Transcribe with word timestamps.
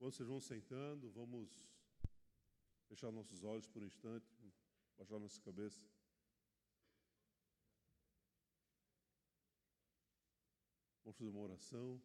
Quando 0.00 0.14
vocês 0.14 0.30
vão 0.30 0.40
sentando, 0.40 1.10
vamos 1.10 1.50
fechar 2.88 3.12
nossos 3.12 3.44
olhos 3.44 3.66
por 3.66 3.82
um 3.82 3.86
instante, 3.86 4.26
baixar 4.96 5.18
nossa 5.18 5.38
cabeça. 5.42 5.86
Vamos 11.04 11.18
fazer 11.18 11.28
uma 11.28 11.40
oração. 11.40 12.02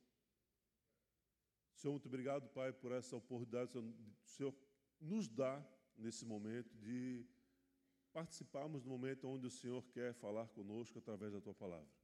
Senhor, 1.74 1.94
muito 1.94 2.08
obrigado, 2.08 2.50
Pai, 2.50 2.74
por 2.74 2.92
essa 2.92 3.16
oportunidade 3.16 3.72
que 3.72 3.80
o 3.80 4.14
Senhor 4.26 4.54
nos 5.00 5.30
dá 5.30 5.66
nesse 5.96 6.26
momento 6.26 6.76
de 6.76 7.26
participarmos 8.12 8.84
do 8.84 8.90
momento 8.90 9.26
onde 9.26 9.48
o 9.48 9.50
Senhor 9.50 9.82
quer 9.94 10.14
falar 10.16 10.50
conosco 10.50 11.00
através 11.00 11.32
da 11.32 11.40
Tua 11.40 11.56
palavra. 11.56 11.96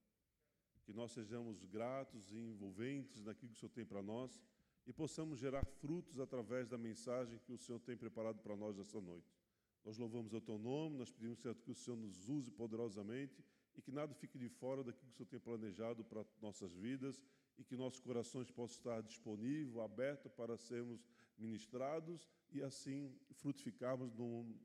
Que 0.86 0.94
nós 0.94 1.12
sejamos 1.12 1.66
gratos 1.66 2.31
e 2.31 2.38
envolventes 2.38 3.22
naquilo 3.26 3.52
que 3.52 3.58
o 3.58 3.59
Senhor 3.59 3.73
tem 3.73 3.86
para 3.86 4.02
nós 4.02 4.42
e 4.85 4.94
possamos 4.94 5.40
gerar 5.40 5.66
frutos 5.66 6.20
através 6.20 6.67
da 6.67 6.77
mensagem 6.77 7.39
que 7.39 7.53
o 7.53 7.58
Senhor 7.58 7.80
tem 7.80 7.95
preparado 7.95 8.39
para 8.39 8.55
nós 8.55 8.77
essa 8.80 8.99
noite. 8.99 9.35
Nós 9.84 9.98
louvamos 9.98 10.34
o 10.34 10.41
Teu 10.41 10.58
nome, 10.58 10.98
nós 10.98 11.12
pedimos 11.12 11.39
que 11.39 11.72
o 11.72 11.76
Senhor 11.76 11.98
nos 11.98 12.27
use 12.30 12.52
poderosamente 12.52 13.44
e 13.75 13.81
que 13.81 13.91
nada 13.91 14.13
fique 14.13 14.38
de 14.38 14.49
fora 14.49 14.84
daquilo 14.84 15.08
que 15.08 15.13
o 15.13 15.17
Senhor 15.17 15.30
tem 15.30 15.39
planejado 15.39 16.03
para 16.03 16.25
nossas 16.41 16.73
vidas 16.73 17.22
e 17.58 17.63
que 17.63 17.75
nossos 17.75 17.99
corações 17.99 18.49
possam 18.52 18.77
estar 18.77 19.02
disponíveis, 19.02 19.77
abertos 19.77 20.31
para 20.31 20.58
sermos 20.58 21.05
ministrados 21.38 22.27
e 22.52 22.61
assim 22.61 23.16
frutificarmos 23.34 24.11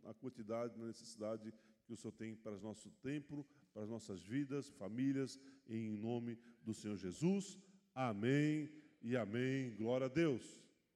na 0.02 0.12
quantidade, 0.14 0.78
na 0.78 0.86
necessidade 0.86 1.52
que 1.86 1.92
o 1.92 1.96
Senhor 1.96 2.12
tem 2.12 2.34
para 2.34 2.56
o 2.56 2.60
nosso 2.60 2.90
templo, 3.02 3.46
para 3.72 3.82
as 3.82 3.88
nossas 3.88 4.22
vidas, 4.22 4.68
famílias, 4.70 5.38
em 5.68 5.96
nome 5.96 6.38
do 6.62 6.74
Senhor 6.74 6.96
Jesus. 6.96 7.58
Amém 7.94 8.85
e 9.06 9.16
amém. 9.16 9.72
Glória 9.76 10.06
a 10.06 10.08
Deus. 10.08 10.42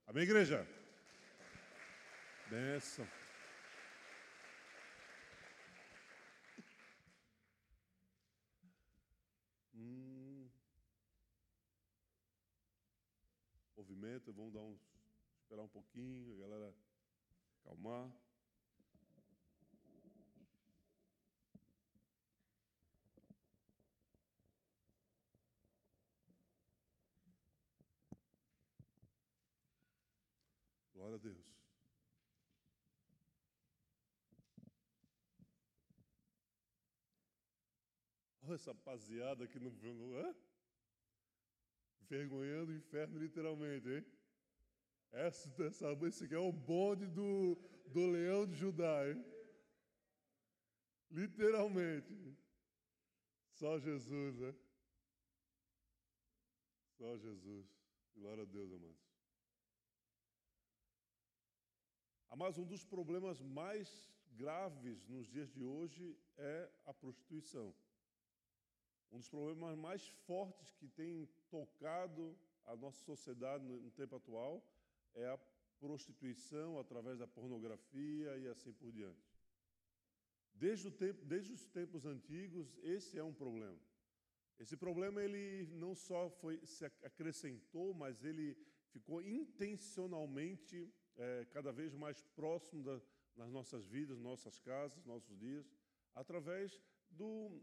Amém, 0.05 0.25
igreja? 0.25 0.66
Benção. 2.50 3.06
Hum. 9.72 10.48
Movimento, 13.77 14.33
vamos 14.33 14.52
dar 14.55 14.61
um, 14.61 14.77
esperar 15.45 15.62
um 15.62 15.69
pouquinho, 15.69 16.34
a 16.34 16.48
galera 16.48 16.74
acalmar. 17.61 18.11
Glória 31.11 31.16
a 31.16 31.19
Deus. 31.19 31.61
Olha 38.42 38.55
essa 38.55 38.70
rapaziada 38.70 39.44
aqui 39.44 39.58
no. 39.58 39.70
Hã? 40.17 40.34
Vergonhando 42.08 42.70
o 42.70 42.77
inferno, 42.77 43.19
literalmente, 43.19 43.89
hein? 43.89 44.06
Essa, 45.11 45.50
essa, 45.64 45.92
esse 46.06 46.25
aqui 46.25 46.34
é 46.34 46.39
o 46.39 46.52
bonde 46.52 47.06
do, 47.08 47.56
do 47.89 48.06
leão 48.06 48.47
de 48.47 48.55
Judá, 48.55 49.08
hein? 49.08 49.24
Literalmente. 51.11 52.36
Só 53.55 53.80
Jesus, 53.80 54.39
né? 54.39 54.55
Só 56.98 57.17
Jesus. 57.17 57.67
Glória 58.14 58.42
a 58.45 58.47
Deus, 58.47 58.72
amados. 58.72 59.09
Mas 62.40 62.56
um 62.56 62.64
dos 62.64 62.83
problemas 62.83 63.39
mais 63.42 63.86
graves 64.33 65.06
nos 65.06 65.28
dias 65.28 65.52
de 65.52 65.62
hoje 65.62 66.17
é 66.39 66.70
a 66.86 66.95
prostituição. 66.95 67.74
Um 69.12 69.18
dos 69.18 69.28
problemas 69.28 69.77
mais 69.77 70.08
fortes 70.27 70.73
que 70.73 70.89
tem 70.89 71.29
tocado 71.50 72.34
a 72.64 72.74
nossa 72.74 72.98
sociedade 73.05 73.62
no 73.62 73.90
tempo 73.90 74.17
atual 74.17 74.67
é 75.14 75.27
a 75.27 75.39
prostituição 75.79 76.79
através 76.79 77.18
da 77.18 77.27
pornografia 77.27 78.39
e 78.39 78.48
assim 78.48 78.73
por 78.73 78.90
diante. 78.90 79.36
Desde, 80.55 80.90
tempo, 80.90 81.23
desde 81.27 81.52
os 81.52 81.67
tempos 81.67 82.06
antigos, 82.06 82.74
esse 82.83 83.18
é 83.18 83.23
um 83.23 83.34
problema. 83.34 83.79
Esse 84.58 84.79
problema 84.79 85.23
ele 85.23 85.67
não 85.74 85.95
só 85.95 86.30
foi, 86.30 86.64
se 86.64 86.86
acrescentou, 86.86 87.92
mas 87.92 88.24
ele 88.24 88.56
ficou 88.89 89.20
intencionalmente 89.20 90.90
é, 91.17 91.47
cada 91.51 91.73
vez 91.73 91.95
mais 91.95 92.23
próximo 92.23 92.83
da, 92.83 93.01
nas 93.37 93.51
nossas 93.51 93.87
vidas, 93.87 94.19
nossas 94.19 94.59
casas, 94.59 95.05
nossos 95.05 95.37
dias, 95.39 95.71
através 96.15 96.81
do, 97.11 97.61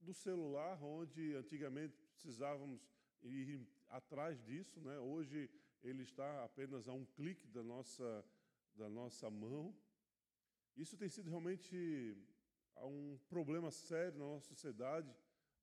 do 0.00 0.12
celular, 0.12 0.82
onde 0.82 1.34
antigamente 1.34 2.06
precisávamos 2.12 2.80
ir 3.22 3.66
atrás 3.88 4.42
disso, 4.42 4.80
né? 4.80 4.98
hoje 4.98 5.50
ele 5.82 6.02
está 6.02 6.44
apenas 6.44 6.88
a 6.88 6.92
um 6.92 7.04
clique 7.04 7.46
da 7.48 7.62
nossa, 7.62 8.24
da 8.74 8.88
nossa 8.88 9.30
mão. 9.30 9.74
Isso 10.76 10.96
tem 10.96 11.08
sido 11.08 11.28
realmente 11.28 12.16
um 12.76 13.18
problema 13.28 13.70
sério 13.70 14.18
na 14.18 14.24
nossa 14.24 14.46
sociedade, 14.46 15.12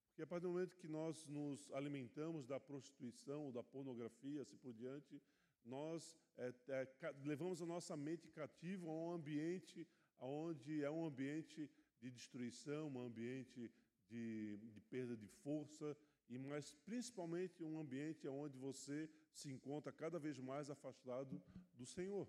porque 0.08 0.22
a 0.22 0.26
partir 0.26 0.44
do 0.44 0.52
momento 0.52 0.76
que 0.76 0.88
nós 0.88 1.26
nos 1.26 1.70
alimentamos 1.72 2.46
da 2.46 2.58
prostituição 2.58 3.46
ou 3.46 3.52
da 3.52 3.62
pornografia, 3.62 4.42
assim 4.42 4.56
por 4.56 4.72
diante, 4.72 5.20
nós 5.64 6.18
é, 6.38 6.54
é, 6.68 7.14
levamos 7.24 7.62
a 7.62 7.66
nossa 7.66 7.96
mente 7.96 8.28
cativa 8.28 8.86
a 8.86 8.92
um 8.92 9.12
ambiente 9.12 9.86
onde 10.18 10.82
é 10.82 10.90
um 10.90 11.04
ambiente 11.04 11.70
de 12.00 12.10
destruição, 12.10 12.88
um 12.88 13.00
ambiente 13.00 13.70
de, 14.08 14.56
de 14.58 14.80
perda 14.82 15.16
de 15.16 15.26
força, 15.26 15.96
e 16.28 16.38
mas 16.38 16.72
principalmente 16.84 17.62
um 17.62 17.78
ambiente 17.78 18.26
onde 18.28 18.56
você 18.58 19.08
se 19.32 19.50
encontra 19.50 19.92
cada 19.92 20.18
vez 20.18 20.38
mais 20.38 20.70
afastado 20.70 21.42
do 21.74 21.86
Senhor. 21.86 22.28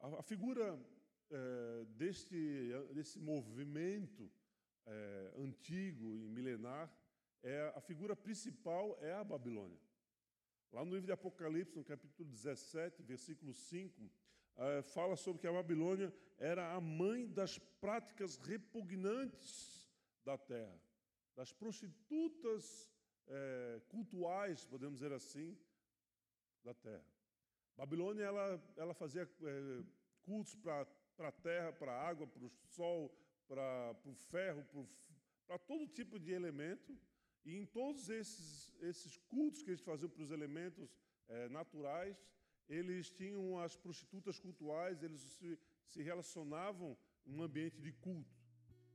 A, 0.00 0.20
a 0.20 0.22
figura 0.22 0.78
é, 1.30 1.84
deste, 1.96 2.72
desse 2.92 3.18
movimento 3.18 4.30
é, 4.86 5.32
antigo 5.38 6.16
e 6.16 6.28
milenar, 6.28 6.92
é, 7.42 7.72
a 7.74 7.80
figura 7.80 8.14
principal 8.14 8.96
é 9.00 9.12
a 9.14 9.24
Babilônia. 9.24 9.78
Lá 10.72 10.82
no 10.86 10.90
livro 10.90 11.06
de 11.06 11.12
Apocalipse, 11.12 11.76
no 11.76 11.84
capítulo 11.84 12.26
17, 12.30 13.02
versículo 13.02 13.52
5, 13.52 14.10
eh, 14.56 14.82
fala 14.82 15.16
sobre 15.16 15.42
que 15.42 15.46
a 15.46 15.52
Babilônia 15.52 16.10
era 16.38 16.72
a 16.72 16.80
mãe 16.80 17.28
das 17.28 17.58
práticas 17.58 18.38
repugnantes 18.38 19.86
da 20.24 20.38
terra, 20.38 20.80
das 21.36 21.52
prostitutas 21.52 22.90
eh, 23.26 23.82
cultuais, 23.90 24.64
podemos 24.64 24.94
dizer 24.94 25.12
assim, 25.12 25.58
da 26.64 26.72
terra. 26.72 27.04
Babilônia 27.76 28.22
ela, 28.22 28.72
ela 28.74 28.94
fazia 28.94 29.22
eh, 29.42 29.84
cultos 30.22 30.54
para 30.54 30.86
a 31.18 31.32
terra, 31.32 31.70
para 31.74 31.92
a 31.92 32.08
água, 32.08 32.26
para 32.26 32.44
o 32.44 32.50
sol, 32.70 33.14
para 33.46 33.94
o 34.06 34.14
ferro, 34.14 34.66
para 35.46 35.58
todo 35.58 35.86
tipo 35.86 36.18
de 36.18 36.32
elemento 36.32 36.98
e 37.44 37.56
em 37.56 37.66
todos 37.66 38.08
esses, 38.08 38.74
esses 38.80 39.16
cultos 39.28 39.62
que 39.62 39.70
eles 39.70 39.80
faziam 39.80 40.08
para 40.08 40.22
os 40.22 40.30
elementos 40.30 40.88
é, 41.28 41.48
naturais, 41.48 42.16
eles 42.68 43.10
tinham 43.10 43.58
as 43.58 43.76
prostitutas 43.76 44.38
cultuais, 44.38 45.02
eles 45.02 45.20
se, 45.20 45.58
se 45.86 46.02
relacionavam 46.02 46.96
em 47.26 47.34
um 47.34 47.42
ambiente 47.42 47.80
de 47.80 47.92
culto. 47.92 48.36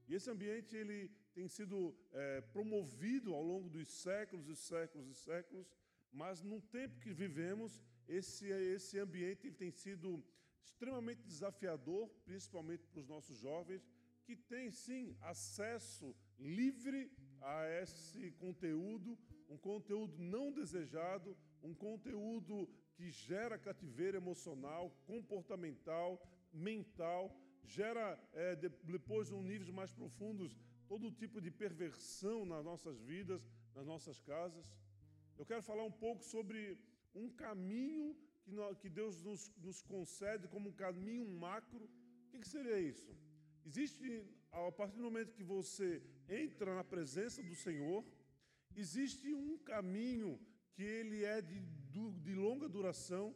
E 0.08 0.16
esse 0.16 0.30
ambiente 0.30 0.76
ele 0.76 1.11
tem 1.34 1.47
sido 1.47 1.96
é, 2.14 2.41
promovido 2.41 3.34
ao 3.34 3.44
longo 3.44 3.70
dos 3.70 3.90
séculos 3.90 4.47
e 4.47 4.55
séculos 4.55 5.08
e 5.09 5.16
séculos, 5.16 5.67
mas 6.11 6.41
no 6.41 6.61
tempo 6.61 7.00
que 7.00 7.11
vivemos, 7.11 7.84
esse, 8.08 8.47
esse 8.47 8.97
ambiente 8.97 9.52
tem 9.52 9.70
sido 9.70 10.23
extremamente 10.64 11.22
desafiador, 11.23 12.09
principalmente 12.23 12.88
para 12.88 13.02
os 13.02 13.08
nossos 13.08 13.38
jovens, 13.38 13.85
que 14.23 14.35
têm 14.35 14.72
sim 14.72 15.16
acesso 15.22 16.16
livre 16.40 17.11
a 17.41 17.67
esse 17.81 18.31
conteúdo, 18.31 19.17
um 19.49 19.57
conteúdo 19.57 20.17
não 20.17 20.51
desejado, 20.51 21.35
um 21.63 21.73
conteúdo 21.73 22.69
que 22.95 23.09
gera 23.09 23.57
cativeiro 23.57 24.17
emocional, 24.17 24.91
comportamental, 25.05 26.22
mental, 26.51 27.35
gera, 27.63 28.19
é, 28.34 28.55
depois, 28.55 29.31
um 29.31 29.43
níveis 29.43 29.69
mais 29.69 29.91
profundos, 29.91 30.57
todo 30.87 31.11
tipo 31.11 31.39
de 31.41 31.51
perversão 31.51 32.45
nas 32.45 32.63
nossas 32.63 32.99
vidas, 33.01 33.47
nas 33.75 33.85
nossas 33.85 34.19
casas. 34.22 34.66
Eu 35.37 35.45
quero 35.45 35.61
falar 35.61 35.83
um 35.83 35.91
pouco 35.91 36.23
sobre 36.23 36.78
um 37.13 37.29
caminho 37.29 38.16
que, 38.43 38.51
nós, 38.51 38.78
que 38.78 38.90
Deus 38.90 39.22
nos, 39.22 39.51
nos, 39.57 39.81
concede 39.81 40.47
como 40.47 40.69
um 40.69 40.73
caminho 40.73 41.28
macro. 41.28 41.83
O 41.83 42.29
que, 42.31 42.40
que 42.40 42.47
seria 42.47 42.79
isso? 42.79 43.16
Existe, 43.66 44.25
a 44.51 44.72
partir 44.72 44.95
do 44.95 45.03
momento 45.03 45.33
que 45.33 45.43
você 45.43 46.01
entra 46.29 46.76
na 46.76 46.84
presença 46.84 47.41
do 47.41 47.56
Senhor, 47.56 48.06
existe 48.76 49.34
um 49.34 49.58
caminho 49.58 50.40
que 50.74 50.84
ele 50.84 51.24
é 51.24 51.41
de, 51.41 51.59
de 52.24 52.35
longa 52.35 52.68
duração, 52.70 53.35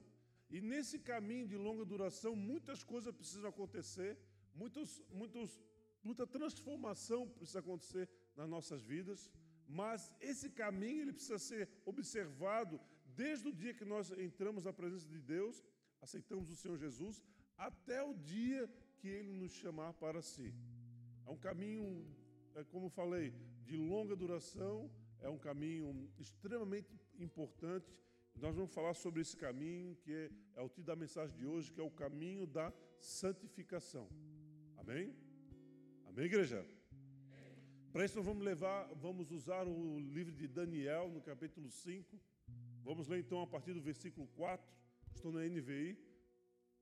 E 0.52 0.60
nesse 0.60 1.00
caminho 1.00 1.48
de 1.48 1.56
longa 1.56 1.86
duração, 1.86 2.36
muitas 2.36 2.84
coisas 2.84 3.16
precisam 3.16 3.50
acontecer, 3.50 4.18
muitos, 4.54 5.02
muitos, 5.10 5.64
muita 6.04 6.28
transformação 6.28 7.30
precisa 7.30 7.60
acontecer 7.60 8.10
nas 8.36 8.50
nossas 8.50 8.82
vidas, 8.84 9.32
mas 9.66 10.14
esse 10.20 10.50
caminho 10.50 11.04
ele 11.04 11.14
precisa 11.14 11.40
ser 11.40 11.70
observado 11.86 12.82
desde 13.16 13.48
o 13.48 13.54
dia 13.54 13.74
que 13.74 13.86
nós 13.86 14.12
entramos 14.12 14.66
na 14.66 14.74
presença 14.74 15.08
de 15.08 15.22
Deus, 15.22 15.64
aceitamos 16.02 16.52
o 16.52 16.56
Senhor 16.56 16.78
Jesus, 16.78 17.24
até 17.58 18.04
o 18.04 18.14
dia 18.14 18.70
que 18.98 19.08
Ele 19.08 19.32
nos 19.32 19.54
chamar 19.54 19.94
para 19.94 20.22
si. 20.22 20.54
É 21.26 21.30
um 21.30 21.38
caminho, 21.38 22.06
como 22.72 22.90
falei, 22.90 23.34
de 23.64 23.76
longa 23.76 24.16
duração, 24.16 24.90
é 25.22 25.30
um 25.30 25.38
caminho 25.38 26.10
extremamente 26.20 27.00
importante. 27.20 27.94
Nós 28.36 28.56
vamos 28.56 28.74
falar 28.74 28.94
sobre 28.94 29.22
esse 29.22 29.36
caminho, 29.38 29.96
que 29.98 30.12
é, 30.12 30.30
é 30.56 30.62
o 30.62 30.70
título 30.70 30.88
da 30.88 30.96
mensagem 30.96 31.36
de 31.38 31.46
hoje, 31.46 31.72
que 31.72 31.80
é 31.80 31.84
o 31.84 31.92
caminho 31.92 32.46
da 32.46 32.74
santificação. 33.00 34.10
Amém? 34.78 35.16
Amém, 36.06 36.26
igreja? 36.26 36.66
Para 37.92 38.06
isso 38.06 38.16
nós 38.18 38.26
vamos 38.26 38.44
levar, 38.44 38.88
vamos 38.96 39.32
usar 39.32 39.68
o 39.68 40.00
livro 40.00 40.34
de 40.34 40.48
Daniel, 40.48 41.10
no 41.10 41.22
capítulo 41.22 41.70
5. 41.70 42.20
Vamos 42.84 43.08
ler 43.08 43.20
então 43.20 43.42
a 43.42 43.48
partir 43.48 43.74
do 43.74 43.82
versículo 43.82 44.28
4. 44.28 44.66
Estou 45.14 45.32
na 45.32 45.42
NVI. 45.42 45.98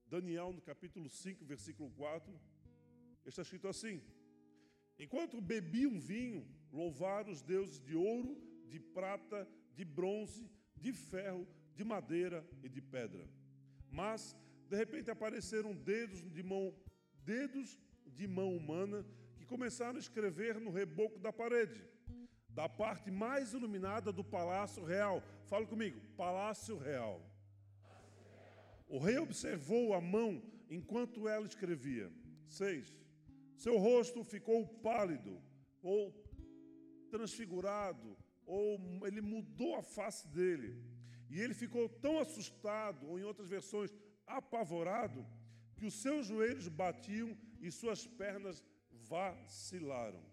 Daniel, 0.06 0.54
no 0.54 0.62
capítulo 0.62 1.10
5, 1.10 1.44
versículo 1.46 1.90
4. 1.92 2.32
Está 3.26 3.42
escrito 3.42 3.68
assim: 3.68 4.02
Enquanto 5.00 5.40
bebiam 5.40 5.98
vinho, 5.98 6.46
louvaram 6.72 7.32
os 7.32 7.42
deuses 7.42 7.82
de 7.82 7.96
ouro, 7.96 8.38
de 8.68 8.80
prata, 8.80 9.48
de 9.74 9.86
bronze, 9.86 10.52
de 10.76 10.92
ferro, 10.92 11.48
de 11.74 11.84
madeira 11.86 12.46
e 12.62 12.68
de 12.68 12.82
pedra. 12.82 13.26
Mas, 13.90 14.36
de 14.70 14.76
repente, 14.76 15.10
apareceram 15.10 15.74
dedos 15.74 16.30
de 16.30 16.44
mão, 16.44 16.76
dedos 17.24 17.80
de 18.06 18.28
mão 18.28 18.56
humana 18.56 19.06
que 19.38 19.46
começaram 19.46 19.96
a 19.96 20.00
escrever 20.00 20.60
no 20.60 20.70
reboco 20.70 21.18
da 21.18 21.32
parede, 21.32 21.82
da 22.50 22.68
parte 22.68 23.10
mais 23.10 23.54
iluminada 23.54 24.12
do 24.12 24.24
palácio 24.24 24.84
real. 24.84 25.24
Fala 25.46 25.66
comigo, 25.66 26.00
palácio 26.18 26.78
real. 26.78 27.26
O 28.88 28.98
rei 28.98 29.18
observou 29.18 29.94
a 29.94 30.02
mão 30.02 30.44
enquanto 30.70 31.28
ela 31.28 31.46
escrevia. 31.46 32.12
6. 32.48 33.00
Seu 33.64 33.78
rosto 33.78 34.24
ficou 34.24 34.60
pálido 34.90 35.32
ou 35.82 36.02
transfigurado, 37.14 38.18
ou 38.46 38.80
ele 39.06 39.22
mudou 39.34 39.76
a 39.76 39.84
face 39.84 40.26
dele. 40.30 40.72
E 41.30 41.42
ele 41.42 41.54
ficou 41.54 41.90
tão 42.06 42.20
assustado, 42.20 43.08
ou 43.10 43.20
em 43.20 43.24
outras 43.24 43.50
versões, 43.50 43.94
apavorado, 44.26 45.26
que 45.76 45.86
os 45.86 45.96
seus 46.04 46.26
joelhos 46.26 46.70
batiam 46.70 47.38
e 47.60 47.70
suas 47.70 48.08
pernas 48.08 48.64
vacilaram. 49.12 50.24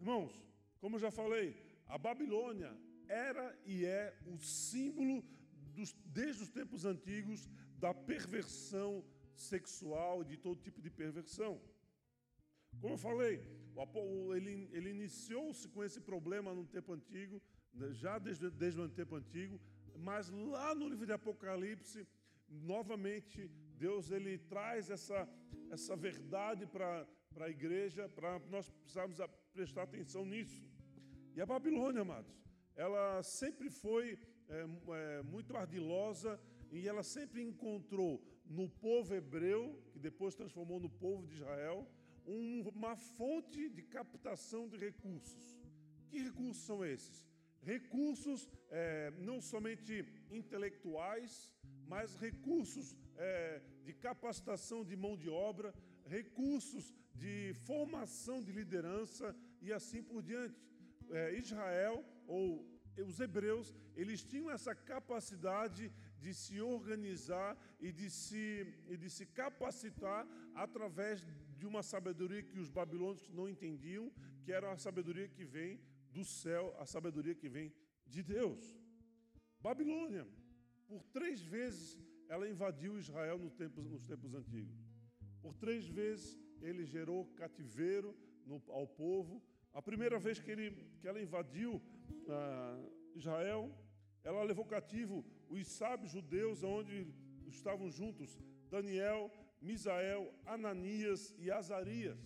Irmãos, 0.00 0.32
como 0.80 0.96
eu 0.96 1.00
já 1.00 1.12
falei, 1.20 1.46
a 1.86 1.96
Babilônia 1.96 2.76
era 3.08 3.56
e 3.64 3.84
é 3.84 4.12
o 4.26 4.36
símbolo 4.38 5.24
dos, 5.76 5.92
desde 6.06 6.42
os 6.42 6.50
tempos 6.50 6.84
antigos 6.84 7.48
da 7.78 7.94
perversão 7.94 9.04
sexual 9.36 10.22
e 10.22 10.24
de 10.24 10.36
todo 10.36 10.60
tipo 10.60 10.82
de 10.82 10.90
perversão. 10.90 11.60
Como 12.80 12.94
eu 12.94 12.98
falei, 12.98 13.42
ele, 14.34 14.68
ele 14.72 14.90
iniciou-se 14.90 15.68
com 15.68 15.84
esse 15.84 16.00
problema 16.00 16.54
no 16.54 16.64
tempo 16.66 16.92
antigo, 16.92 17.42
né, 17.74 17.92
já 17.92 18.18
desde, 18.18 18.50
desde 18.50 18.80
o 18.80 18.88
tempo 18.88 19.16
antigo, 19.16 19.60
mas 19.98 20.30
lá 20.30 20.74
no 20.74 20.88
livro 20.88 21.06
de 21.06 21.12
Apocalipse, 21.12 22.06
novamente, 22.48 23.50
Deus 23.78 24.10
ele 24.10 24.38
traz 24.38 24.90
essa, 24.90 25.28
essa 25.70 25.96
verdade 25.96 26.66
para 26.66 27.06
a 27.40 27.48
igreja, 27.48 28.08
para 28.08 28.38
nós 28.50 28.70
precisarmos 28.70 29.18
prestar 29.52 29.82
atenção 29.82 30.24
nisso. 30.24 30.64
E 31.34 31.40
a 31.40 31.46
Babilônia, 31.46 32.02
amados, 32.02 32.34
ela 32.74 33.22
sempre 33.22 33.68
foi 33.70 34.18
é, 34.48 34.66
é, 35.18 35.22
muito 35.22 35.56
ardilosa 35.56 36.40
e 36.70 36.88
ela 36.88 37.02
sempre 37.02 37.42
encontrou 37.42 38.22
no 38.44 38.68
povo 38.68 39.14
hebreu, 39.14 39.82
que 39.92 39.98
depois 39.98 40.34
transformou 40.34 40.78
no 40.78 40.88
povo 40.88 41.26
de 41.26 41.34
Israel, 41.34 41.86
uma 42.26 42.96
fonte 42.96 43.68
de 43.68 43.82
captação 43.82 44.68
de 44.68 44.76
recursos. 44.76 45.60
Que 46.08 46.18
recursos 46.18 46.64
são 46.64 46.84
esses? 46.84 47.24
Recursos 47.62 48.48
é, 48.70 49.12
não 49.18 49.40
somente 49.40 50.04
intelectuais, 50.30 51.52
mas 51.86 52.16
recursos 52.16 52.96
é, 53.16 53.60
de 53.84 53.92
capacitação 53.92 54.84
de 54.84 54.96
mão 54.96 55.16
de 55.16 55.28
obra, 55.28 55.74
recursos 56.04 56.92
de 57.14 57.54
formação 57.64 58.42
de 58.42 58.52
liderança 58.52 59.34
e 59.60 59.72
assim 59.72 60.02
por 60.02 60.22
diante. 60.22 60.60
É, 61.10 61.34
Israel, 61.34 62.04
ou 62.26 62.64
os 63.04 63.20
hebreus, 63.20 63.74
eles 63.94 64.24
tinham 64.24 64.50
essa 64.50 64.74
capacidade 64.74 65.92
de 66.18 66.32
se 66.34 66.60
organizar 66.60 67.56
e 67.80 67.92
de 67.92 68.10
se, 68.10 68.66
e 68.88 68.96
de 68.96 69.10
se 69.10 69.26
capacitar 69.26 70.26
através 70.54 71.24
de 71.66 71.74
uma 71.74 71.82
sabedoria 71.82 72.42
que 72.44 72.58
os 72.60 72.70
babilônicos 72.70 73.28
não 73.38 73.48
entendiam, 73.48 74.12
que 74.44 74.52
era 74.52 74.70
a 74.72 74.78
sabedoria 74.78 75.28
que 75.28 75.44
vem 75.44 75.80
do 76.12 76.24
céu, 76.24 76.74
a 76.78 76.86
sabedoria 76.86 77.34
que 77.34 77.48
vem 77.48 77.72
de 78.06 78.22
Deus. 78.22 78.60
Babilônia, 79.60 80.24
por 80.86 81.02
três 81.16 81.40
vezes, 81.42 81.98
ela 82.28 82.48
invadiu 82.48 82.96
Israel 82.96 83.36
nos 83.38 83.54
tempos, 83.54 83.84
nos 83.84 84.04
tempos 84.06 84.32
antigos. 84.32 84.78
Por 85.42 85.54
três 85.54 85.88
vezes, 85.88 86.38
ele 86.62 86.84
gerou 86.86 87.26
cativeiro 87.34 88.16
no, 88.46 88.62
ao 88.68 88.86
povo. 88.86 89.42
A 89.72 89.82
primeira 89.82 90.18
vez 90.20 90.38
que, 90.38 90.50
ele, 90.50 90.70
que 91.00 91.08
ela 91.08 91.20
invadiu 91.20 91.82
ah, 92.28 92.80
Israel, 93.14 93.76
ela 94.22 94.42
levou 94.44 94.64
cativo 94.64 95.24
os 95.48 95.66
sábios 95.66 96.12
judeus, 96.12 96.62
onde 96.62 97.12
estavam 97.48 97.90
juntos 97.90 98.38
Daniel, 98.70 99.30
Misael, 99.68 100.22
Ananias 100.54 101.34
e 101.38 101.50
Azarias. 101.50 102.18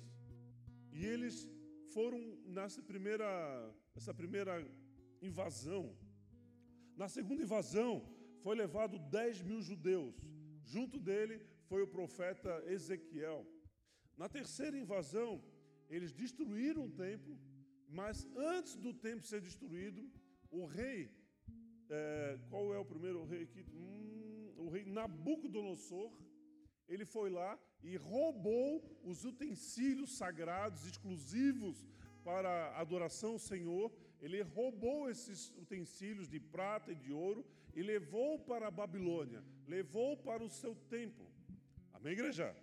E 0.93 1.07
eles 1.13 1.49
foram 1.95 2.21
nessa 2.57 2.83
primeira, 2.91 3.29
essa 3.97 4.13
primeira 4.13 4.55
invasão. 5.23 5.85
Na 6.97 7.09
segunda 7.09 7.43
invasão, 7.43 7.93
foi 8.43 8.55
levado 8.55 8.99
10 8.99 9.43
mil 9.43 9.61
judeus. 9.63 10.15
Junto 10.65 10.99
dele 11.09 11.41
foi 11.69 11.83
o 11.83 11.93
profeta 11.97 12.63
Ezequiel. 12.67 13.47
Na 14.17 14.29
terceira 14.29 14.77
invasão, 14.85 15.43
eles 15.89 16.13
destruíram 16.13 16.85
o 16.87 16.95
templo, 17.07 17.35
mas 17.89 18.29
antes 18.37 18.77
do 18.77 18.93
templo 18.93 19.27
ser 19.27 19.41
destruído, 19.41 20.03
o 20.51 20.65
rei, 20.67 21.11
é, 21.89 22.39
qual 22.51 22.75
é 22.75 22.79
o 22.79 22.85
primeiro 22.85 23.25
rei 23.25 23.43
aqui? 23.45 23.65
Hum, 23.75 24.53
o 24.59 24.69
rei 24.69 24.85
Nabucodonosor, 24.85 26.13
ele 26.91 27.05
foi 27.05 27.31
lá 27.31 27.59
e 27.83 27.97
roubou 27.97 28.69
os 29.05 29.25
utensílios 29.25 30.17
sagrados 30.17 30.85
exclusivos 30.85 31.87
para 32.25 32.77
adoração 32.77 33.33
ao 33.35 33.39
Senhor. 33.39 33.93
Ele 34.21 34.43
roubou 34.43 35.09
esses 35.09 35.51
utensílios 35.57 36.29
de 36.29 36.41
prata 36.41 36.91
e 36.93 36.97
de 36.97 37.13
ouro 37.13 37.47
e 37.75 37.83
levou 37.83 38.39
para 38.41 38.67
a 38.67 38.71
Babilônia, 38.83 39.43
levou 39.67 40.17
para 40.17 40.43
o 40.45 40.51
seu 40.51 40.75
templo. 40.97 41.27
Amém, 41.93 42.13
igreja? 42.13 42.55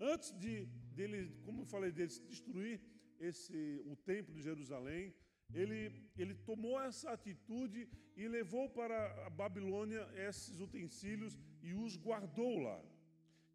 Antes 0.00 0.36
de 0.42 0.66
dele, 0.96 1.32
como 1.44 1.62
eu 1.62 1.66
falei, 1.66 1.92
dele 1.92 2.08
destruir 2.28 2.80
esse 3.20 3.82
o 3.86 3.94
templo 3.94 4.34
de 4.34 4.42
Jerusalém, 4.42 5.14
ele, 5.54 6.10
ele 6.16 6.34
tomou 6.34 6.80
essa 6.80 7.10
atitude 7.10 7.88
e 8.16 8.26
levou 8.26 8.68
para 8.68 9.26
a 9.26 9.30
Babilônia 9.30 10.08
esses 10.28 10.58
utensílios 10.58 11.38
e 11.62 11.74
os 11.74 11.96
guardou 11.96 12.58
lá. 12.58 12.80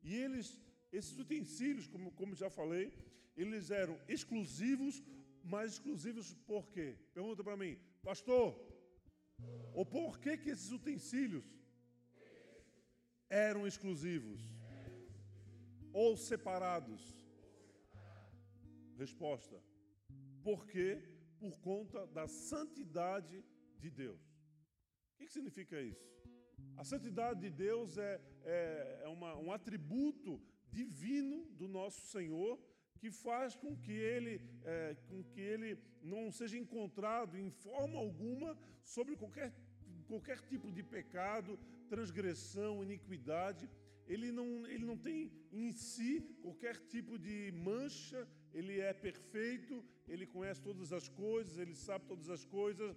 E 0.01 0.15
eles, 0.15 0.59
esses 0.91 1.17
utensílios, 1.17 1.87
como, 1.87 2.11
como 2.11 2.35
já 2.35 2.49
falei, 2.49 2.93
eles 3.35 3.71
eram 3.71 3.99
exclusivos, 4.07 5.03
mas 5.43 5.73
exclusivos 5.73 6.33
por 6.45 6.67
quê? 6.69 6.97
Pergunta 7.13 7.43
para 7.43 7.57
mim, 7.57 7.77
pastor, 8.03 8.59
ou 9.73 9.85
por 9.85 10.19
que, 10.19 10.37
que 10.37 10.49
esses 10.49 10.71
utensílios 10.71 11.45
eram 13.29 13.67
exclusivos? 13.67 14.41
Ou 15.91 16.15
separados? 16.17 17.01
Resposta: 18.97 19.61
porque 20.43 21.01
por 21.39 21.59
conta 21.59 22.05
da 22.07 22.27
santidade 22.27 23.43
de 23.79 23.89
Deus. 23.89 24.21
O 25.13 25.17
que, 25.17 25.25
que 25.25 25.33
significa 25.33 25.81
isso? 25.81 26.14
A 26.77 26.83
santidade 26.83 27.39
de 27.39 27.49
Deus 27.49 27.97
é, 27.97 28.21
é, 28.43 29.01
é 29.03 29.07
uma, 29.07 29.35
um 29.37 29.51
atributo 29.51 30.41
divino 30.71 31.45
do 31.51 31.67
nosso 31.67 32.01
Senhor 32.07 32.59
que 32.99 33.09
faz 33.11 33.55
com 33.55 33.75
que 33.77 33.91
ele, 33.91 34.41
é, 34.63 34.95
com 35.07 35.23
que 35.23 35.39
ele 35.39 35.77
não 36.01 36.31
seja 36.31 36.57
encontrado 36.57 37.37
em 37.37 37.49
forma 37.49 37.97
alguma 37.97 38.57
sobre 38.83 39.15
qualquer 39.15 39.53
qualquer 40.07 40.39
tipo 40.41 40.71
de 40.71 40.83
pecado, 40.83 41.57
transgressão, 41.89 42.83
iniquidade. 42.83 43.69
Ele 44.07 44.31
não, 44.31 44.67
ele 44.67 44.85
não 44.85 44.97
tem 44.97 45.31
em 45.51 45.71
si 45.73 46.21
qualquer 46.41 46.77
tipo 46.87 47.17
de 47.17 47.51
mancha, 47.51 48.27
ele 48.53 48.79
é 48.79 48.93
perfeito, 48.93 49.83
ele 50.07 50.27
conhece 50.27 50.61
todas 50.61 50.93
as 50.93 51.09
coisas, 51.09 51.57
ele 51.57 51.73
sabe 51.73 52.05
todas 52.05 52.29
as 52.29 52.45
coisas, 52.45 52.95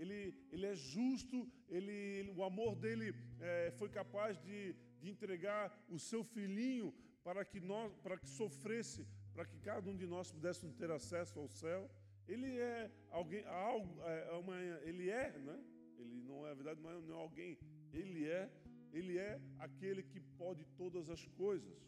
ele, 0.00 0.34
ele 0.50 0.66
é 0.66 0.74
justo, 0.74 1.46
ele, 1.68 2.32
o 2.34 2.42
amor 2.42 2.74
dele 2.74 3.14
é, 3.38 3.70
foi 3.72 3.88
capaz 3.90 4.38
de, 4.38 4.74
de 4.98 5.10
entregar 5.10 5.64
o 5.90 5.98
seu 5.98 6.24
filhinho 6.24 6.94
para 7.22 7.44
que, 7.44 7.60
nós, 7.60 7.92
para 8.02 8.16
que 8.16 8.26
sofresse, 8.26 9.06
para 9.34 9.44
que 9.44 9.58
cada 9.58 9.90
um 9.90 9.96
de 9.96 10.06
nós 10.06 10.32
pudesse 10.32 10.66
ter 10.72 10.90
acesso 10.90 11.38
ao 11.38 11.48
céu. 11.48 11.90
Ele 12.26 12.50
é 12.58 12.90
alguém, 13.10 13.44
algo, 13.44 14.00
é, 14.02 14.32
uma, 14.32 14.56
ele 14.90 15.10
é, 15.10 15.38
né? 15.38 15.62
Ele 15.98 16.14
não 16.22 16.46
é, 16.46 16.54
verdade, 16.54 16.80
não 16.80 16.90
é, 16.90 17.00
não 17.00 17.18
é 17.18 17.20
alguém. 17.20 17.58
Ele 17.92 18.26
é, 18.26 18.50
ele 18.92 19.18
é 19.18 19.38
aquele 19.58 20.02
que 20.02 20.20
pode 20.42 20.64
todas 20.78 21.10
as 21.10 21.26
coisas. 21.26 21.78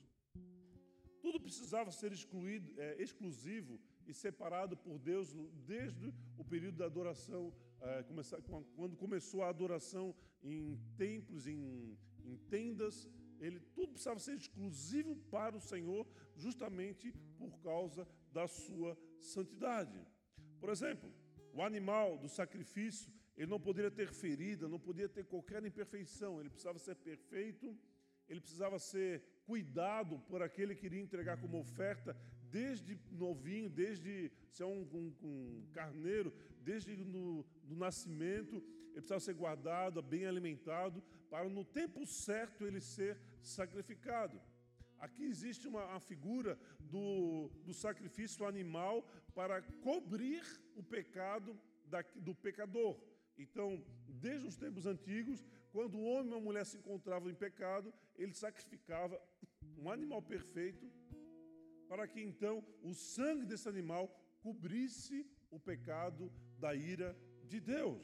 Tudo 1.22 1.40
precisava 1.40 1.90
ser 1.90 2.12
excluído, 2.12 2.78
é, 2.78 3.00
exclusivo 3.00 3.80
e 4.06 4.12
separado 4.12 4.76
por 4.76 4.98
Deus 4.98 5.32
desde 5.64 6.12
o 6.36 6.44
período 6.44 6.78
da 6.78 6.86
adoração, 6.86 7.54
quando 8.76 8.96
começou 8.96 9.42
a 9.42 9.48
adoração 9.48 10.14
em 10.42 10.78
templos, 10.96 11.46
em, 11.46 11.98
em 12.24 12.36
tendas, 12.48 13.08
ele 13.40 13.58
tudo 13.74 13.92
precisava 13.92 14.20
ser 14.20 14.36
exclusivo 14.36 15.16
para 15.30 15.56
o 15.56 15.60
Senhor, 15.60 16.06
justamente 16.36 17.12
por 17.36 17.58
causa 17.60 18.06
da 18.32 18.46
sua 18.46 18.96
santidade. 19.18 20.00
Por 20.60 20.70
exemplo, 20.70 21.12
o 21.52 21.62
animal 21.62 22.16
do 22.16 22.28
sacrifício, 22.28 23.12
ele 23.36 23.50
não 23.50 23.60
poderia 23.60 23.90
ter 23.90 24.12
ferida, 24.12 24.68
não 24.68 24.78
podia 24.78 25.08
ter 25.08 25.24
qualquer 25.24 25.64
imperfeição, 25.64 26.38
ele 26.38 26.50
precisava 26.50 26.78
ser 26.78 26.94
perfeito, 26.96 27.76
ele 28.28 28.40
precisava 28.40 28.78
ser 28.78 29.22
cuidado 29.44 30.18
por 30.20 30.40
aquele 30.40 30.74
que 30.74 30.86
iria 30.86 31.00
entregar 31.00 31.40
como 31.40 31.58
oferta, 31.58 32.16
desde 32.52 33.00
novinho, 33.10 33.70
desde 33.70 34.30
se 34.50 34.62
é 34.62 34.66
um, 34.66 34.86
um, 34.92 35.14
um 35.22 35.66
carneiro, 35.72 36.32
desde 36.60 36.94
no, 36.94 37.44
no 37.64 37.76
nascimento, 37.76 38.56
ele 38.56 39.00
precisava 39.00 39.20
ser 39.20 39.32
guardado, 39.32 40.02
bem 40.02 40.26
alimentado, 40.26 41.02
para 41.30 41.48
no 41.48 41.64
tempo 41.64 42.06
certo 42.06 42.66
ele 42.66 42.80
ser 42.80 43.18
sacrificado. 43.40 44.38
Aqui 44.98 45.24
existe 45.24 45.66
uma, 45.66 45.84
uma 45.86 45.98
figura 45.98 46.58
do, 46.78 47.50
do, 47.64 47.72
sacrifício 47.72 48.46
animal 48.46 49.02
para 49.34 49.62
cobrir 49.82 50.44
o 50.76 50.82
pecado 50.82 51.58
da, 51.86 52.04
do 52.16 52.34
pecador. 52.34 53.00
Então, 53.38 53.82
desde 54.06 54.46
os 54.46 54.56
tempos 54.56 54.84
antigos, 54.84 55.44
quando 55.72 55.96
o 55.96 56.04
homem 56.04 56.34
e 56.34 56.36
a 56.36 56.40
mulher 56.40 56.66
se 56.66 56.76
encontravam 56.76 57.30
em 57.30 57.34
pecado, 57.34 57.92
ele 58.14 58.34
sacrificava 58.34 59.20
um 59.78 59.90
animal 59.90 60.20
perfeito 60.22 60.86
para 61.92 62.08
que 62.08 62.22
então 62.30 62.64
o 62.82 62.94
sangue 62.94 63.44
desse 63.44 63.68
animal 63.68 64.04
cobrisse 64.46 65.18
o 65.50 65.58
pecado 65.60 66.32
da 66.58 66.74
ira 66.74 67.10
de 67.44 67.60
Deus. 67.60 68.02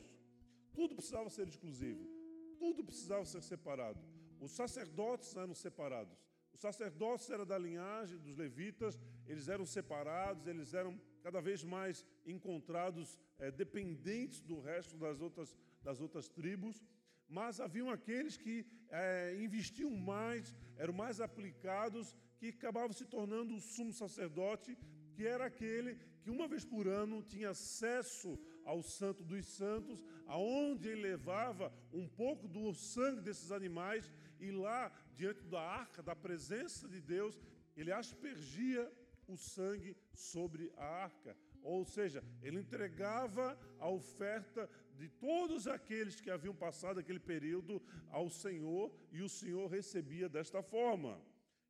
Tudo 0.75 0.95
precisava 0.95 1.31
ser 1.31 1.49
exclusivo 1.49 2.19
tudo 2.59 2.85
precisava 2.85 3.25
ser 3.25 3.43
separado. 3.43 4.01
Os 4.41 4.51
sacerdotes 4.51 5.35
eram 5.37 5.55
separados. 5.55 6.17
Os 6.53 6.61
sacerdotes 6.61 7.31
eram 7.31 7.47
da 7.47 7.57
linhagem 7.57 8.19
dos 8.19 8.37
levitas, 8.37 8.99
eles 9.27 9.49
eram 9.49 9.65
separados, 9.65 10.47
eles 10.47 10.75
eram 10.75 11.01
cada 11.23 11.41
vez 11.41 11.63
mais 11.63 12.05
encontrados 12.27 13.19
é, 13.39 13.51
dependentes 13.51 14.41
do 14.41 14.61
resto 14.61 14.97
das 14.97 15.21
outras, 15.21 15.57
das 15.83 16.01
outras 16.01 16.29
tribos. 16.29 16.83
Mas 17.29 17.61
haviam 17.61 17.91
aqueles 17.91 18.37
que 18.37 18.67
é, 18.91 19.37
investiam 19.39 19.91
mais, 19.91 20.55
eram 20.77 20.95
mais 20.95 21.21
aplicados, 21.21 22.17
que 22.39 22.49
acabavam 22.49 22.93
se 22.93 23.05
tornando 23.05 23.55
o 23.55 23.61
sumo 23.61 23.93
sacerdote, 23.93 24.77
que 25.15 25.27
era 25.27 25.47
aquele 25.47 25.99
que 26.23 26.31
uma 26.31 26.47
vez 26.47 26.65
por 26.65 26.87
ano 26.87 27.23
tinha 27.23 27.51
acesso 27.51 28.39
ao 28.65 28.83
Santo 28.83 29.25
dos 29.25 29.47
Santos, 29.47 30.05
aonde 30.27 30.89
ele 30.89 31.03
levava 31.03 31.73
um 31.93 32.07
pouco 32.07 32.47
do 32.47 32.73
sangue 32.75 33.23
desses 33.23 33.51
animais 33.51 34.13
e 34.39 34.51
lá, 34.51 34.93
diante 35.17 35.43
da 35.47 35.61
arca, 35.61 36.03
da 36.03 36.15
presença 36.15 36.87
de 36.89 37.01
Deus, 37.01 37.41
ele 37.77 37.91
aspergia 37.91 38.91
o 39.27 39.37
sangue 39.37 39.97
sobre 40.15 40.73
a 40.77 40.85
arca. 40.85 41.37
Ou 41.63 41.85
seja, 41.85 42.23
ele 42.43 42.59
entregava 42.59 43.59
a 43.79 43.89
oferta 43.89 44.69
de 44.97 45.09
todos 45.09 45.67
aqueles 45.67 46.21
que 46.21 46.31
haviam 46.31 46.55
passado 46.55 47.01
aquele 47.01 47.21
período 47.21 47.83
ao 48.11 48.29
Senhor 48.31 48.93
e 49.13 49.23
o 49.23 49.29
Senhor 49.29 49.69
recebia 49.69 50.29
desta 50.29 50.63
forma. 50.63 51.21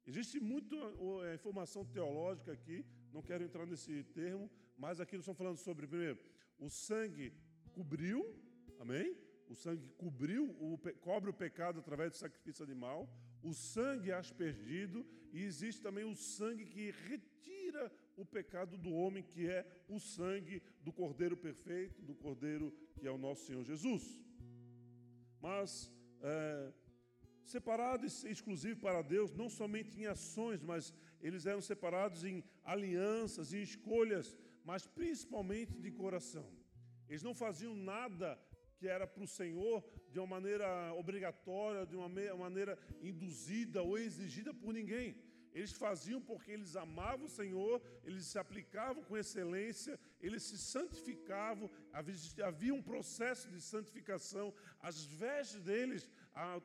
Existe 0.08 0.40
muita 0.40 0.74
é, 1.26 1.34
informação 1.34 1.84
teológica 1.84 2.50
aqui, 2.50 2.82
não 3.12 3.20
quero 3.20 3.44
entrar 3.44 3.66
nesse 3.66 4.02
termo, 4.04 4.50
mas 4.78 5.00
aqui 5.00 5.16
nós 5.16 5.24
estamos 5.24 5.36
falando 5.36 5.58
sobre, 5.58 5.86
primeiro, 5.86 6.18
o 6.58 6.70
sangue 6.70 7.30
cobriu, 7.74 8.24
amém? 8.80 9.14
O 9.50 9.54
sangue 9.54 9.86
cobriu, 9.98 10.46
o, 10.58 10.78
cobre 11.02 11.28
o 11.28 11.34
pecado 11.34 11.80
através 11.80 12.12
do 12.12 12.16
sacrifício 12.16 12.64
animal. 12.64 13.06
O 13.42 13.52
sangue 13.52 14.10
aspergido 14.10 15.06
e 15.30 15.42
existe 15.42 15.82
também 15.82 16.04
o 16.04 16.16
sangue 16.16 16.64
que 16.64 16.90
retira 16.90 17.92
o 18.16 18.24
pecado 18.24 18.78
do 18.78 18.90
homem, 18.90 19.22
que 19.22 19.46
é 19.46 19.66
o 19.90 20.00
sangue 20.00 20.62
do 20.82 20.90
Cordeiro 20.90 21.36
perfeito, 21.36 22.00
do 22.00 22.14
Cordeiro 22.14 22.72
que 22.98 23.06
é 23.06 23.10
o 23.10 23.18
nosso 23.18 23.44
Senhor 23.44 23.62
Jesus. 23.62 24.18
Mas 25.38 25.92
é, 26.22 26.72
separado 27.50 28.04
e 28.04 28.30
exclusivo 28.30 28.80
para 28.80 29.02
Deus, 29.02 29.32
não 29.32 29.48
somente 29.48 30.00
em 30.00 30.06
ações, 30.06 30.62
mas 30.62 30.92
eles 31.20 31.46
eram 31.46 31.60
separados 31.60 32.24
em 32.24 32.44
alianças, 32.64 33.52
em 33.52 33.62
escolhas 33.62 34.36
mas 34.68 34.86
principalmente 34.86 35.80
de 35.84 35.90
coração. 35.90 36.46
Eles 37.08 37.22
não 37.22 37.34
faziam 37.34 37.74
nada 37.74 38.38
que 38.76 38.86
era 38.86 39.06
para 39.06 39.24
o 39.24 39.26
Senhor 39.26 39.82
de 40.10 40.18
uma 40.18 40.26
maneira 40.26 40.92
obrigatória, 40.92 41.86
de 41.86 41.96
uma 41.96 42.10
maneira 42.36 42.78
induzida 43.00 43.82
ou 43.82 43.96
exigida 43.96 44.52
por 44.52 44.74
ninguém. 44.74 45.16
Eles 45.54 45.72
faziam 45.72 46.20
porque 46.20 46.50
eles 46.50 46.76
amavam 46.76 47.24
o 47.24 47.30
Senhor, 47.30 47.80
eles 48.04 48.26
se 48.26 48.38
aplicavam 48.38 49.02
com 49.02 49.16
excelência, 49.16 49.98
eles 50.20 50.42
se 50.42 50.58
santificavam, 50.58 51.70
havia 52.50 52.74
um 52.74 52.82
processo 52.82 53.48
de 53.48 53.62
santificação, 53.62 54.54
as 54.80 55.02
vestes 55.02 55.62
deles 55.62 56.06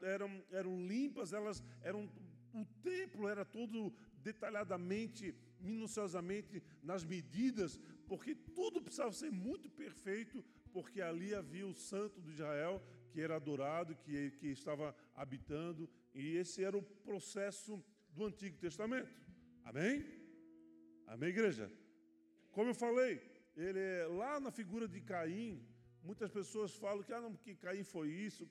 eram, 0.02 0.44
eram 0.52 0.88
limpas, 0.88 1.34
elas 1.34 1.64
eram, 1.82 2.10
o 2.54 2.66
templo 2.82 3.28
era 3.28 3.44
todo 3.44 3.94
detalhadamente, 4.24 5.36
minuciosamente 5.60 6.62
nas 6.82 7.04
medidas 7.04 7.80
porque 8.08 8.36
tudo 8.36 8.82
precisava 8.82 9.12
ser 9.12 9.32
muito 9.32 9.70
perfeito, 9.70 10.44
porque 10.72 11.02
ali 11.02 11.34
havia 11.34 11.66
o 11.66 11.74
santo 11.74 12.22
de 12.22 12.32
Israel 12.32 12.82
que 13.12 13.22
era 13.22 13.36
adorado, 13.36 13.96
que, 13.96 14.32
que 14.32 14.48
estava 14.48 14.96
habitando, 15.16 15.90
e 16.14 16.38
esse 16.38 16.64
era 16.64 16.78
o 16.78 16.82
processo 16.82 17.84
do 18.10 18.26
Antigo 18.26 18.58
Testamento. 18.58 19.12
Amém? 19.64 20.04
Amém, 21.08 21.30
igreja? 21.30 21.72
Como 22.52 22.70
eu 22.72 22.76
falei, 22.76 23.22
ele 23.56 23.80
é, 23.80 24.08
lá 24.08 24.40
na 24.40 24.52
figura 24.52 24.88
de 24.88 25.00
Caim, 25.02 25.64
muitas 26.04 26.32
pessoas 26.32 26.76
falam 26.76 27.04
que, 27.04 27.14
ah, 27.14 27.22
não, 27.22 27.36
que 27.36 27.56
Caim 27.56 27.84
foi 27.84 28.10
isso, 28.10 28.48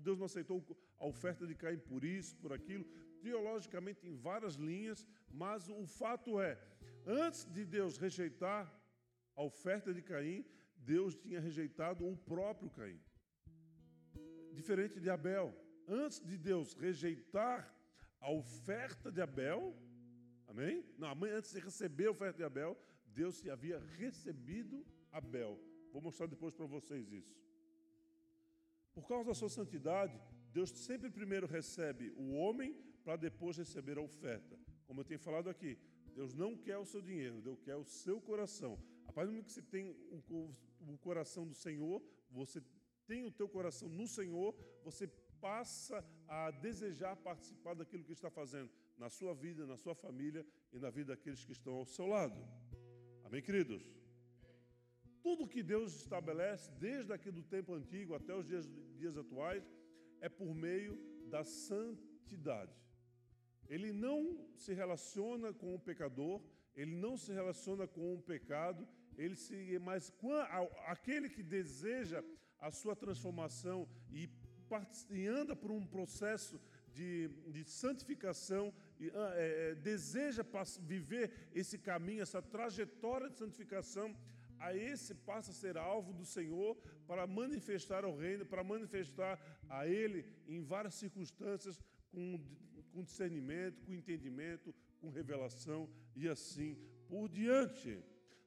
Deus 0.00 0.18
não 0.18 0.26
aceitou 0.26 0.64
a 0.98 1.06
oferta 1.06 1.46
de 1.46 1.54
Caim 1.54 1.78
por 1.78 2.04
isso, 2.04 2.36
por 2.36 2.52
aquilo. 2.52 2.84
Teologicamente, 3.22 4.06
em 4.06 4.14
várias 4.14 4.54
linhas, 4.54 5.06
mas 5.30 5.68
o 5.68 5.86
fato 5.86 6.40
é, 6.40 6.58
antes 7.06 7.44
de 7.44 7.64
Deus 7.64 7.96
rejeitar 7.96 8.72
a 9.34 9.42
oferta 9.42 9.92
de 9.92 10.02
Caim, 10.02 10.44
Deus 10.76 11.14
tinha 11.14 11.40
rejeitado 11.40 12.06
o 12.06 12.16
próprio 12.16 12.70
Caim. 12.70 13.00
Diferente 14.52 15.00
de 15.00 15.08
Abel. 15.08 15.54
Antes 15.86 16.20
de 16.20 16.36
Deus 16.36 16.74
rejeitar 16.74 17.74
a 18.20 18.30
oferta 18.30 19.10
de 19.10 19.20
Abel, 19.20 19.74
amém? 20.46 20.84
Não, 20.98 21.12
antes 21.24 21.52
de 21.52 21.60
receber 21.60 22.06
a 22.06 22.10
oferta 22.10 22.38
de 22.38 22.44
Abel, 22.44 22.78
Deus 23.06 23.46
havia 23.48 23.78
recebido 23.98 24.84
Abel. 25.10 25.58
Vou 25.92 26.02
mostrar 26.02 26.26
depois 26.26 26.54
para 26.54 26.66
vocês 26.66 27.10
isso. 27.12 27.34
Por 28.94 29.06
causa 29.06 29.28
da 29.28 29.34
sua 29.34 29.48
santidade, 29.48 30.20
Deus 30.52 30.70
sempre 30.70 31.10
primeiro 31.10 31.46
recebe 31.46 32.12
o 32.16 32.32
homem 32.32 32.74
para 33.04 33.16
depois 33.16 33.56
receber 33.56 33.98
a 33.98 34.02
oferta. 34.02 34.58
Como 34.86 35.00
eu 35.00 35.04
tenho 35.04 35.20
falado 35.20 35.48
aqui, 35.48 35.78
Deus 36.14 36.34
não 36.34 36.56
quer 36.56 36.78
o 36.78 36.84
seu 36.84 37.00
dinheiro, 37.00 37.40
Deus 37.40 37.60
quer 37.60 37.76
o 37.76 37.84
seu 37.84 38.20
coração. 38.20 38.78
A 39.06 39.12
partir 39.12 39.28
do 39.28 39.32
momento 39.32 39.46
que 39.46 39.52
você 39.52 39.62
tem 39.62 39.96
o, 40.10 40.98
coração 40.98 41.46
do 41.46 41.54
Senhor, 41.54 42.02
você 42.30 42.62
tem 43.06 43.24
o 43.24 43.30
teu 43.30 43.48
coração 43.48 43.88
no 43.88 44.06
Senhor, 44.06 44.54
você 44.84 45.06
passa 45.40 46.04
a 46.28 46.50
desejar 46.50 47.16
participar 47.16 47.74
daquilo 47.74 48.04
que 48.04 48.12
está 48.12 48.30
fazendo 48.30 48.70
na 48.98 49.08
sua 49.08 49.34
vida, 49.34 49.66
na 49.66 49.76
sua 49.76 49.94
família 49.94 50.46
e 50.72 50.78
na 50.78 50.90
vida 50.90 51.14
daqueles 51.14 51.44
que 51.44 51.52
estão 51.52 51.74
ao 51.74 51.86
seu 51.86 52.06
lado. 52.06 52.40
Amém, 53.24 53.42
queridos? 53.42 53.99
Tudo 55.22 55.46
que 55.46 55.62
Deus 55.62 55.94
estabelece, 55.96 56.70
desde 56.78 57.12
aqui 57.12 57.30
do 57.30 57.42
tempo 57.42 57.74
antigo 57.74 58.14
até 58.14 58.34
os 58.34 58.46
dias, 58.46 58.68
dias 58.96 59.16
atuais, 59.16 59.62
é 60.20 60.28
por 60.28 60.54
meio 60.54 60.98
da 61.28 61.44
santidade. 61.44 62.72
Ele 63.68 63.92
não 63.92 64.48
se 64.56 64.72
relaciona 64.72 65.52
com 65.52 65.74
o 65.74 65.78
pecador, 65.78 66.40
ele 66.74 66.94
não 66.96 67.16
se 67.16 67.32
relaciona 67.32 67.86
com 67.86 68.14
o 68.14 68.22
pecado, 68.22 68.86
ele 69.16 69.36
se, 69.36 69.78
mas 69.80 70.12
aquele 70.86 71.28
que 71.28 71.42
deseja 71.42 72.24
a 72.58 72.70
sua 72.70 72.96
transformação 72.96 73.88
e, 74.10 74.28
e 75.10 75.26
anda 75.26 75.54
por 75.54 75.70
um 75.70 75.86
processo 75.86 76.60
de, 76.92 77.28
de 77.48 77.64
santificação, 77.64 78.72
e, 78.98 79.10
ah, 79.14 79.32
é, 79.36 79.70
é, 79.70 79.74
deseja 79.74 80.44
viver 80.80 81.32
esse 81.54 81.78
caminho, 81.78 82.22
essa 82.22 82.42
trajetória 82.42 83.30
de 83.30 83.38
santificação, 83.38 84.16
a 84.60 84.76
esse 84.76 85.14
passa 85.14 85.50
a 85.50 85.54
ser 85.54 85.76
alvo 85.76 86.12
do 86.12 86.24
Senhor 86.24 86.76
para 87.06 87.26
manifestar 87.26 88.04
o 88.04 88.14
reino, 88.14 88.44
para 88.44 88.62
manifestar 88.62 89.40
a 89.68 89.86
Ele 89.88 90.24
em 90.46 90.62
várias 90.62 90.94
circunstâncias, 90.94 91.80
com, 92.12 92.38
com 92.92 93.02
discernimento, 93.02 93.80
com 93.82 93.94
entendimento, 93.94 94.74
com 95.00 95.08
revelação 95.08 95.88
e 96.14 96.28
assim 96.28 96.76
por 97.08 97.28
diante. 97.28 97.98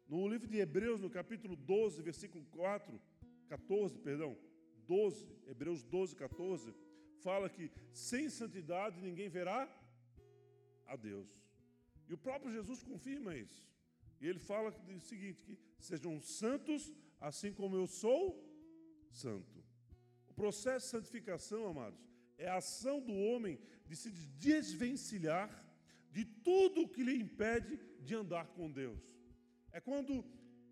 No 0.08 0.28
livro 0.28 0.48
de 0.48 0.60
Hebreus, 0.60 1.00
no 1.00 1.10
capítulo 1.10 1.56
12, 1.56 2.02
versículo 2.04 2.46
4, 2.52 3.02
14, 3.48 3.98
perdão, 4.00 4.38
12, 4.88 5.28
Hebreus 5.48 5.84
12, 5.84 6.16
14, 6.16 6.74
fala 7.22 7.50
que 7.50 7.72
sem 7.92 8.30
santidade 8.30 9.02
ninguém 9.02 9.30
verá 9.30 9.68
a 10.86 10.96
Deus. 10.96 11.28
E 12.08 12.14
o 12.14 12.18
próprio 12.18 12.52
Jesus 12.52 12.84
confirma 12.84 13.36
isso. 13.36 13.73
E 14.24 14.28
ele 14.30 14.40
fala 14.40 14.70
o 14.70 15.00
seguinte: 15.02 15.44
que 15.44 15.60
sejam 15.78 16.20
santos, 16.22 16.94
assim 17.20 17.52
como 17.52 17.76
eu 17.76 17.86
sou 17.86 18.24
santo. 19.12 19.62
O 20.30 20.34
processo 20.34 20.86
de 20.86 20.92
santificação, 20.92 21.68
amados, 21.68 22.00
é 22.38 22.48
a 22.48 22.56
ação 22.56 23.02
do 23.02 23.14
homem 23.14 23.60
de 23.86 23.96
se 23.98 24.10
desvencilhar 24.48 25.50
de 26.10 26.24
tudo 26.24 26.88
que 26.88 27.04
lhe 27.04 27.16
impede 27.26 27.78
de 28.00 28.16
andar 28.16 28.48
com 28.56 28.72
Deus. 28.72 29.02
É 29.74 29.82
quando 29.82 30.24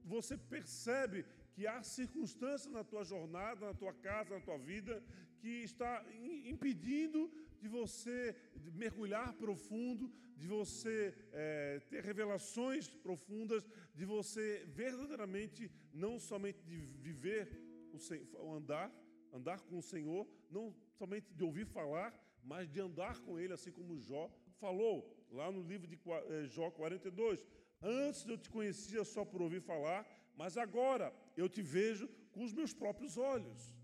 você 0.05 0.37
percebe 0.37 1.25
que 1.51 1.67
há 1.67 1.83
circunstâncias 1.83 2.71
na 2.71 2.85
tua 2.85 3.03
jornada, 3.03 3.65
na 3.65 3.73
tua 3.73 3.93
casa, 3.93 4.33
na 4.33 4.39
tua 4.39 4.57
vida, 4.57 5.03
que 5.41 5.49
está 5.63 6.05
impedindo 6.45 7.29
de 7.61 7.67
você 7.67 8.35
mergulhar 8.73 9.33
profundo, 9.33 10.11
de 10.35 10.47
você 10.47 11.13
é, 11.31 11.79
ter 11.89 12.03
revelações 12.03 12.89
profundas, 12.89 13.63
de 13.93 14.05
você 14.05 14.65
verdadeiramente 14.67 15.71
não 15.93 16.19
somente 16.19 16.63
de 16.63 16.77
viver 17.07 17.47
o, 17.93 18.53
andar, 18.53 18.91
andar 19.31 19.61
com 19.61 19.77
o 19.77 19.81
Senhor, 19.81 20.27
não 20.49 20.73
somente 20.97 21.31
de 21.33 21.43
ouvir 21.43 21.65
falar, 21.65 22.11
mas 22.43 22.67
de 22.67 22.79
andar 22.79 23.19
com 23.21 23.39
Ele, 23.39 23.53
assim 23.53 23.71
como 23.71 23.99
Jó 23.99 24.31
falou 24.55 24.95
lá 25.31 25.51
no 25.51 25.61
livro 25.61 25.87
de 25.87 25.97
eh, 26.29 26.45
Jó 26.47 26.71
42. 26.71 27.45
Antes 27.81 28.27
eu 28.27 28.37
te 28.37 28.49
conhecia 28.49 29.03
só 29.03 29.23
por 29.23 29.41
ouvir 29.41 29.61
falar, 29.61 30.05
mas 30.35 30.57
agora 30.57 31.13
eu 31.37 31.47
te 31.47 31.61
vejo 31.61 32.07
com 32.31 32.43
os 32.43 32.53
meus 32.53 32.73
próprios 32.73 33.17
olhos. 33.17 33.75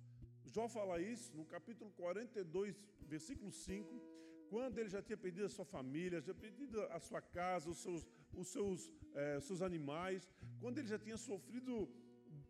Jó 0.46 0.68
fala 0.68 1.00
isso 1.00 1.36
no 1.36 1.46
capítulo 1.46 1.92
42, 1.92 2.80
versículo 3.08 3.52
5, 3.52 4.02
quando 4.50 4.78
ele 4.80 4.90
já 4.90 5.02
tinha 5.02 5.18
perdido 5.18 5.46
a 5.46 5.50
sua 5.50 5.66
família, 5.66 6.22
já 6.22 6.34
perdido 6.34 6.82
a 6.98 7.00
sua 7.00 7.22
casa, 7.22 7.70
os 7.70 7.78
seus, 7.78 8.06
os 8.34 8.48
seus, 8.48 8.92
eh, 9.14 9.40
seus 9.42 9.62
animais, 9.62 10.30
quando 10.60 10.78
ele 10.78 10.88
já 10.88 11.00
tinha 11.00 11.18
sofrido 11.18 11.90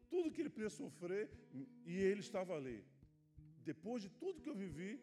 tudo 0.09 0.31
que 0.31 0.41
ele 0.41 0.49
podia 0.49 0.69
sofrer 0.69 1.29
e 1.85 1.95
ele 1.95 2.21
estava 2.21 2.55
ali. 2.55 2.83
Depois 3.63 4.01
de 4.01 4.09
tudo 4.09 4.41
que 4.41 4.49
eu 4.49 4.55
vivi, 4.55 5.01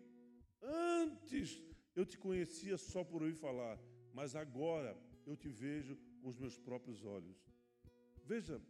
antes 0.63 1.61
eu 1.95 2.07
te 2.07 2.17
conhecia 2.19 2.77
só 2.77 3.05
por 3.05 3.23
ouvir 3.23 3.35
falar, 3.35 3.79
mas 4.13 4.35
agora 4.35 4.97
eu 5.27 5.37
te 5.37 5.49
vejo 5.49 5.97
com 6.21 6.29
os 6.29 6.39
meus 6.39 6.57
próprios 6.59 7.05
olhos. 7.05 7.37
Veja, 8.25 8.61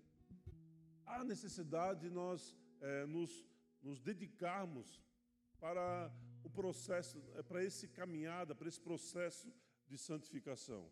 há 1.07 1.23
necessidade 1.25 2.01
de 2.01 2.11
nós 2.11 2.57
é, 2.81 3.07
nos, 3.07 3.47
nos 3.83 4.01
dedicarmos 4.01 5.01
para 5.61 6.13
o 6.45 6.51
processo, 6.51 7.23
é, 7.35 7.43
para 7.43 7.65
esse 7.65 7.89
caminhada, 7.89 8.55
para 8.55 8.69
esse 8.69 8.81
processo 8.81 9.53
de 9.89 9.97
santificação. 9.99 10.83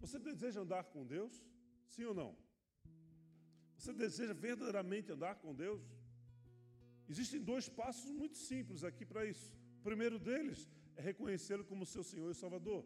Você 0.00 0.18
deseja 0.18 0.60
andar 0.60 0.84
com 0.84 1.04
Deus? 1.04 1.34
Sim 1.86 2.04
ou 2.04 2.14
não? 2.14 2.36
Você 3.76 3.92
deseja 3.92 4.32
verdadeiramente 4.32 5.12
andar 5.12 5.34
com 5.36 5.54
Deus? 5.54 5.82
Existem 7.08 7.40
dois 7.40 7.68
passos 7.68 8.10
muito 8.10 8.38
simples 8.38 8.84
aqui 8.84 9.04
para 9.04 9.24
isso. 9.26 9.52
O 9.80 9.82
primeiro 9.82 10.18
deles 10.18 10.68
é 10.96 11.02
reconhecê-lo 11.02 11.64
como 11.64 11.84
seu 11.84 12.04
Senhor 12.04 12.30
e 12.30 12.34
Salvador. 12.34 12.84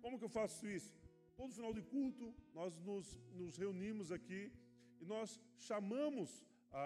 Como 0.00 0.18
que 0.18 0.24
eu 0.24 0.28
faço 0.28 0.66
isso? 0.66 0.94
Todo 1.36 1.52
final 1.52 1.72
de 1.72 1.82
culto, 1.82 2.34
nós 2.54 2.76
nos, 2.88 3.18
nos 3.32 3.56
reunimos 3.56 4.12
aqui 4.12 4.52
e 5.00 5.04
nós 5.04 5.40
chamamos 5.56 6.44
a, 6.70 6.82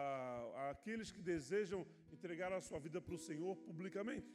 a 0.60 0.70
aqueles 0.70 1.10
que 1.10 1.20
desejam 1.20 1.86
entregar 2.12 2.52
a 2.52 2.60
sua 2.60 2.78
vida 2.78 3.00
para 3.00 3.14
o 3.14 3.18
Senhor 3.18 3.56
publicamente. 3.56 4.26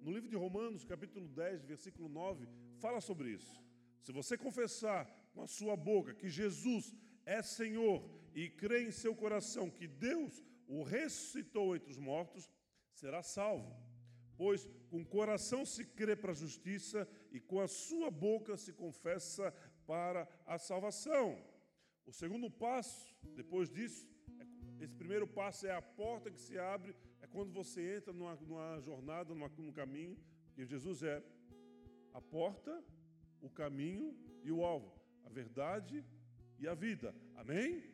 No 0.00 0.12
livro 0.12 0.28
de 0.28 0.36
Romanos, 0.36 0.84
capítulo 0.84 1.28
10, 1.28 1.64
versículo 1.64 2.08
9, 2.08 2.48
fala 2.78 3.00
sobre 3.00 3.30
isso. 3.30 3.62
Se 4.00 4.12
você 4.12 4.38
confessar 4.38 5.06
com 5.34 5.42
a 5.42 5.46
sua 5.46 5.76
boca 5.76 6.14
que 6.14 6.28
Jesus 6.28 6.94
é 7.26 7.42
Senhor 7.42 8.08
e 8.34 8.48
crer 8.48 8.86
em 8.86 8.90
seu 8.90 9.14
coração 9.14 9.70
que 9.70 9.86
Deus 9.86 10.42
o 10.66 10.82
ressuscitou 10.82 11.74
entre 11.74 11.90
os 11.90 11.98
mortos, 11.98 12.50
será 12.92 13.22
salvo. 13.22 13.74
Pois 14.36 14.68
com 14.88 15.02
o 15.02 15.06
coração 15.06 15.64
se 15.66 15.84
crê 15.84 16.14
para 16.14 16.32
a 16.32 16.34
justiça 16.34 17.08
e 17.32 17.40
com 17.40 17.60
a 17.60 17.68
sua 17.68 18.10
boca 18.10 18.56
se 18.56 18.72
confessa 18.72 19.52
para 19.86 20.28
a 20.46 20.58
salvação. 20.58 21.42
O 22.06 22.12
segundo 22.12 22.50
passo, 22.50 23.14
depois 23.34 23.68
disso, 23.68 24.08
é, 24.38 24.84
esse 24.84 24.94
primeiro 24.94 25.26
passo 25.26 25.66
é 25.66 25.72
a 25.72 25.82
porta 25.82 26.30
que 26.30 26.40
se 26.40 26.58
abre, 26.58 26.94
quando 27.30 27.52
você 27.52 27.96
entra 27.96 28.12
numa, 28.12 28.34
numa 28.36 28.80
jornada, 28.80 29.34
numa, 29.34 29.48
num 29.56 29.72
caminho, 29.72 30.16
que 30.54 30.64
Jesus 30.64 31.02
é 31.02 31.22
a 32.12 32.20
porta, 32.20 32.82
o 33.40 33.48
caminho 33.48 34.16
e 34.42 34.50
o 34.50 34.64
alvo, 34.64 34.92
a 35.24 35.28
verdade 35.28 36.04
e 36.58 36.66
a 36.66 36.74
vida. 36.74 37.14
Amém? 37.36 37.84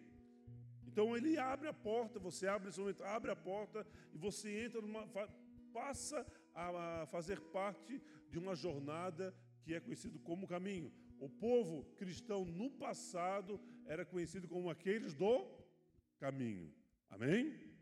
Então 0.87 1.17
ele 1.17 1.37
abre 1.37 1.69
a 1.69 1.73
porta, 1.73 2.19
você 2.19 2.47
abre, 2.47 2.71
abre 3.03 3.31
a 3.31 3.37
porta 3.37 3.87
e 4.13 4.19
você 4.19 4.65
entra 4.65 4.81
numa 4.81 5.07
passa 5.73 6.25
a 6.55 7.05
fazer 7.11 7.41
parte 7.41 8.01
de 8.31 8.39
uma 8.39 8.55
jornada 8.55 9.35
que 9.63 9.75
é 9.75 9.81
conhecido 9.81 10.19
como 10.21 10.47
caminho. 10.47 10.93
O 11.19 11.29
povo 11.29 11.85
cristão 11.97 12.45
no 12.45 12.71
passado 12.71 13.61
era 13.87 14.05
conhecido 14.05 14.47
como 14.47 14.71
aqueles 14.71 15.15
do 15.15 15.47
caminho. 16.19 16.73
Amém? 17.11 17.74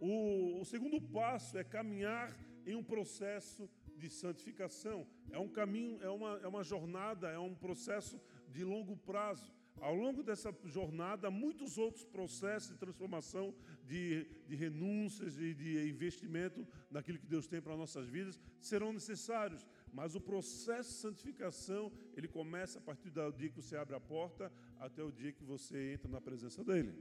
O, 0.00 0.60
o, 0.60 0.64
segundo 0.64 0.98
passo 0.98 1.58
é 1.58 1.62
caminhar 1.62 2.34
em 2.66 2.74
um 2.74 2.82
processo 2.82 3.68
de 3.98 4.08
santificação. 4.08 5.06
É 5.30 5.38
um 5.38 5.48
caminho, 5.48 6.02
é 6.02 6.08
uma, 6.08 6.38
é 6.38 6.48
uma 6.48 6.64
jornada, 6.64 7.28
é 7.28 7.38
um 7.38 7.54
processo 7.54 8.18
de 8.48 8.64
longo 8.64 8.96
prazo. 8.96 9.52
Ao 9.78 9.94
longo 9.94 10.22
dessa 10.22 10.54
jornada, 10.64 11.30
muitos 11.30 11.78
outros 11.78 12.04
processos 12.04 12.70
de 12.70 12.78
transformação, 12.78 13.54
de, 13.86 14.26
de 14.46 14.54
renúncias 14.54 15.38
e 15.38 15.54
de 15.54 15.88
investimento 15.88 16.66
naquilo 16.90 17.18
que 17.18 17.26
Deus 17.26 17.46
tem 17.46 17.60
para 17.60 17.76
nossas 17.76 18.06
vidas 18.08 18.38
serão 18.58 18.92
necessários. 18.92 19.66
Mas 19.92 20.14
o 20.14 20.20
processo 20.20 20.90
de 20.90 20.96
santificação, 20.96 21.92
ele 22.14 22.28
começa 22.28 22.78
a 22.78 22.82
partir 22.82 23.10
do 23.10 23.32
dia 23.32 23.48
que 23.48 23.56
você 23.56 23.76
abre 23.76 23.94
a 23.94 24.00
porta 24.00 24.52
até 24.78 25.02
o 25.02 25.12
dia 25.12 25.32
que 25.32 25.44
você 25.44 25.94
entra 25.94 26.10
na 26.10 26.20
presença 26.20 26.64
dele. 26.64 26.94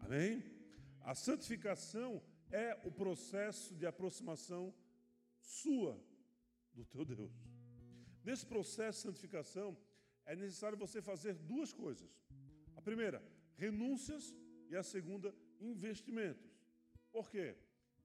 Amém? 0.00 0.42
A 1.02 1.14
santificação 1.14 2.22
é 2.50 2.78
o 2.84 2.90
processo 2.90 3.74
de 3.74 3.86
aproximação 3.86 4.74
sua 5.40 5.98
do 6.72 6.84
teu 6.84 7.04
Deus. 7.04 7.32
Nesse 8.24 8.44
processo 8.46 8.98
de 8.98 9.02
santificação, 9.06 9.76
é 10.26 10.36
necessário 10.36 10.76
você 10.76 11.00
fazer 11.00 11.34
duas 11.34 11.72
coisas. 11.72 12.08
A 12.76 12.82
primeira, 12.82 13.22
renúncias, 13.56 14.34
e 14.70 14.76
a 14.76 14.82
segunda, 14.82 15.34
investimentos. 15.60 16.48
Por 17.10 17.28
quê? 17.28 17.56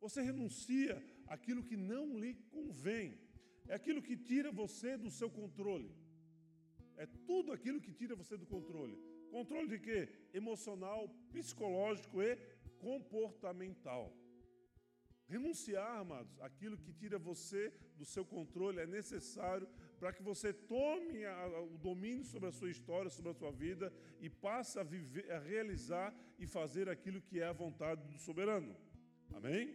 Você 0.01 0.21
renuncia 0.21 1.01
aquilo 1.27 1.63
que 1.63 1.77
não 1.77 2.17
lhe 2.19 2.34
convém. 2.49 3.17
É 3.67 3.75
aquilo 3.75 4.01
que 4.01 4.17
tira 4.17 4.51
você 4.51 4.97
do 4.97 5.12
seu 5.12 5.29
controle. 5.29 5.91
É 6.97 7.05
tudo 7.05 7.51
aquilo 7.51 7.79
que 7.79 7.93
tira 7.93 8.15
você 8.15 8.36
do 8.36 8.45
controle. 8.45 8.97
Controle 9.29 9.67
de 9.67 9.79
quê? 9.79 10.10
Emocional, 10.34 11.08
psicológico 11.31 12.21
e 12.21 12.36
comportamental. 12.79 14.12
Renunciar, 15.27 15.97
amados, 15.97 16.39
aquilo 16.39 16.77
que 16.77 16.93
tira 16.93 17.17
você 17.17 17.73
do 17.97 18.05
seu 18.05 18.23
controle 18.23 18.79
é 18.79 18.85
necessário 18.85 19.67
para 19.99 20.13
que 20.13 20.21
você 20.21 20.53
tome 20.53 21.25
a, 21.25 21.61
o 21.61 21.77
domínio 21.79 22.23
sobre 22.23 22.49
a 22.49 22.51
sua 22.51 22.69
história, 22.69 23.09
sobre 23.09 23.31
a 23.31 23.33
sua 23.33 23.51
vida 23.51 23.91
e 24.19 24.29
passe 24.29 24.77
a, 24.77 24.83
viver, 24.83 25.31
a 25.31 25.39
realizar 25.39 26.13
e 26.38 26.45
fazer 26.45 26.88
aquilo 26.89 27.21
que 27.21 27.39
é 27.39 27.47
a 27.47 27.53
vontade 27.53 28.03
do 28.07 28.19
soberano. 28.19 28.75
Amém? 29.33 29.73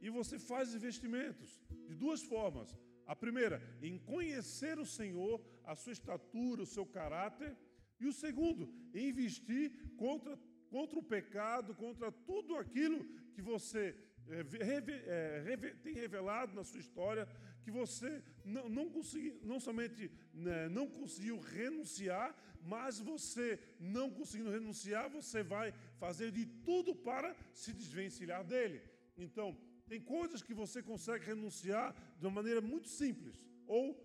E 0.00 0.10
você 0.10 0.38
faz 0.38 0.74
investimentos 0.74 1.60
de 1.86 1.94
duas 1.94 2.22
formas. 2.22 2.76
A 3.06 3.14
primeira, 3.14 3.62
em 3.82 3.98
conhecer 3.98 4.78
o 4.78 4.86
Senhor, 4.86 5.40
a 5.64 5.76
sua 5.76 5.92
estatura, 5.92 6.62
o 6.62 6.66
seu 6.66 6.86
caráter. 6.86 7.56
E 8.00 8.06
o 8.06 8.12
segundo, 8.12 8.72
em 8.94 9.10
investir 9.10 9.72
contra, 9.96 10.38
contra 10.70 10.98
o 10.98 11.02
pecado, 11.02 11.74
contra 11.74 12.10
tudo 12.10 12.56
aquilo 12.56 13.04
que 13.34 13.42
você 13.42 13.94
tem 15.82 15.94
revelado 15.94 16.54
na 16.54 16.64
sua 16.64 16.80
história, 16.80 17.28
que 17.62 17.70
você 17.70 18.22
não, 18.44 18.68
não, 18.68 18.90
consegui, 18.90 19.38
não 19.42 19.60
somente 19.60 20.10
né, 20.32 20.68
não 20.68 20.86
conseguiu 20.88 21.38
renunciar, 21.38 22.34
mas 22.62 22.98
você 22.98 23.58
não 23.78 24.10
conseguindo 24.10 24.50
renunciar, 24.50 25.08
você 25.10 25.42
vai 25.42 25.72
fazer 25.98 26.30
de 26.30 26.46
tudo 26.46 26.94
para 26.94 27.34
se 27.52 27.72
desvencilhar 27.72 28.44
dele. 28.44 28.82
Então, 29.16 29.56
tem 29.88 30.00
coisas 30.00 30.42
que 30.42 30.54
você 30.54 30.82
consegue 30.82 31.26
renunciar 31.26 31.94
de 32.18 32.26
uma 32.26 32.32
maneira 32.32 32.60
muito 32.60 32.88
simples, 32.88 33.40
ou 33.66 34.00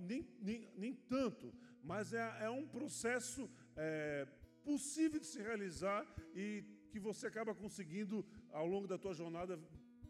nem, 0.00 0.26
nem, 0.40 0.70
nem 0.76 0.94
tanto, 0.94 1.52
mas 1.82 2.12
é, 2.12 2.38
é 2.40 2.50
um 2.50 2.66
processo 2.66 3.50
é, 3.76 4.26
possível 4.64 5.20
de 5.20 5.26
se 5.26 5.40
realizar 5.40 6.06
e 6.34 6.64
que 6.90 6.98
você 6.98 7.26
acaba 7.26 7.54
conseguindo, 7.54 8.24
ao 8.52 8.66
longo 8.66 8.86
da 8.86 8.98
tua 8.98 9.14
jornada, 9.14 9.58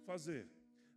fazer. 0.04 0.48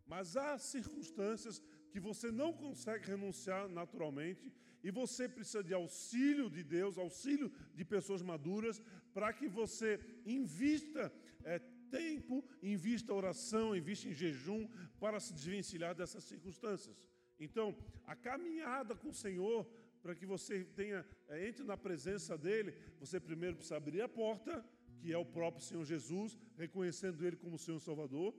Mas 0.06 0.36
há 0.36 0.58
circunstâncias 0.58 1.62
que 1.90 2.00
você 2.00 2.30
não 2.30 2.52
consegue 2.52 3.06
renunciar 3.06 3.68
naturalmente 3.68 4.52
e 4.82 4.90
você 4.90 5.28
precisa 5.28 5.62
de 5.62 5.74
auxílio 5.74 6.48
de 6.48 6.62
Deus, 6.62 6.96
auxílio 6.96 7.52
de 7.74 7.84
pessoas 7.84 8.22
maduras, 8.22 8.80
para 9.12 9.32
que 9.32 9.48
você 9.48 10.00
invista 10.24 11.12
é, 11.44 11.58
tempo, 11.90 12.44
invista 12.62 13.12
oração, 13.12 13.76
invista 13.76 14.08
em 14.08 14.14
jejum 14.14 14.68
para 14.98 15.20
se 15.20 15.34
desvencilhar 15.34 15.94
dessas 15.94 16.24
circunstâncias. 16.24 16.96
Então, 17.38 17.76
a 18.06 18.14
caminhada 18.14 18.94
com 18.94 19.08
o 19.08 19.14
Senhor, 19.14 19.66
para 20.02 20.14
que 20.14 20.24
você 20.24 20.64
tenha, 20.64 21.04
é, 21.28 21.46
entre 21.46 21.64
na 21.64 21.76
presença 21.76 22.38
dele, 22.38 22.74
você 22.98 23.20
primeiro 23.20 23.56
precisa 23.56 23.76
abrir 23.76 24.00
a 24.00 24.08
porta, 24.08 24.64
que 25.00 25.12
é 25.12 25.18
o 25.18 25.30
próprio 25.38 25.64
Senhor 25.64 25.84
Jesus, 25.84 26.38
reconhecendo 26.56 27.26
ele 27.26 27.36
como 27.36 27.58
Senhor 27.58 27.80
Salvador. 27.80 28.34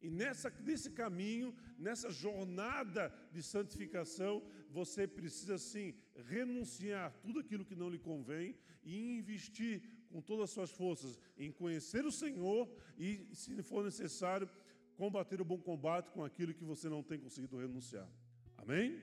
E 0.00 0.10
nessa, 0.10 0.48
nesse 0.68 0.90
caminho, 0.90 1.54
nessa 1.78 2.10
jornada 2.10 3.12
de 3.32 3.42
santificação, 3.42 4.42
você 4.70 5.06
precisa 5.06 5.58
sim 5.58 5.94
renunciar 6.34 7.12
tudo 7.22 7.40
aquilo 7.40 7.64
que 7.64 7.74
não 7.74 7.88
lhe 7.88 7.98
convém 7.98 8.54
e 8.84 9.18
investir 9.18 9.82
com 10.10 10.20
todas 10.20 10.44
as 10.44 10.50
suas 10.50 10.70
forças 10.70 11.18
em 11.36 11.50
conhecer 11.50 12.04
o 12.06 12.12
Senhor 12.12 12.70
e, 12.96 13.26
se 13.34 13.60
for 13.62 13.82
necessário, 13.84 14.48
combater 14.96 15.40
o 15.40 15.44
bom 15.44 15.58
combate 15.58 16.10
com 16.10 16.24
aquilo 16.24 16.54
que 16.54 16.64
você 16.64 16.88
não 16.88 17.02
tem 17.02 17.18
conseguido 17.18 17.58
renunciar. 17.58 18.08
Amém? 18.56 19.02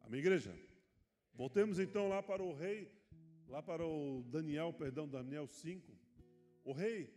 Amém, 0.00 0.20
igreja? 0.20 0.54
Voltemos 1.34 1.78
então 1.78 2.08
lá 2.08 2.22
para 2.22 2.42
o 2.42 2.52
rei, 2.52 2.90
lá 3.48 3.62
para 3.62 3.84
o 3.84 4.22
Daniel, 4.24 4.72
perdão, 4.72 5.08
Daniel 5.08 5.46
5. 5.46 5.90
O 6.64 6.72
rei 6.72 7.10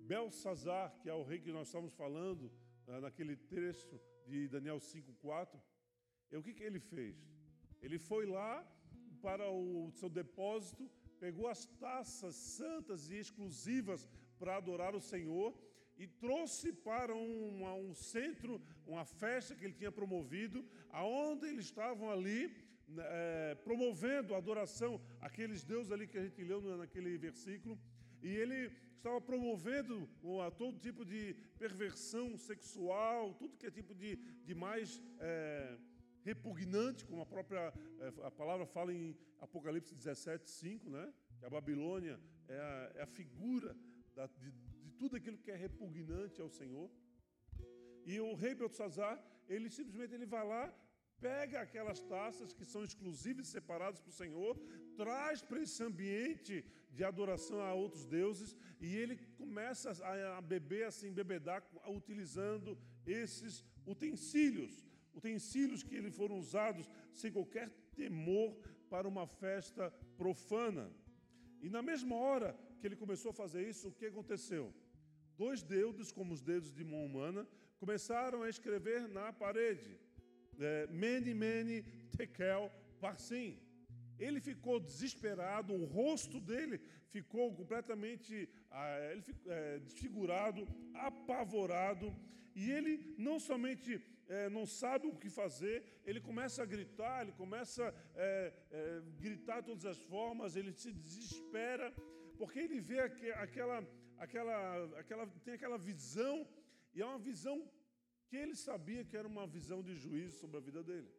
Belsazar, 0.00 0.98
que 1.02 1.08
é 1.08 1.14
o 1.14 1.22
rei 1.22 1.38
que 1.38 1.52
nós 1.52 1.68
estamos 1.68 1.92
falando 1.92 2.50
ah, 2.88 3.00
naquele 3.00 3.36
texto 3.36 4.00
de 4.26 4.48
Daniel 4.48 4.78
5,4, 4.78 5.60
o 6.32 6.42
que, 6.42 6.54
que 6.54 6.62
ele 6.62 6.80
fez? 6.80 7.16
Ele 7.82 7.98
foi 7.98 8.24
lá 8.26 8.66
para 9.20 9.50
o 9.50 9.90
seu 9.92 10.08
depósito, 10.08 10.90
pegou 11.20 11.46
as 11.48 11.66
taças 11.66 12.34
santas 12.34 13.10
e 13.10 13.16
exclusivas 13.16 14.08
para 14.38 14.56
adorar 14.56 14.94
o 14.94 15.00
Senhor 15.00 15.54
e 15.98 16.06
trouxe 16.06 16.72
para 16.72 17.14
um, 17.14 17.88
um 17.88 17.94
centro, 17.94 18.60
uma 18.86 19.04
festa 19.04 19.54
que 19.54 19.64
ele 19.64 19.74
tinha 19.74 19.92
promovido, 19.92 20.64
aonde 20.90 21.46
eles 21.46 21.66
estavam 21.66 22.10
ali 22.10 22.54
é, 22.98 23.54
promovendo 23.64 24.34
a 24.34 24.38
adoração 24.38 25.00
àqueles 25.20 25.64
deuses 25.64 25.92
ali 25.92 26.06
que 26.06 26.18
a 26.18 26.22
gente 26.22 26.42
leu 26.42 26.60
naquele 26.76 27.16
versículo, 27.18 27.78
e 28.22 28.28
ele 28.28 28.72
estava 28.96 29.20
promovendo 29.20 30.08
todo 30.58 30.78
tipo 30.78 31.04
de 31.04 31.34
perversão 31.58 32.36
sexual, 32.36 33.34
tudo 33.34 33.56
que 33.56 33.66
é 33.66 33.70
tipo 33.70 33.94
de, 33.94 34.16
de 34.16 34.54
mais 34.54 35.00
é, 35.20 35.78
repugnante, 36.22 37.04
como 37.04 37.22
a 37.22 37.26
própria 37.26 37.72
é, 38.00 38.12
a 38.24 38.30
palavra 38.30 38.66
fala 38.66 38.92
em 38.92 39.16
Apocalipse 39.40 39.94
17, 39.94 40.50
5, 40.50 40.90
né? 40.90 41.12
que 41.38 41.44
a 41.44 41.50
Babilônia 41.50 42.18
é 42.48 42.58
a, 42.58 42.92
é 42.96 43.02
a 43.02 43.06
figura 43.06 43.76
da, 44.14 44.26
de, 44.26 44.50
de 44.50 44.90
tudo 44.92 45.16
aquilo 45.16 45.38
que 45.38 45.50
é 45.50 45.56
repugnante 45.56 46.40
ao 46.40 46.48
Senhor. 46.48 46.90
E 48.04 48.18
o 48.20 48.34
rei 48.34 48.54
Belsazar, 48.54 49.22
ele 49.48 49.70
simplesmente 49.70 50.14
ele 50.14 50.26
vai 50.26 50.44
lá 50.44 50.74
pega 51.20 51.60
aquelas 51.60 52.00
taças 52.00 52.52
que 52.52 52.64
são 52.64 52.84
exclusivas 52.84 53.48
e 53.48 53.50
separadas 53.50 54.00
para 54.00 54.10
o 54.10 54.12
Senhor, 54.12 54.58
traz 54.96 55.42
para 55.42 55.62
esse 55.62 55.82
ambiente 55.82 56.64
de 56.90 57.04
adoração 57.04 57.60
a 57.60 57.74
outros 57.74 58.06
deuses 58.06 58.56
e 58.80 58.96
ele 58.96 59.16
começa 59.36 59.90
a 60.36 60.40
beber 60.40 60.86
assim, 60.86 61.12
bebedar, 61.12 61.62
utilizando 61.88 62.78
esses 63.06 63.64
utensílios, 63.86 64.84
utensílios 65.14 65.82
que 65.82 65.94
eles 65.94 66.14
foram 66.14 66.38
usados 66.38 66.88
sem 67.12 67.32
qualquer 67.32 67.70
temor 67.94 68.56
para 68.88 69.08
uma 69.08 69.26
festa 69.26 69.90
profana. 70.16 70.90
E 71.60 71.68
na 71.68 71.82
mesma 71.82 72.16
hora 72.16 72.58
que 72.78 72.86
ele 72.86 72.96
começou 72.96 73.30
a 73.30 73.34
fazer 73.34 73.68
isso, 73.68 73.88
o 73.88 73.92
que 73.92 74.06
aconteceu? 74.06 74.72
Dois 75.36 75.62
deuses, 75.62 76.10
como 76.12 76.32
os 76.32 76.40
dedos 76.40 76.72
de 76.72 76.84
mão 76.84 77.04
humana, 77.04 77.46
começaram 77.78 78.42
a 78.42 78.48
escrever 78.48 79.06
na 79.08 79.32
parede 79.32 79.98
Mene, 80.90 81.34
Mene, 81.34 81.82
Tekel, 82.16 82.70
Parsim. 83.00 83.58
Ele 84.18 84.40
ficou 84.40 84.80
desesperado, 84.80 85.74
o 85.74 85.84
rosto 85.84 86.40
dele 86.40 86.80
ficou 87.08 87.54
completamente 87.54 88.48
ah, 88.70 88.98
ele 89.12 89.22
é, 89.46 89.78
desfigurado, 89.78 90.66
apavorado, 90.94 92.14
e 92.54 92.70
ele 92.70 93.14
não 93.18 93.38
somente 93.38 94.00
é, 94.28 94.48
não 94.48 94.66
sabe 94.66 95.06
o 95.06 95.14
que 95.14 95.30
fazer, 95.30 95.84
ele 96.04 96.20
começa 96.20 96.62
a 96.62 96.66
gritar, 96.66 97.22
ele 97.22 97.32
começa 97.32 97.88
a 97.88 97.94
é, 98.16 98.52
é, 98.70 99.02
gritar 99.20 99.60
de 99.60 99.66
todas 99.66 99.86
as 99.86 99.98
formas, 99.98 100.56
ele 100.56 100.72
se 100.72 100.92
desespera, 100.92 101.94
porque 102.36 102.58
ele 102.58 102.80
vê 102.80 103.00
aquela, 103.00 103.86
aquela, 104.18 104.98
aquela, 104.98 105.26
tem 105.44 105.54
aquela 105.54 105.78
visão, 105.78 106.46
e 106.94 107.00
é 107.02 107.06
uma 107.06 107.18
visão 107.18 107.56
que 108.28 108.36
ele 108.36 108.54
sabia 108.54 109.04
que 109.04 109.16
era 109.16 109.28
uma 109.34 109.46
visão 109.46 109.82
de 109.82 109.94
juízo 109.94 110.36
sobre 110.38 110.56
a 110.56 110.60
vida 110.68 110.82
dele. 110.82 111.10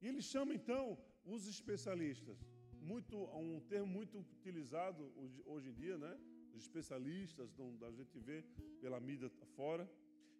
E 0.00 0.08
ele 0.08 0.22
chama 0.22 0.54
então 0.54 0.98
os 1.24 1.46
especialistas, 1.46 2.38
muito 2.80 3.16
um 3.36 3.60
termo 3.60 3.86
muito 3.86 4.18
utilizado 4.18 5.12
hoje, 5.44 5.70
em 5.70 5.72
dia, 5.72 5.96
né? 5.98 6.12
Os 6.54 6.62
especialistas, 6.62 7.50
a 7.88 7.90
gente 7.90 8.18
vê 8.18 8.44
pela 8.80 9.00
mídia 9.00 9.28
fora. 9.56 9.90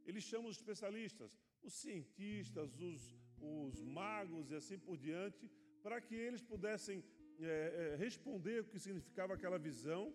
Ele 0.06 0.20
chama 0.20 0.48
os 0.48 0.56
especialistas, 0.56 1.36
os 1.62 1.74
cientistas, 1.74 2.78
os, 2.80 3.16
os 3.40 3.82
magos 3.82 4.50
e 4.50 4.54
assim 4.54 4.78
por 4.78 4.96
diante, 4.96 5.50
para 5.82 6.00
que 6.00 6.14
eles 6.14 6.42
pudessem 6.42 7.02
é, 7.40 7.92
é, 7.92 7.96
responder 7.96 8.60
o 8.60 8.64
que 8.64 8.78
significava 8.78 9.34
aquela 9.34 9.58
visão. 9.58 10.14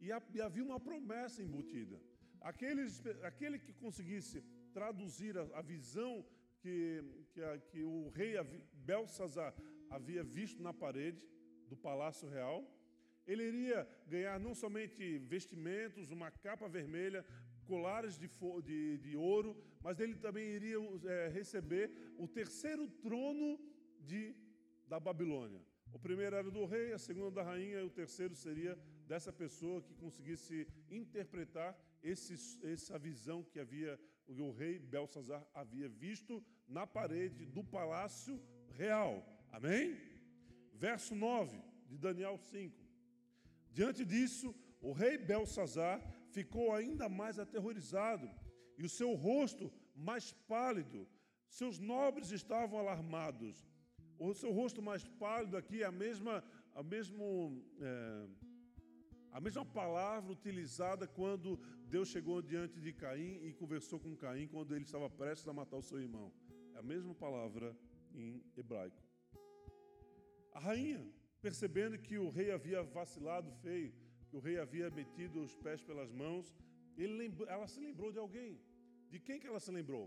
E 0.00 0.12
havia 0.12 0.64
uma 0.64 0.80
promessa 0.80 1.42
embutida. 1.42 2.00
Aqueles, 2.40 3.04
aquele 3.22 3.58
que 3.58 3.72
conseguisse 3.72 4.42
traduzir 4.72 5.36
a, 5.36 5.42
a 5.58 5.62
visão 5.62 6.24
que, 6.60 7.04
que, 7.32 7.42
a, 7.42 7.58
que, 7.58 7.82
o 7.82 8.08
rei 8.10 8.34
Belsazar 8.72 9.54
havia 9.88 10.22
visto 10.22 10.62
na 10.62 10.72
parede 10.72 11.26
do 11.68 11.76
palácio 11.76 12.28
real, 12.28 12.64
ele 13.26 13.44
iria 13.44 13.88
ganhar 14.06 14.38
não 14.40 14.54
somente 14.54 15.18
vestimentos, 15.18 16.10
uma 16.10 16.30
capa 16.30 16.68
vermelha, 16.68 17.24
colares 17.66 18.18
de, 18.18 18.28
de, 18.64 18.98
de 18.98 19.16
ouro, 19.16 19.56
mas 19.80 20.00
ele 20.00 20.16
também 20.16 20.44
iria 20.44 20.78
é, 21.04 21.28
receber 21.28 21.90
o 22.18 22.26
terceiro 22.26 22.88
trono 22.88 23.58
de, 24.00 24.34
da 24.88 24.98
Babilônia. 24.98 25.60
O 25.92 25.98
primeiro 25.98 26.36
era 26.36 26.50
do 26.50 26.64
rei, 26.64 26.92
a 26.92 26.98
segunda 26.98 27.30
da 27.30 27.42
rainha, 27.42 27.80
e 27.80 27.84
o 27.84 27.90
terceiro 27.90 28.34
seria 28.34 28.78
dessa 29.06 29.32
pessoa 29.32 29.82
que 29.82 29.94
conseguisse 29.94 30.66
interpretar 30.90 31.76
esse, 32.02 32.34
essa 32.66 32.98
visão 32.98 33.42
que 33.42 33.58
havia 33.58 33.98
o 34.38 34.52
rei 34.52 34.78
Belsazar 34.78 35.44
havia 35.52 35.88
visto 35.88 36.44
na 36.68 36.86
parede 36.86 37.44
do 37.46 37.64
palácio 37.64 38.40
real. 38.70 39.26
Amém? 39.50 39.96
Verso 40.72 41.14
9 41.14 41.60
de 41.88 41.98
Daniel 41.98 42.38
5. 42.38 42.76
Diante 43.72 44.04
disso, 44.04 44.54
o 44.80 44.92
rei 44.92 45.18
Belsazar 45.18 46.00
ficou 46.30 46.72
ainda 46.72 47.08
mais 47.08 47.38
aterrorizado 47.38 48.30
e 48.78 48.84
o 48.84 48.88
seu 48.88 49.14
rosto 49.14 49.72
mais 49.94 50.32
pálido. 50.32 51.08
Seus 51.48 51.78
nobres 51.78 52.30
estavam 52.30 52.78
alarmados. 52.78 53.68
O 54.18 54.32
seu 54.34 54.52
rosto 54.52 54.80
mais 54.80 55.04
pálido 55.04 55.56
aqui 55.56 55.82
é 55.82 55.86
a 55.86 55.92
mesma, 55.92 56.44
a 56.74 56.82
mesmo, 56.82 57.64
é, 57.80 58.26
a 59.32 59.40
mesma 59.40 59.64
palavra 59.64 60.30
utilizada 60.30 61.06
quando 61.06 61.60
Deus 61.90 62.08
chegou 62.08 62.40
diante 62.40 62.80
de 62.80 62.92
Caim 62.92 63.32
e 63.44 63.52
conversou 63.52 63.98
com 63.98 64.16
Caim 64.16 64.46
quando 64.46 64.72
ele 64.76 64.84
estava 64.84 65.10
prestes 65.10 65.48
a 65.48 65.52
matar 65.52 65.76
o 65.76 65.82
seu 65.82 65.98
irmão. 66.00 66.32
É 66.72 66.78
a 66.78 66.82
mesma 66.82 67.12
palavra 67.16 67.76
em 68.14 68.40
hebraico. 68.56 69.02
A 70.52 70.60
rainha, 70.60 71.04
percebendo 71.42 71.98
que 71.98 72.16
o 72.16 72.30
rei 72.30 72.52
havia 72.52 72.80
vacilado 72.84 73.50
feio, 73.64 73.92
que 74.28 74.36
o 74.36 74.38
rei 74.38 74.56
havia 74.60 74.88
metido 74.88 75.42
os 75.42 75.56
pés 75.56 75.82
pelas 75.82 76.12
mãos, 76.12 76.54
ela 77.48 77.66
se 77.66 77.80
lembrou 77.80 78.12
de 78.12 78.20
alguém. 78.20 78.60
De 79.08 79.18
quem 79.18 79.40
que 79.40 79.48
ela 79.48 79.58
se 79.58 79.72
lembrou? 79.72 80.06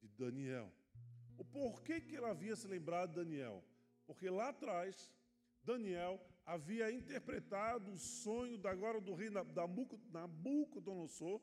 De 0.00 0.06
Daniel. 0.22 0.72
O 1.36 1.44
porquê 1.44 2.00
que 2.00 2.14
ela 2.14 2.30
havia 2.30 2.54
se 2.54 2.68
lembrado 2.68 3.08
de 3.10 3.16
Daniel? 3.16 3.64
Porque 4.06 4.30
lá 4.30 4.50
atrás, 4.50 5.12
Daniel 5.64 6.24
havia 6.44 6.92
interpretado 6.92 7.92
o 7.92 7.98
sonho 7.98 8.58
da 8.58 8.70
agora 8.70 9.00
do 9.00 9.14
rei 9.14 9.30
Nabucodonosor, 9.30 11.40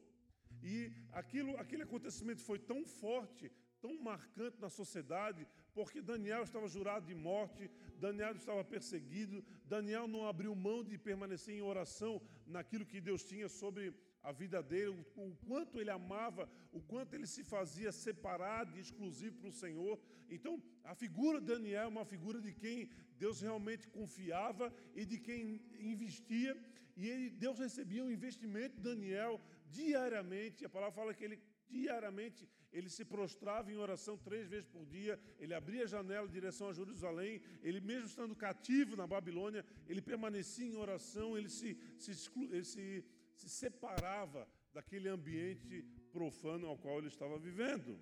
e 0.62 0.92
aquilo, 1.12 1.58
aquele 1.58 1.84
acontecimento 1.84 2.42
foi 2.42 2.60
tão 2.60 2.86
forte, 2.86 3.52
tão 3.82 4.00
marcante 4.02 4.60
na 4.60 4.70
sociedade, 4.70 5.48
porque 5.74 6.02
Daniel 6.02 6.44
estava 6.44 6.68
jurado 6.68 7.08
de 7.08 7.16
morte, 7.16 7.70
Daniel 7.98 8.36
estava 8.36 8.64
perseguido, 8.64 9.44
Daniel 9.66 10.08
não 10.08 10.28
abriu 10.28 10.54
mão 10.54 10.84
de 10.84 10.98
permanecer 10.98 11.56
em 11.56 11.62
oração 11.62 12.22
naquilo 12.46 12.86
que 12.86 13.02
Deus 13.02 13.24
tinha 13.24 13.50
sobre 13.50 13.94
a 14.24 14.32
vida 14.32 14.62
dele, 14.62 14.90
o 15.16 15.36
quanto 15.48 15.80
ele 15.80 15.90
amava, 15.90 16.50
o 16.72 16.82
quanto 16.82 17.14
ele 17.14 17.26
se 17.26 17.44
fazia 17.44 17.92
separado 17.92 18.78
e 18.78 18.82
exclusivo 18.82 19.38
para 19.40 19.50
o 19.50 19.60
Senhor. 19.64 20.00
Então, 20.30 20.62
a 20.84 20.94
figura 20.94 21.40
de 21.40 21.48
Daniel 21.48 21.84
é 21.84 21.88
uma 21.88 22.06
figura 22.06 22.40
de 22.40 22.54
quem 22.54 22.90
Deus 23.18 23.42
realmente 23.42 23.88
confiava 23.88 24.74
e 24.96 25.06
de 25.06 25.18
quem 25.18 25.62
investia, 25.80 26.56
e 26.96 27.08
ele, 27.10 27.30
Deus 27.30 27.58
recebia 27.60 28.04
um 28.04 28.12
investimento 28.12 28.76
de 28.76 28.82
Daniel 28.82 29.42
diariamente. 29.70 30.66
A 30.66 30.70
palavra 30.70 30.96
fala 30.96 31.14
que 31.14 31.24
ele 31.24 31.40
diariamente 31.70 32.48
ele 32.72 32.90
se 32.90 33.04
prostrava 33.04 33.72
em 33.72 33.78
oração 33.78 34.18
três 34.18 34.48
vezes 34.48 34.68
por 34.68 34.86
dia, 34.86 35.20
ele 35.40 35.54
abria 35.54 35.84
a 35.84 35.88
janela 35.88 36.28
em 36.28 36.32
direção 36.32 36.70
a 36.70 36.74
Jerusalém, 36.74 37.42
ele 37.62 37.82
mesmo 37.82 38.08
estando 38.08 38.36
cativo 38.36 38.96
na 38.96 39.06
Babilônia, 39.06 39.66
ele 39.88 40.02
permanecia 40.02 40.66
em 40.66 40.76
oração, 40.76 41.38
ele 41.38 41.50
se, 41.50 41.78
se, 41.98 42.12
ele 42.50 42.64
se 42.64 43.04
se 43.42 43.50
separava 43.50 44.48
daquele 44.74 45.10
ambiente 45.10 45.84
profano 46.12 46.68
ao 46.68 46.78
qual 46.78 47.00
ele 47.00 47.08
estava 47.08 47.38
vivendo. 47.40 48.00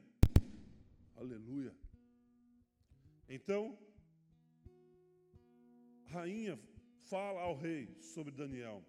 Aleluia. 1.16 1.74
Então, 3.28 3.62
a 6.08 6.10
rainha 6.18 6.60
fala 7.12 7.42
ao 7.42 7.56
rei 7.56 7.96
sobre 8.02 8.32
Daniel, 8.34 8.84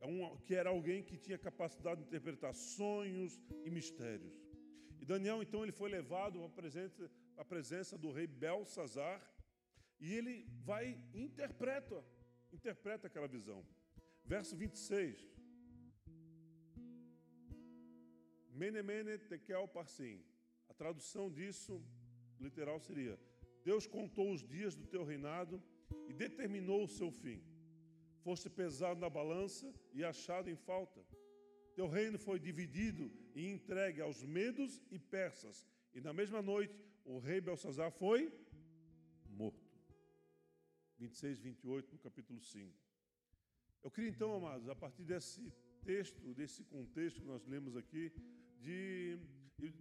é 0.00 0.06
que 0.44 0.54
era 0.54 0.70
alguém 0.70 1.02
que 1.02 1.16
tinha 1.16 1.38
capacidade 1.38 2.00
de 2.00 2.06
interpretar 2.06 2.52
sonhos 2.54 3.40
e 3.64 3.70
mistérios. 3.70 4.36
E 5.00 5.04
Daniel, 5.06 5.42
então, 5.42 5.62
ele 5.62 5.72
foi 5.80 5.88
levado 5.90 6.44
à 6.44 6.48
presença, 6.48 7.10
à 7.36 7.44
presença 7.44 7.96
do 7.96 8.12
rei 8.12 8.26
Belsazar 8.26 9.20
e 9.98 10.12
ele 10.12 10.46
vai 10.64 11.00
interpreta, 11.14 12.04
interpreta 12.52 13.06
aquela 13.06 13.26
visão. 13.26 13.64
Verso 14.24 14.54
26. 14.56 15.37
Mene, 18.60 18.82
mene, 18.82 19.18
tekel, 19.18 19.68
parsim. 19.68 20.20
A 20.68 20.74
tradução 20.74 21.30
disso, 21.30 21.80
literal, 22.40 22.80
seria: 22.80 23.16
Deus 23.64 23.86
contou 23.86 24.32
os 24.32 24.42
dias 24.54 24.74
do 24.74 24.86
teu 24.94 25.04
reinado 25.04 25.62
e 26.08 26.12
determinou 26.12 26.82
o 26.82 26.88
seu 26.88 27.10
fim. 27.12 27.40
Foste 28.24 28.50
pesado 28.50 28.98
na 28.98 29.08
balança 29.08 29.72
e 29.94 30.04
achado 30.04 30.50
em 30.50 30.56
falta. 30.56 31.00
Teu 31.76 31.86
reino 31.86 32.18
foi 32.18 32.40
dividido 32.40 33.04
e 33.32 33.46
entregue 33.48 34.00
aos 34.00 34.24
medos 34.24 34.82
e 34.90 34.98
persas. 34.98 35.64
E 35.94 36.00
na 36.00 36.12
mesma 36.12 36.42
noite, 36.42 36.76
o 37.04 37.20
rei 37.20 37.40
Belsazar 37.40 37.92
foi 37.92 38.20
morto. 39.28 39.70
26, 40.98 41.38
28, 41.38 41.92
no 41.92 41.98
capítulo 42.00 42.40
5. 42.40 42.74
Eu 43.84 43.90
queria 43.92 44.10
então, 44.10 44.34
amados, 44.34 44.68
a 44.68 44.74
partir 44.74 45.04
desse 45.04 45.52
texto, 45.84 46.34
desse 46.34 46.64
contexto 46.64 47.20
que 47.20 47.26
nós 47.26 47.46
lemos 47.46 47.76
aqui, 47.76 48.12
de, 48.60 49.18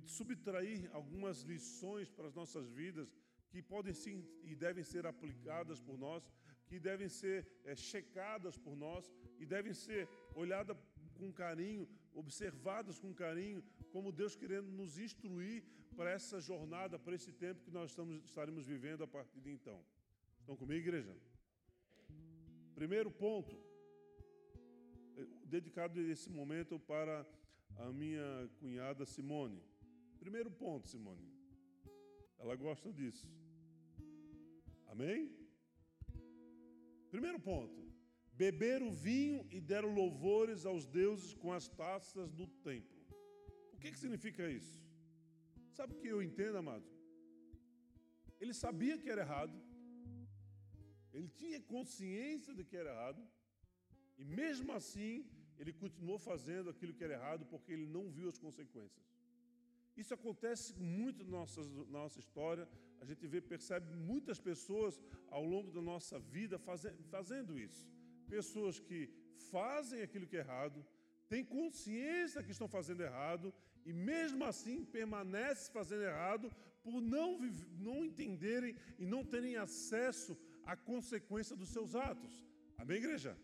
subtrair 0.05 0.89
algumas 0.93 1.41
lições 1.41 2.09
para 2.09 2.27
as 2.27 2.33
nossas 2.33 2.67
vidas 2.69 3.13
que 3.49 3.61
podem 3.61 3.93
sim 3.93 4.25
e 4.43 4.55
devem 4.55 4.83
ser 4.83 5.05
aplicadas 5.05 5.79
por 5.79 5.97
nós, 5.97 6.23
que 6.67 6.79
devem 6.79 7.07
ser 7.07 7.47
é, 7.63 7.75
checadas 7.75 8.57
por 8.57 8.75
nós 8.75 9.13
e 9.39 9.45
devem 9.45 9.73
ser 9.73 10.09
olhadas 10.33 10.77
com 11.17 11.31
carinho, 11.31 11.87
observadas 12.13 12.99
com 12.99 13.13
carinho, 13.13 13.63
como 13.91 14.11
Deus 14.11 14.35
querendo 14.35 14.69
nos 14.69 14.97
instruir 14.97 15.63
para 15.95 16.11
essa 16.11 16.39
jornada, 16.39 16.99
para 16.99 17.15
esse 17.15 17.31
tempo 17.31 17.63
que 17.63 17.71
nós 17.71 17.91
estamos, 17.91 18.23
estaremos 18.25 18.65
vivendo 18.65 19.03
a 19.03 19.07
partir 19.07 19.39
de 19.39 19.51
então. 19.51 19.83
Estão 20.39 20.55
comigo, 20.55 20.79
igreja? 20.79 21.15
Primeiro 22.75 23.09
ponto, 23.09 23.55
eh, 25.17 25.25
dedicado 25.45 25.99
esse 25.99 26.29
momento 26.29 26.79
para 26.79 27.25
a 27.79 27.91
minha 27.91 28.49
cunhada 28.59 29.05
Simone. 29.05 29.61
Primeiro 30.19 30.49
ponto, 30.49 30.87
Simone. 30.87 31.25
Ela 32.39 32.55
gosta 32.55 32.91
disso. 32.91 33.27
Amém? 34.87 35.31
Primeiro 37.09 37.39
ponto. 37.39 37.85
Beber 38.33 38.81
o 38.83 38.91
vinho 38.91 39.47
e 39.51 39.59
deram 39.59 39.93
louvores 39.93 40.65
aos 40.65 40.85
deuses 40.85 41.33
com 41.33 41.51
as 41.51 41.67
taças 41.67 42.31
do 42.31 42.47
templo. 42.47 42.97
O 43.73 43.77
que, 43.79 43.91
que 43.91 43.99
significa 43.99 44.49
isso? 44.49 44.75
Sabe 45.71 45.93
o 45.93 45.99
que 45.99 46.07
eu 46.07 46.21
entendo, 46.21 46.57
amado? 46.57 46.85
Ele 48.39 48.53
sabia 48.53 48.97
que 48.97 49.09
era 49.09 49.21
errado. 49.21 49.57
Ele 51.13 51.27
tinha 51.27 51.59
consciência 51.61 52.53
de 52.53 52.63
que 52.63 52.77
era 52.77 52.91
errado. 52.91 53.21
E 54.17 54.25
mesmo 54.25 54.71
assim, 54.73 55.25
ele 55.59 55.73
continuou 55.73 56.19
fazendo 56.19 56.69
aquilo 56.69 56.93
que 56.93 57.03
era 57.03 57.13
errado 57.13 57.45
porque 57.45 57.71
ele 57.71 57.85
não 57.85 58.09
viu 58.09 58.27
as 58.29 58.37
consequências. 58.37 59.05
Isso 59.95 60.13
acontece 60.13 60.75
muito 60.75 61.23
na 61.23 61.31
nossa, 61.31 61.61
na 61.63 61.99
nossa 62.03 62.19
história. 62.19 62.67
A 63.01 63.05
gente 63.05 63.25
vê, 63.25 63.41
percebe 63.41 63.95
muitas 63.95 64.39
pessoas 64.39 64.99
ao 65.29 65.43
longo 65.43 65.71
da 65.71 65.81
nossa 65.81 66.19
vida 66.19 66.59
faze, 66.59 66.91
fazendo 67.09 67.57
isso. 67.57 67.87
Pessoas 68.29 68.79
que 68.79 69.09
fazem 69.51 70.01
aquilo 70.01 70.27
que 70.27 70.37
é 70.37 70.41
errado, 70.41 70.85
têm 71.27 71.43
consciência 71.43 72.43
que 72.43 72.51
estão 72.51 72.67
fazendo 72.67 73.01
errado 73.01 73.53
e 73.85 73.91
mesmo 73.93 74.43
assim 74.45 74.85
permanecem 74.85 75.73
fazendo 75.73 76.03
errado 76.03 76.51
por 76.83 77.01
não, 77.01 77.39
não 77.79 78.05
entenderem 78.05 78.75
e 78.99 79.05
não 79.05 79.25
terem 79.25 79.57
acesso 79.57 80.37
à 80.65 80.75
consequência 80.75 81.55
dos 81.55 81.69
seus 81.69 81.95
atos. 81.95 82.45
Amém, 82.77 82.97
igreja? 82.97 83.35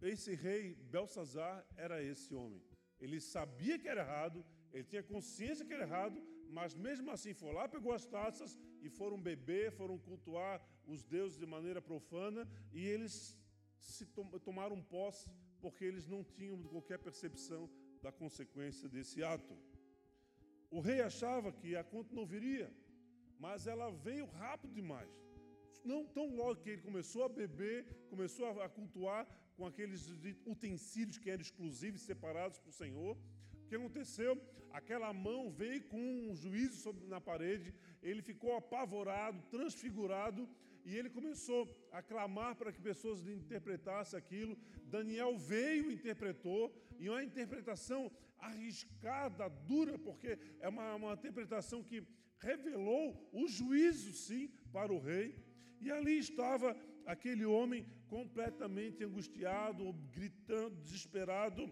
Esse 0.00 0.34
rei 0.34 0.74
Belsazar 0.74 1.66
era 1.76 2.02
esse 2.02 2.34
homem. 2.34 2.62
Ele 3.00 3.20
sabia 3.20 3.78
que 3.78 3.88
era 3.88 4.02
errado, 4.02 4.44
ele 4.72 4.84
tinha 4.84 5.02
consciência 5.02 5.64
que 5.64 5.72
era 5.72 5.84
errado, 5.84 6.22
mas 6.50 6.74
mesmo 6.74 7.10
assim 7.10 7.34
foi 7.34 7.52
lá, 7.52 7.68
pegou 7.68 7.92
as 7.92 8.06
taças 8.06 8.58
e 8.80 8.88
foram 8.88 9.20
beber, 9.20 9.72
foram 9.72 9.98
cultuar 9.98 10.62
os 10.86 11.02
deuses 11.04 11.38
de 11.38 11.46
maneira 11.46 11.80
profana 11.82 12.48
e 12.72 12.84
eles 12.84 13.36
se 13.78 14.06
tomaram 14.44 14.82
posse 14.82 15.28
porque 15.60 15.84
eles 15.84 16.06
não 16.06 16.22
tinham 16.24 16.62
qualquer 16.62 16.98
percepção 16.98 17.68
da 18.00 18.12
consequência 18.12 18.88
desse 18.88 19.22
ato. 19.22 19.56
O 20.70 20.80
rei 20.80 21.00
achava 21.00 21.50
que 21.52 21.74
a 21.74 21.82
conta 21.82 22.14
não 22.14 22.26
viria, 22.26 22.72
mas 23.38 23.66
ela 23.66 23.90
veio 23.90 24.26
rápido 24.26 24.74
demais. 24.74 25.10
Não 25.84 26.04
tão 26.06 26.34
logo 26.34 26.60
que 26.60 26.70
ele 26.70 26.82
começou 26.82 27.24
a 27.24 27.28
beber, 27.28 27.86
começou 28.10 28.60
a 28.60 28.68
cultuar, 28.68 29.26
com 29.58 29.66
aqueles 29.66 30.02
utensílios 30.46 31.18
que 31.18 31.28
eram 31.28 31.42
exclusivos, 31.42 32.02
separados 32.02 32.60
para 32.60 32.70
o 32.70 32.72
Senhor. 32.72 33.18
O 33.64 33.68
que 33.68 33.74
aconteceu? 33.74 34.40
Aquela 34.70 35.12
mão 35.12 35.50
veio 35.50 35.82
com 35.92 36.00
um 36.00 36.34
juízo 36.42 36.92
na 37.08 37.20
parede, 37.20 37.74
ele 38.00 38.22
ficou 38.22 38.54
apavorado, 38.54 39.42
transfigurado, 39.50 40.48
e 40.84 40.96
ele 40.96 41.10
começou 41.10 41.62
a 41.90 42.00
clamar 42.00 42.54
para 42.54 42.72
que 42.72 42.80
pessoas 42.80 43.26
interpretassem 43.26 44.16
aquilo. 44.16 44.56
Daniel 44.84 45.36
veio 45.36 45.90
e 45.90 45.94
interpretou, 45.94 46.72
e 46.96 47.08
uma 47.08 47.24
interpretação 47.24 48.12
arriscada, 48.38 49.48
dura, 49.48 49.98
porque 49.98 50.38
é 50.60 50.68
uma, 50.68 50.94
uma 50.94 51.14
interpretação 51.14 51.82
que 51.82 52.06
revelou 52.38 53.28
o 53.32 53.48
juízo, 53.48 54.12
sim, 54.12 54.52
para 54.72 54.92
o 54.92 55.00
rei. 55.00 55.34
E 55.80 55.90
ali 55.90 56.18
estava 56.18 56.76
aquele 57.12 57.46
homem 57.46 57.86
completamente 58.14 59.02
angustiado, 59.02 59.92
gritando, 60.18 60.76
desesperado 60.82 61.62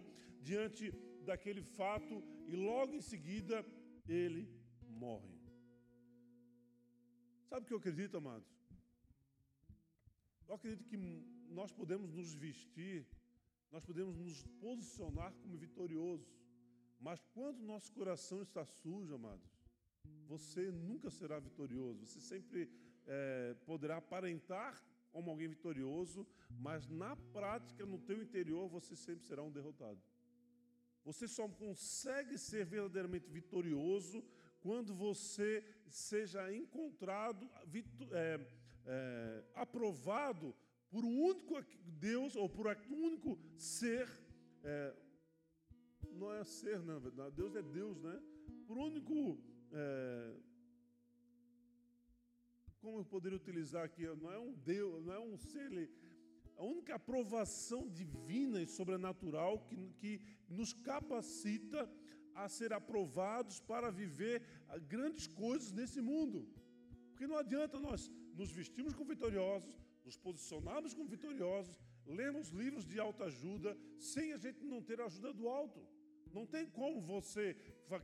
diante 0.41 0.91
daquele 1.29 1.61
fato, 1.61 2.23
e 2.47 2.55
logo 2.55 2.95
em 2.95 3.01
seguida 3.01 3.63
ele 4.07 4.43
morrem. 5.03 5.37
Sabe 7.49 7.61
o 7.63 7.67
que 7.67 7.73
eu 7.73 7.77
acredito, 7.77 8.17
amados? 8.17 8.49
Eu 10.47 10.55
acredito 10.55 10.85
que 10.91 10.97
nós 11.59 11.71
podemos 11.71 12.11
nos 12.11 12.33
vestir, 12.33 13.05
nós 13.71 13.85
podemos 13.85 14.17
nos 14.17 14.43
posicionar 14.65 15.31
como 15.41 15.55
vitoriosos, 15.55 16.33
mas 16.99 17.23
quando 17.35 17.69
nosso 17.73 17.91
coração 17.93 18.41
está 18.41 18.65
sujo, 18.65 19.13
amados, 19.13 19.47
você 20.25 20.71
nunca 20.71 21.11
será 21.11 21.37
vitorioso. 21.39 22.05
Você 22.05 22.19
sempre 22.19 22.71
é, 23.05 23.55
poderá 23.65 23.97
aparentar 23.97 24.83
como 25.17 25.31
alguém 25.31 25.47
vitorioso, 25.47 26.27
mas 26.59 26.87
na 26.87 27.15
prática, 27.15 27.83
no 27.87 27.97
teu 27.97 28.21
interior, 28.21 28.69
você 28.69 28.95
sempre 28.95 29.25
será 29.25 29.41
um 29.41 29.49
derrotado. 29.51 29.99
Você 31.03 31.27
só 31.27 31.47
consegue 31.47 32.37
ser 32.37 32.63
verdadeiramente 32.65 33.27
vitorioso 33.27 34.23
quando 34.59 34.93
você 34.93 35.63
seja 35.89 36.53
encontrado, 36.53 37.49
é, 38.11 38.39
é, 38.85 39.43
aprovado 39.55 40.55
por 40.91 41.03
um 41.03 41.19
único 41.19 41.55
Deus 41.83 42.35
ou 42.35 42.47
por 42.47 42.67
um 42.67 43.05
único 43.07 43.39
ser. 43.57 44.07
É, 44.63 44.95
não 46.11 46.31
é 46.31 46.43
ser, 46.43 46.79
na 46.83 46.99
verdade, 46.99 47.35
Deus 47.35 47.55
é 47.55 47.63
Deus, 47.63 47.99
né? 48.03 48.21
Por 48.67 48.77
um 48.77 48.83
único. 48.83 49.39
Como 52.81 52.99
eu 52.99 53.05
poderia 53.05 53.37
utilizar 53.37 53.83
aqui? 53.83 54.05
Não 54.21 54.31
é 54.31 54.39
um 54.39 54.53
Deus, 54.53 55.03
não 55.05 55.13
é 55.13 55.19
um 55.19 55.37
ser. 55.37 55.89
A 56.55 56.63
única 56.63 56.95
aprovação 56.95 57.87
divina 57.89 58.61
e 58.61 58.67
sobrenatural 58.67 59.59
que, 59.59 59.75
que 59.99 60.21
nos 60.49 60.73
capacita 60.73 61.89
a 62.33 62.47
ser 62.47 62.71
aprovados 62.73 63.59
para 63.59 63.91
viver 63.91 64.41
grandes 64.87 65.27
coisas 65.27 65.71
nesse 65.71 66.01
mundo. 66.01 66.47
Porque 67.09 67.27
não 67.27 67.37
adianta 67.37 67.79
nós 67.79 68.11
nos 68.35 68.51
vestirmos 68.51 68.93
como 68.93 69.09
vitoriosos, 69.09 69.75
nos 70.05 70.17
posicionarmos 70.17 70.93
como 70.93 71.09
vitoriosos, 71.09 71.79
lermos 72.05 72.49
livros 72.49 72.85
de 72.85 72.99
autoajuda, 72.99 73.77
sem 73.97 74.33
a 74.33 74.37
gente 74.37 74.63
não 74.63 74.81
ter 74.81 75.01
a 75.01 75.05
ajuda 75.05 75.33
do 75.33 75.47
alto. 75.47 75.81
Não 76.31 76.45
tem 76.45 76.65
como 76.67 77.01
você 77.01 77.55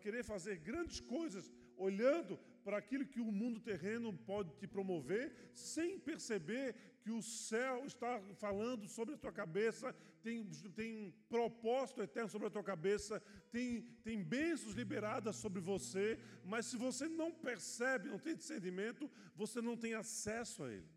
querer 0.02 0.24
fazer 0.24 0.58
grandes 0.58 1.00
coisas 1.00 1.52
olhando 1.78 2.40
para 2.64 2.78
aquilo 2.78 3.06
que 3.06 3.20
o 3.20 3.32
mundo 3.32 3.60
terreno 3.60 4.14
pode 4.14 4.56
te 4.56 4.68
promover, 4.68 5.52
sem 5.54 6.00
perceber 6.00 6.76
que 7.04 7.12
o 7.12 7.22
céu 7.22 7.86
está 7.86 8.22
falando 8.36 8.88
sobre 8.88 9.16
a 9.16 9.18
tua 9.18 9.32
cabeça, 9.32 9.94
tem, 10.22 10.46
tem 10.76 11.14
propósito 11.28 12.02
eterno 12.02 12.30
sobre 12.30 12.48
a 12.48 12.52
tua 12.52 12.64
cabeça, 12.64 13.22
tem, 13.52 13.82
tem 14.04 14.24
bênçãos 14.24 14.74
liberadas 14.74 15.36
sobre 15.36 15.60
você, 15.60 16.18
mas 16.46 16.66
se 16.66 16.78
você 16.78 17.08
não 17.10 17.32
percebe, 17.32 18.10
não 18.10 18.18
tem 18.20 18.36
discernimento, 18.36 19.12
você 19.36 19.62
não 19.62 19.76
tem 19.76 19.94
acesso 19.94 20.64
a 20.64 20.72
ele. 20.72 20.90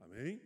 Amém? 0.00 0.42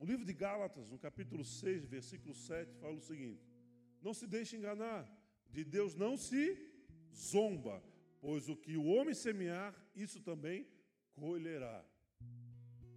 O 0.00 0.04
livro 0.04 0.24
de 0.24 0.32
Gálatas, 0.32 0.90
no 0.90 0.98
capítulo 0.98 1.44
6, 1.44 1.86
versículo 1.86 2.34
7, 2.34 2.74
fala 2.80 2.94
o 2.94 3.00
seguinte: 3.00 3.44
Não 4.00 4.14
se 4.14 4.26
deixe 4.26 4.56
enganar, 4.56 5.08
de 5.50 5.64
Deus 5.64 5.94
não 5.94 6.16
se 6.16 6.67
zomba, 7.14 7.82
pois 8.20 8.48
o 8.48 8.56
que 8.56 8.76
o 8.76 8.86
homem 8.86 9.14
semear, 9.14 9.74
isso 9.94 10.20
também 10.20 10.66
colherá. 11.14 11.84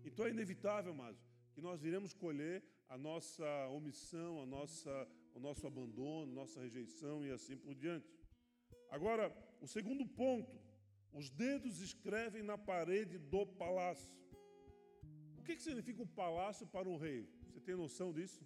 Então 0.05 0.25
é 0.25 0.29
inevitável, 0.29 0.93
mas 0.93 1.15
que 1.53 1.61
nós 1.61 1.83
iremos 1.83 2.13
colher 2.13 2.63
a 2.89 2.97
nossa 2.97 3.67
omissão, 3.69 4.41
a 4.41 4.45
nossa, 4.45 5.07
o 5.33 5.39
nosso 5.39 5.65
abandono, 5.65 6.31
nossa 6.31 6.61
rejeição 6.61 7.25
e 7.25 7.31
assim 7.31 7.55
por 7.57 7.73
diante. 7.75 8.07
Agora, 8.89 9.31
o 9.61 9.67
segundo 9.67 10.05
ponto, 10.05 10.59
os 11.13 11.29
dedos 11.29 11.79
escrevem 11.79 12.43
na 12.43 12.57
parede 12.57 13.17
do 13.17 13.45
palácio. 13.45 14.13
O 15.37 15.43
que, 15.43 15.55
que 15.55 15.63
significa 15.63 16.01
um 16.01 16.07
palácio 16.07 16.67
para 16.67 16.87
um 16.87 16.97
rei? 16.97 17.27
Você 17.47 17.59
tem 17.59 17.75
noção 17.75 18.11
disso? 18.13 18.45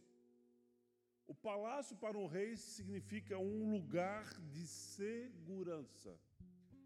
O 1.27 1.33
palácio 1.33 1.95
para 1.97 2.17
um 2.17 2.27
rei 2.27 2.55
significa 2.55 3.37
um 3.37 3.71
lugar 3.71 4.25
de 4.51 4.67
segurança. 4.67 6.19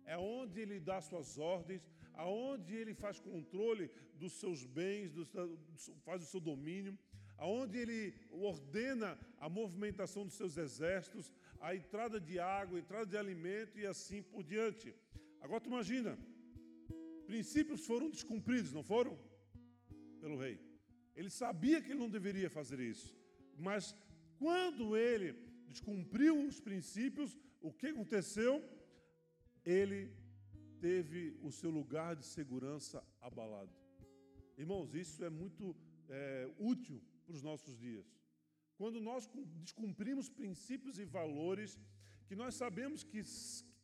É 0.06 0.18
onde 0.18 0.60
ele 0.62 0.80
dá 0.80 1.02
suas 1.02 1.38
ordens, 1.38 1.88
aonde 2.14 2.74
ele 2.76 2.94
faz 2.94 3.20
controle 3.20 3.92
dos 4.16 4.34
seus 4.34 4.66
bens, 4.66 5.12
do, 5.12 5.28
faz 6.04 6.24
o 6.24 6.26
seu 6.26 6.40
domínio, 6.40 6.98
aonde 7.38 7.78
ele 7.78 8.14
ordena 8.32 9.18
a 9.40 9.48
movimentação 9.50 10.26
dos 10.26 10.36
seus 10.36 10.58
exércitos, 10.58 11.32
a 11.60 11.76
entrada 11.76 12.20
de 12.20 12.40
água, 12.40 12.78
a 12.78 12.82
entrada 12.82 13.06
de 13.06 13.18
alimento 13.18 13.78
e 13.78 13.86
assim 13.86 14.22
por 14.22 14.44
diante. 14.44 14.94
Agora 15.42 15.62
tu 15.62 15.68
imagina, 15.68 16.18
princípios 17.26 17.86
foram 17.86 18.10
descumpridos, 18.10 18.74
não 18.74 18.84
foram? 18.84 19.18
Pelo 20.20 20.38
rei. 20.38 20.60
Ele 21.16 21.30
sabia 21.30 21.82
que 21.82 21.92
ele 21.92 22.00
não 22.00 22.10
deveria 22.10 22.50
fazer 22.50 22.80
isso, 22.80 23.16
mas 23.58 23.96
quando 24.40 24.96
ele 24.96 25.30
descumpriu 25.68 26.34
os 26.48 26.60
princípios, 26.68 27.38
o 27.62 27.72
que 27.80 27.88
aconteceu? 27.88 28.54
Ele 29.66 30.00
teve 30.80 31.38
o 31.42 31.52
seu 31.52 31.70
lugar 31.70 32.16
de 32.16 32.26
segurança 32.26 33.04
abalado. 33.22 33.74
Irmãos, 34.58 34.94
isso 34.96 35.24
é 35.24 35.30
muito 35.30 35.76
é, 36.08 36.50
útil 36.58 37.02
para 37.26 37.36
os 37.36 37.44
nossos 37.44 37.78
dias. 37.78 38.08
Quando 38.78 39.02
nós 39.02 39.30
descumprimos 39.66 40.30
princípios 40.30 40.98
e 40.98 41.04
valores 41.04 41.78
que 42.28 42.36
nós 42.36 42.56
sabemos 42.56 43.04
que, 43.04 43.22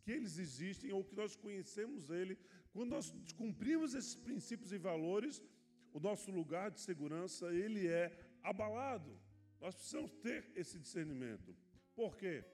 que 0.03 0.11
eles 0.11 0.37
existem 0.37 0.93
ou 0.93 1.03
que 1.03 1.15
nós 1.15 1.35
conhecemos 1.35 2.09
ele, 2.09 2.37
quando 2.71 2.91
nós 2.91 3.11
descumprimos 3.11 3.93
esses 3.93 4.15
princípios 4.15 4.71
e 4.71 4.77
valores, 4.77 5.43
o 5.91 5.99
nosso 5.99 6.31
lugar 6.31 6.71
de 6.71 6.79
segurança 6.79 7.53
ele 7.53 7.87
é 7.87 8.17
abalado. 8.41 9.11
Nós 9.65 9.73
precisamos 9.73 10.11
ter 10.25 10.51
esse 10.55 10.77
discernimento. 10.77 11.55
Por 11.95 12.15
quê? 12.15 12.45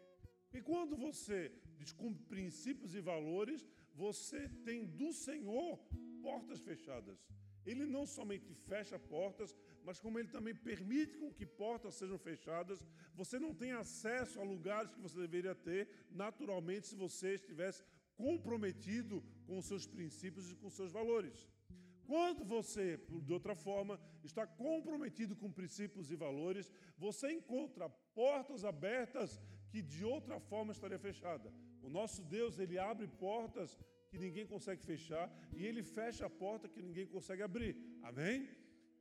Porque 0.43 0.61
quando 0.61 0.95
você 0.95 1.51
descumpre 1.77 2.23
princípios 2.23 2.95
e 2.95 3.01
valores, 3.01 3.67
você 3.93 4.47
tem 4.63 4.85
do 4.85 5.11
Senhor 5.11 5.77
portas 6.21 6.61
fechadas. 6.61 7.19
Ele 7.65 7.85
não 7.85 8.05
somente 8.07 8.53
fecha 8.53 8.97
portas, 8.97 9.53
mas 9.83 9.99
como 9.99 10.19
ele 10.19 10.29
também 10.29 10.55
permite 10.55 11.17
que 11.33 11.45
portas 11.45 11.95
sejam 11.95 12.17
fechadas, 12.17 12.87
você 13.13 13.37
não 13.37 13.53
tem 13.53 13.73
acesso 13.73 14.39
a 14.39 14.43
lugares 14.43 14.93
que 14.93 15.01
você 15.01 15.19
deveria 15.19 15.53
ter 15.53 15.89
naturalmente 16.09 16.87
se 16.87 16.95
você 16.95 17.33
estivesse 17.33 17.83
comprometido 18.15 19.21
com 19.45 19.57
os 19.57 19.65
seus 19.65 19.85
princípios 19.85 20.49
e 20.49 20.55
com 20.55 20.67
os 20.67 20.75
seus 20.75 20.93
valores. 20.93 21.45
Quando 22.07 22.45
você, 22.45 22.97
de 23.21 23.33
outra 23.33 23.53
forma, 23.53 23.99
está 24.27 24.45
comprometido 24.45 25.35
com 25.35 25.51
princípios 25.51 26.11
e 26.11 26.15
valores, 26.15 26.71
você 26.97 27.31
encontra 27.31 27.89
portas 27.89 28.63
abertas 28.63 29.41
que 29.69 29.81
de 29.81 30.03
outra 30.03 30.39
forma 30.39 30.71
estaria 30.71 30.99
fechada. 30.99 31.51
O 31.81 31.89
nosso 31.89 32.21
Deus, 32.23 32.59
ele 32.59 32.77
abre 32.77 33.07
portas 33.07 33.77
que 34.09 34.17
ninguém 34.17 34.45
consegue 34.45 34.83
fechar 34.83 35.31
e 35.53 35.65
ele 35.65 35.81
fecha 35.81 36.25
a 36.25 36.29
porta 36.29 36.67
que 36.67 36.81
ninguém 36.81 37.07
consegue 37.07 37.41
abrir. 37.41 37.75
Amém? 38.03 38.49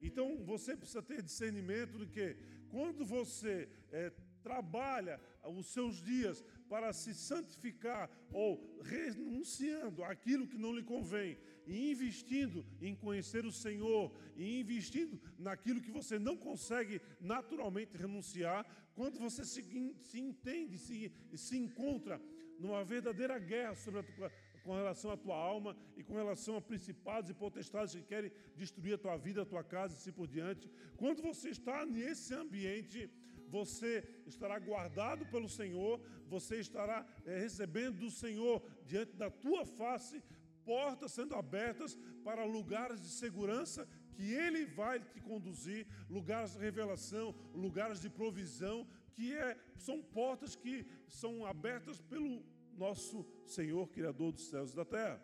Então 0.00 0.44
você 0.44 0.76
precisa 0.76 1.02
ter 1.02 1.22
discernimento 1.22 1.98
do 1.98 2.06
que 2.06 2.36
quando 2.70 3.04
você 3.04 3.68
é, 3.90 4.10
trabalha 4.42 5.20
os 5.44 5.66
seus 5.66 5.96
dias 5.96 6.42
para 6.68 6.92
se 6.92 7.12
santificar 7.12 8.08
ou 8.32 8.80
renunciando 8.82 10.04
aquilo 10.04 10.46
que 10.46 10.56
não 10.56 10.72
lhe 10.72 10.82
convém 10.82 11.36
e 11.70 11.92
investindo 11.92 12.66
em 12.82 12.94
conhecer 12.96 13.46
o 13.46 13.52
Senhor 13.52 14.12
e 14.36 14.60
investindo 14.60 15.20
naquilo 15.38 15.80
que 15.80 15.92
você 15.92 16.18
não 16.18 16.36
consegue 16.36 17.00
naturalmente 17.20 17.96
renunciar, 17.96 18.66
quando 18.96 19.20
você 19.20 19.44
se, 19.44 19.62
se 20.00 20.20
entende, 20.20 20.76
se, 20.76 21.12
se 21.34 21.56
encontra 21.56 22.20
numa 22.58 22.84
verdadeira 22.84 23.38
guerra 23.38 23.76
sobre 23.76 24.00
a 24.00 24.02
tua, 24.02 24.32
com 24.64 24.74
relação 24.74 25.12
à 25.12 25.16
tua 25.16 25.36
alma 25.36 25.76
e 25.96 26.02
com 26.02 26.14
relação 26.14 26.56
a 26.56 26.60
principados 26.60 27.30
e 27.30 27.34
potestades 27.34 27.94
que 27.94 28.02
querem 28.02 28.32
destruir 28.56 28.94
a 28.94 28.98
tua 28.98 29.16
vida, 29.16 29.42
a 29.42 29.46
tua 29.46 29.62
casa 29.62 29.94
e 29.94 29.96
assim 29.96 30.12
por 30.12 30.26
diante. 30.26 30.68
Quando 30.96 31.22
você 31.22 31.50
está 31.50 31.86
nesse 31.86 32.34
ambiente, 32.34 33.08
você 33.48 34.04
estará 34.26 34.58
guardado 34.58 35.24
pelo 35.26 35.48
Senhor, 35.48 36.00
você 36.26 36.60
estará 36.60 37.06
é, 37.24 37.38
recebendo 37.38 37.98
do 37.98 38.10
Senhor 38.10 38.62
diante 38.86 39.16
da 39.16 39.30
tua 39.30 39.64
face 39.64 40.22
portas 40.64 41.12
sendo 41.12 41.34
abertas 41.34 41.98
para 42.24 42.44
lugares 42.44 43.00
de 43.00 43.08
segurança 43.08 43.88
que 44.14 44.32
Ele 44.32 44.66
vai 44.66 45.00
te 45.00 45.20
conduzir, 45.20 45.86
lugares 46.08 46.52
de 46.52 46.58
revelação, 46.58 47.34
lugares 47.54 48.00
de 48.00 48.10
provisão, 48.10 48.86
que 49.14 49.34
é, 49.34 49.56
são 49.76 50.02
portas 50.02 50.54
que 50.54 50.86
são 51.08 51.44
abertas 51.44 52.00
pelo 52.00 52.44
nosso 52.76 53.26
Senhor, 53.44 53.88
Criador 53.88 54.32
dos 54.32 54.48
céus 54.48 54.72
e 54.72 54.76
da 54.76 54.84
terra. 54.84 55.22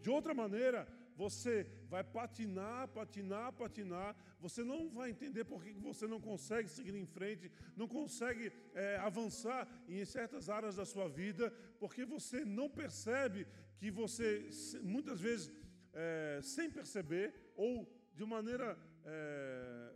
De 0.00 0.10
outra 0.10 0.34
maneira, 0.34 0.86
você 1.22 1.54
vai 1.92 2.02
patinar, 2.02 2.88
patinar, 2.88 3.52
patinar, 3.52 4.10
você 4.44 4.62
não 4.70 4.80
vai 4.98 5.08
entender 5.10 5.44
por 5.44 5.62
que 5.62 5.72
você 5.90 6.06
não 6.12 6.20
consegue 6.28 6.68
seguir 6.76 6.94
em 6.94 7.04
frente, 7.16 7.52
não 7.76 7.86
consegue 7.86 8.46
é, 8.74 8.96
avançar 9.10 9.60
em 9.86 10.02
certas 10.16 10.48
áreas 10.48 10.76
da 10.80 10.86
sua 10.92 11.08
vida, 11.22 11.44
porque 11.78 12.06
você 12.06 12.38
não 12.58 12.68
percebe 12.70 13.46
que 13.78 13.90
você, 13.90 14.48
muitas 14.94 15.20
vezes, 15.20 15.52
é, 15.92 16.40
sem 16.54 16.70
perceber 16.78 17.26
ou 17.54 17.72
de 18.14 18.24
maneira 18.24 18.68
é, 19.04 19.92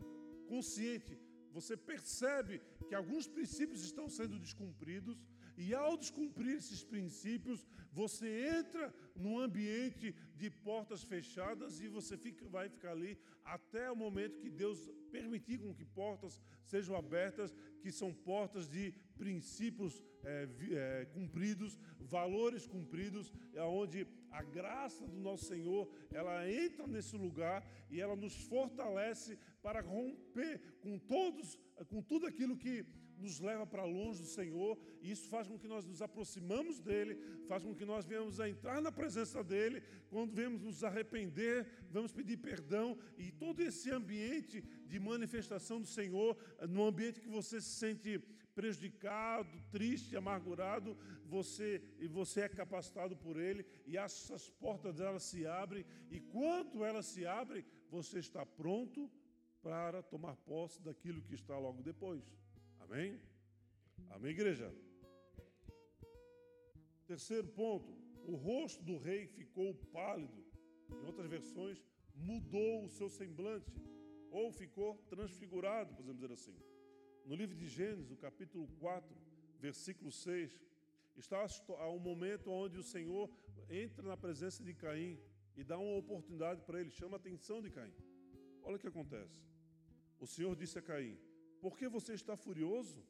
consciente, 0.53 1.19
você 1.57 1.75
percebe 1.75 2.61
que 2.87 2.95
alguns 2.95 3.27
princípios 3.27 3.83
estão 3.83 4.07
sendo 4.11 4.39
descumpridos, 4.39 5.17
e 5.57 5.75
ao 5.75 5.97
descumprir 5.97 6.57
esses 6.57 6.83
princípios, 6.83 7.67
você 7.93 8.59
entra 8.59 8.93
num 9.15 9.39
ambiente 9.39 10.15
de 10.35 10.51
portas 10.51 11.05
fechadas 11.05 11.81
e 11.81 11.87
você 11.87 12.17
fica, 12.17 12.45
vai 12.49 12.69
ficar 12.69 12.91
ali 12.91 13.17
até 13.45 13.91
o 13.91 13.97
momento 13.97 14.41
que 14.41 14.51
Deus 14.51 14.91
permitir 15.13 15.59
com 15.59 15.73
que 15.73 15.85
portas 15.85 16.41
sejam 16.65 16.97
abertas, 16.97 17.55
que 17.81 17.93
são 17.93 18.13
portas 18.13 18.69
de 18.69 18.93
princípios 19.17 20.03
é, 20.25 20.49
é, 20.73 21.05
cumpridos, 21.13 21.79
valores 22.01 22.67
cumpridos, 22.67 23.33
é 23.53 23.63
onde 23.63 24.07
a 24.33 24.43
graça 24.43 25.07
do 25.07 25.17
nosso 25.17 25.45
Senhor 25.45 25.89
ela 26.11 26.51
entra 26.51 26.89
nesse 26.89 27.17
lugar 27.17 27.65
e 27.89 28.01
ela 28.01 28.17
nos 28.17 28.35
fortalece 28.35 29.39
para 29.63 29.81
romper 29.81 30.61
com 30.81 30.99
todos, 30.99 31.57
com 31.89 32.03
tudo 32.03 32.27
aquilo 32.27 32.57
que 32.57 32.85
nos 33.19 33.41
leva 33.41 33.67
para 33.67 33.85
longe 33.85 34.21
do 34.23 34.29
Senhor, 34.29 34.79
e 35.01 35.11
isso 35.11 35.29
faz 35.29 35.47
com 35.49 35.59
que 35.59 35.69
nós 35.69 35.85
nos 35.85 36.03
aproximamos 36.03 36.81
dele, 36.81 37.19
faz 37.47 37.63
com 37.63 37.75
que 37.75 37.85
nós 37.85 38.07
venhamos 38.07 38.41
a 38.41 38.49
entrar 38.49 38.81
na 38.81 38.93
presença 38.93 39.43
dele, 39.43 39.83
quando 40.09 40.35
vemos 40.35 40.63
nos 40.63 40.85
arrepender, 40.85 41.67
vamos 41.91 42.13
pedir 42.13 42.37
perdão, 42.37 42.99
e 43.17 43.31
todo 43.31 43.61
esse 43.61 43.91
ambiente 43.91 44.63
de 44.87 44.99
manifestação 44.99 45.81
do 45.81 45.87
Senhor, 45.87 46.37
no 46.69 46.85
ambiente 46.85 47.21
que 47.21 47.29
você 47.29 47.61
se 47.61 47.71
sente 47.71 48.23
prejudicado, 48.55 49.61
triste, 49.71 50.17
amargurado, 50.17 50.97
você 51.27 51.83
e 51.99 52.07
você 52.07 52.43
é 52.43 52.49
capacitado 52.49 53.17
por 53.17 53.37
ele 53.37 53.67
e 53.85 53.97
essas 53.97 54.49
portas 54.49 54.95
dela 54.95 55.19
se 55.19 55.47
abrem 55.47 55.85
e 56.11 56.21
quando 56.21 56.85
elas 56.85 57.07
se 57.07 57.27
abrem, 57.27 57.65
você 57.91 58.21
está 58.21 58.47
pronto 58.47 59.11
para 59.61 60.03
tomar 60.03 60.37
posse 60.37 60.81
daquilo 60.83 61.23
que 61.23 61.35
está 61.35 61.59
logo 61.59 61.83
depois. 61.83 62.23
Amém? 62.85 63.19
Amém, 64.11 64.31
igreja? 64.31 64.73
Terceiro 67.07 67.49
ponto, 67.49 67.91
o 68.27 68.35
rosto 68.35 68.83
do 68.83 68.99
rei 68.99 69.27
ficou 69.27 69.75
pálido. 69.93 70.45
Em 70.91 71.07
outras 71.07 71.29
versões, 71.29 71.83
mudou 72.15 72.85
o 72.85 72.91
seu 72.91 73.09
semblante, 73.09 73.73
ou 74.31 74.53
ficou 74.53 74.99
transfigurado, 75.09 75.95
podemos 75.95 76.21
dizer 76.21 76.33
assim. 76.33 76.57
No 77.25 77.35
livro 77.35 77.57
de 77.57 77.69
Gênesis, 77.69 78.11
o 78.11 78.17
capítulo 78.17 78.69
4, 78.79 79.17
versículo 79.59 80.13
6, 80.13 80.61
está 81.17 81.47
um 81.89 81.99
momento 81.99 82.51
onde 82.51 82.79
o 82.79 82.83
Senhor 82.83 83.31
entra 83.71 84.07
na 84.07 84.17
presença 84.17 84.63
de 84.63 84.75
Caim 84.75 85.19
e 85.57 85.65
dá 85.65 85.79
uma 85.79 85.97
oportunidade 85.97 86.63
para 86.63 86.81
ele, 86.81 86.91
chama 86.91 87.17
a 87.17 87.21
atenção 87.23 87.63
de 87.63 87.71
Caim. 87.71 87.95
Olha 88.63 88.77
o 88.77 88.79
que 88.79 88.89
acontece. 88.89 89.41
O 90.21 90.27
Senhor 90.27 90.55
disse 90.55 90.79
a 90.79 90.83
Caim: 90.83 91.19
por 91.65 91.79
que 91.79 91.89
você 91.89 92.13
está 92.13 92.37
furioso? 92.37 93.03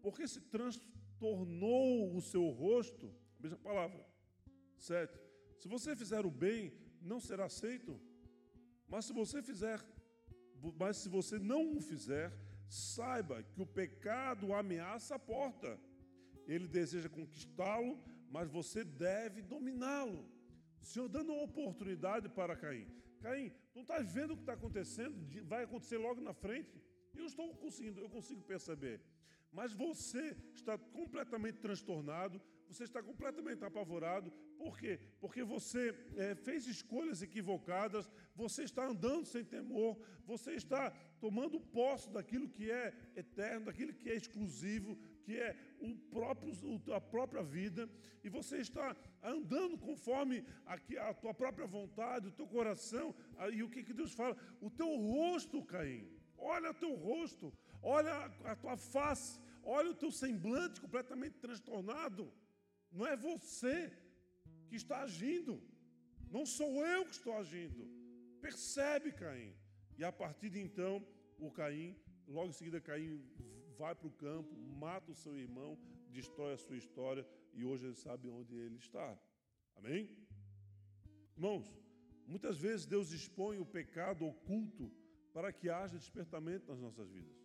Por 0.00 0.16
que 0.16 0.26
se 0.26 0.40
transtornou 0.40 2.16
o 2.16 2.20
seu 2.22 2.44
rosto? 2.48 3.14
Mesma 3.38 3.58
palavra. 3.58 4.02
Sete. 4.78 5.20
Se 5.60 5.68
você 5.68 5.94
fizer 5.94 6.24
o 6.24 6.30
bem, 6.30 6.72
não 7.02 7.20
será 7.20 7.44
aceito. 7.44 8.00
Mas 8.88 9.04
se 9.04 9.12
você 9.12 9.42
fizer, 9.42 9.78
mas 10.80 10.96
se 10.96 11.10
você 11.10 11.38
não 11.38 11.76
o 11.76 11.80
fizer, 11.90 12.32
saiba 12.66 13.42
que 13.42 13.60
o 13.60 13.66
pecado 13.66 14.54
ameaça 14.54 15.16
a 15.16 15.18
porta. 15.18 15.78
Ele 16.46 16.66
deseja 16.66 17.10
conquistá-lo, 17.10 18.02
mas 18.30 18.48
você 18.48 18.82
deve 18.82 19.42
dominá-lo. 19.42 20.24
O 20.80 20.86
Senhor 20.86 21.10
dando 21.10 21.34
uma 21.34 21.42
oportunidade 21.42 22.30
para 22.30 22.56
Caim. 22.56 22.88
Caim, 23.20 23.52
não 23.74 23.82
está 23.82 23.98
vendo 23.98 24.32
o 24.32 24.36
que 24.36 24.42
está 24.42 24.54
acontecendo? 24.54 25.14
Vai 25.44 25.64
acontecer 25.64 25.98
logo 25.98 26.22
na 26.22 26.32
frente. 26.32 26.82
Eu 27.16 27.26
estou 27.26 27.54
conseguindo, 27.54 28.00
eu 28.00 28.08
consigo 28.08 28.42
perceber. 28.42 29.00
Mas 29.54 29.72
você 29.72 30.36
está 30.52 30.76
completamente 30.76 31.58
transtornado, 31.58 32.42
você 32.66 32.82
está 32.82 33.00
completamente 33.00 33.64
apavorado. 33.64 34.32
Por 34.58 34.76
quê? 34.76 34.98
Porque 35.20 35.44
você 35.44 35.94
é, 36.16 36.34
fez 36.34 36.66
escolhas 36.66 37.22
equivocadas, 37.22 38.10
você 38.34 38.64
está 38.64 38.84
andando 38.84 39.26
sem 39.26 39.44
temor, 39.44 39.96
você 40.26 40.54
está 40.54 40.90
tomando 41.20 41.60
posse 41.60 42.10
daquilo 42.10 42.48
que 42.48 42.68
é 42.68 42.92
eterno, 43.14 43.66
daquilo 43.66 43.92
que 43.92 44.10
é 44.10 44.16
exclusivo, 44.16 44.98
que 45.22 45.36
é 45.36 45.56
o 45.80 45.94
próprio, 46.10 46.52
a 46.92 47.00
própria 47.00 47.42
vida, 47.42 47.88
e 48.24 48.28
você 48.28 48.58
está 48.58 48.96
andando 49.22 49.78
conforme 49.78 50.44
a, 50.66 50.74
a 51.08 51.14
tua 51.14 51.32
própria 51.32 51.66
vontade, 51.66 52.26
o 52.26 52.32
teu 52.32 52.46
coração, 52.46 53.14
e 53.52 53.62
o 53.62 53.70
que, 53.70 53.84
que 53.84 53.92
Deus 53.92 54.12
fala? 54.12 54.36
O 54.60 54.68
teu 54.68 54.88
rosto, 54.96 55.64
Caim 55.64 56.08
olha 56.52 56.70
o 56.70 56.78
teu 56.82 56.94
rosto, 56.94 57.52
olha 57.82 58.12
a 58.52 58.54
tua 58.54 58.76
face, 58.76 59.40
olha 59.62 59.90
o 59.90 59.94
teu 60.02 60.10
semblante 60.10 60.80
completamente 60.80 61.36
transtornado. 61.38 62.30
Não 62.92 63.06
é 63.06 63.16
você 63.16 63.76
que 64.68 64.76
está 64.76 65.02
agindo, 65.02 65.60
não 66.30 66.44
sou 66.44 66.72
eu 66.94 67.04
que 67.06 67.16
estou 67.18 67.34
agindo. 67.36 67.82
Percebe, 68.40 69.10
Caim. 69.12 69.54
E 69.98 70.04
a 70.04 70.12
partir 70.12 70.50
de 70.50 70.60
então, 70.60 71.06
o 71.38 71.50
Caim, 71.50 71.96
logo 72.26 72.50
em 72.50 72.52
seguida, 72.52 72.80
Caim 72.80 73.22
vai 73.78 73.94
para 73.94 74.08
o 74.08 74.16
campo, 74.26 74.54
mata 74.84 75.12
o 75.12 75.14
seu 75.14 75.36
irmão, 75.38 75.78
destrói 76.10 76.52
a 76.54 76.58
sua 76.58 76.76
história 76.76 77.26
e 77.54 77.64
hoje 77.64 77.86
ele 77.86 77.94
sabe 77.94 78.28
onde 78.28 78.54
ele 78.54 78.76
está. 78.76 79.18
Amém? 79.76 80.10
Irmãos, 81.36 81.66
muitas 82.26 82.58
vezes 82.58 82.86
Deus 82.86 83.12
expõe 83.12 83.58
o 83.58 83.66
pecado 83.66 84.26
oculto 84.26 84.92
para 85.34 85.52
que 85.52 85.68
haja 85.68 85.98
despertamento 85.98 86.70
nas 86.70 86.80
nossas 86.80 87.10
vidas. 87.10 87.36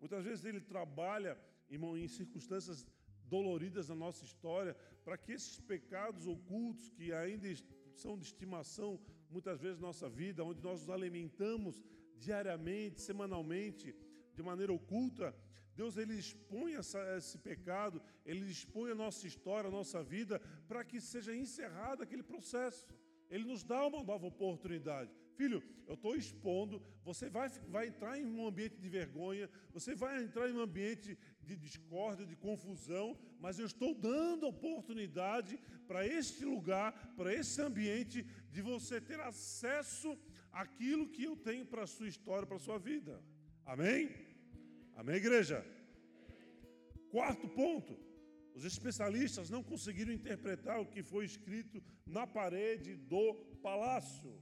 Muitas 0.00 0.24
vezes 0.24 0.44
Ele 0.44 0.60
trabalha, 0.60 1.38
em 1.70 2.08
circunstâncias 2.08 2.84
doloridas 3.24 3.88
na 3.88 3.94
nossa 3.94 4.24
história, 4.24 4.76
para 5.04 5.16
que 5.16 5.32
esses 5.32 5.60
pecados 5.60 6.26
ocultos 6.26 6.90
que 6.90 7.12
ainda 7.12 7.46
são 7.94 8.18
de 8.18 8.24
estimação, 8.24 9.00
muitas 9.30 9.60
vezes 9.60 9.78
na 9.78 9.86
nossa 9.86 10.08
vida, 10.08 10.44
onde 10.44 10.62
nós 10.62 10.80
nos 10.80 10.90
alimentamos 10.90 11.82
diariamente, 12.16 13.00
semanalmente, 13.00 13.94
de 14.34 14.42
maneira 14.42 14.72
oculta, 14.72 15.34
Deus 15.76 15.96
ele 15.96 16.14
expõe 16.14 16.74
essa, 16.74 16.98
esse 17.16 17.38
pecado, 17.38 18.02
ele 18.26 18.50
expõe 18.50 18.90
a 18.90 18.96
nossa 18.96 19.28
história, 19.28 19.68
a 19.68 19.70
nossa 19.70 20.02
vida, 20.02 20.40
para 20.66 20.84
que 20.84 21.00
seja 21.00 21.32
encerrado 21.36 22.02
aquele 22.02 22.24
processo. 22.24 22.84
Ele 23.30 23.44
nos 23.44 23.62
dá 23.62 23.86
uma 23.86 24.02
nova 24.02 24.26
oportunidade. 24.26 25.12
Filho, 25.38 25.62
eu 25.86 25.94
estou 25.94 26.16
expondo, 26.16 26.82
você 27.04 27.26
vai, 27.30 27.48
vai 27.74 27.86
entrar 27.86 28.18
em 28.18 28.26
um 28.26 28.44
ambiente 28.44 28.76
de 28.84 28.88
vergonha, 28.88 29.48
você 29.72 29.94
vai 29.94 30.20
entrar 30.20 30.50
em 30.50 30.52
um 30.52 30.60
ambiente 30.60 31.16
de 31.48 31.54
discórdia, 31.56 32.26
de 32.26 32.34
confusão, 32.34 33.16
mas 33.38 33.56
eu 33.56 33.66
estou 33.66 33.94
dando 33.94 34.48
oportunidade 34.48 35.56
para 35.86 36.04
este 36.04 36.44
lugar, 36.44 36.88
para 37.16 37.32
esse 37.32 37.62
ambiente, 37.62 38.26
de 38.50 38.60
você 38.60 39.00
ter 39.00 39.20
acesso 39.20 40.18
àquilo 40.50 41.08
que 41.08 41.22
eu 41.22 41.36
tenho 41.36 41.64
para 41.64 41.84
a 41.84 41.92
sua 41.94 42.08
história, 42.08 42.44
para 42.44 42.56
a 42.56 42.66
sua 42.66 42.78
vida. 42.90 43.22
Amém? 43.64 44.10
Amém, 44.96 45.16
igreja? 45.24 45.64
Quarto 47.12 47.48
ponto. 47.48 47.96
Os 48.56 48.64
especialistas 48.64 49.50
não 49.50 49.62
conseguiram 49.62 50.12
interpretar 50.12 50.80
o 50.80 50.90
que 50.92 51.00
foi 51.00 51.24
escrito 51.24 51.80
na 52.04 52.26
parede 52.26 52.96
do 52.96 53.34
palácio 53.62 54.36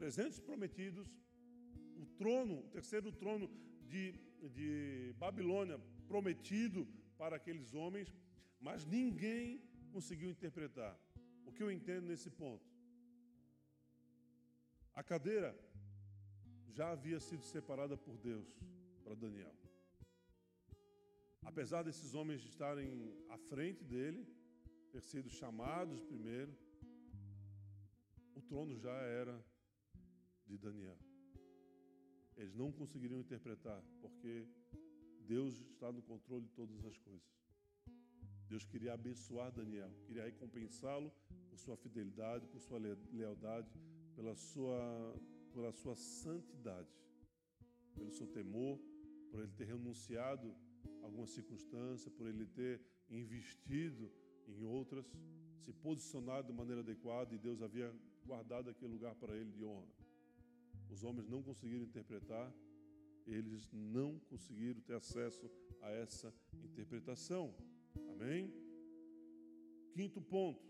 presentes 0.00 0.40
prometidos, 0.40 1.06
o 2.02 2.06
trono, 2.20 2.60
o 2.60 2.68
terceiro 2.76 3.12
trono 3.12 3.46
de, 3.86 4.14
de 4.56 5.14
Babilônia 5.18 5.78
prometido 6.08 6.88
para 7.18 7.36
aqueles 7.36 7.74
homens, 7.74 8.08
mas 8.58 8.86
ninguém 8.86 9.62
conseguiu 9.92 10.30
interpretar. 10.30 10.98
O 11.44 11.52
que 11.52 11.62
eu 11.62 11.70
entendo 11.70 12.06
nesse 12.06 12.30
ponto? 12.30 12.66
A 14.94 15.02
cadeira 15.02 15.54
já 16.70 16.92
havia 16.92 17.20
sido 17.20 17.44
separada 17.44 17.94
por 17.94 18.16
Deus 18.16 18.48
para 19.04 19.14
Daniel. 19.14 19.54
Apesar 21.42 21.82
desses 21.82 22.14
homens 22.14 22.42
estarem 22.42 22.90
à 23.28 23.36
frente 23.36 23.84
dele, 23.84 24.26
ter 24.92 25.02
sido 25.02 25.28
chamados 25.28 26.00
primeiro, 26.00 26.56
o 28.34 28.40
trono 28.40 28.78
já 28.78 28.96
era 29.20 29.49
de 30.50 30.58
Daniel. 30.58 30.98
Eles 32.36 32.54
não 32.54 32.72
conseguiriam 32.72 33.20
interpretar, 33.20 33.80
porque 34.00 34.46
Deus 35.26 35.54
está 35.72 35.92
no 35.92 36.02
controle 36.02 36.44
de 36.46 36.52
todas 36.52 36.84
as 36.84 36.98
coisas. 36.98 37.28
Deus 38.48 38.64
queria 38.64 38.94
abençoar 38.94 39.52
Daniel, 39.52 39.90
queria 40.06 40.24
recompensá-lo 40.24 41.12
por 41.48 41.58
sua 41.58 41.76
fidelidade, 41.76 42.48
por 42.48 42.60
sua 42.60 42.78
lealdade, 43.12 43.70
pela 44.16 44.34
sua, 44.34 45.14
pela 45.52 45.72
sua 45.72 45.94
santidade, 45.94 46.88
pelo 47.94 48.10
seu 48.10 48.26
temor, 48.26 48.80
por 49.30 49.40
ele 49.40 49.52
ter 49.52 49.66
renunciado 49.66 50.52
a 51.00 51.04
alguma 51.04 51.26
circunstância, 51.26 52.10
por 52.10 52.26
ele 52.26 52.44
ter 52.46 52.80
investido 53.08 54.10
em 54.48 54.64
outras, 54.64 55.06
se 55.60 55.72
posicionado 55.72 56.48
de 56.48 56.52
maneira 56.52 56.80
adequada 56.80 57.32
e 57.34 57.38
Deus 57.38 57.62
havia 57.62 57.94
guardado 58.24 58.68
aquele 58.68 58.92
lugar 58.92 59.14
para 59.14 59.36
ele 59.36 59.52
de 59.52 59.64
honra. 59.64 59.88
Os 60.90 61.04
homens 61.04 61.28
não 61.28 61.42
conseguiram 61.42 61.84
interpretar, 61.84 62.52
eles 63.26 63.68
não 63.72 64.18
conseguiram 64.30 64.80
ter 64.80 64.94
acesso 64.94 65.50
a 65.80 65.90
essa 65.90 66.34
interpretação. 66.64 67.54
Amém? 68.12 68.52
Quinto 69.92 70.20
ponto. 70.20 70.68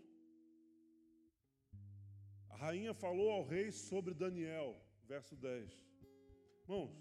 A 2.49 2.55
rainha 2.55 2.93
falou 2.93 3.31
ao 3.31 3.43
rei 3.43 3.71
sobre 3.71 4.13
Daniel, 4.13 4.79
verso 5.07 5.35
10. 5.35 5.71
Irmãos, 6.63 6.91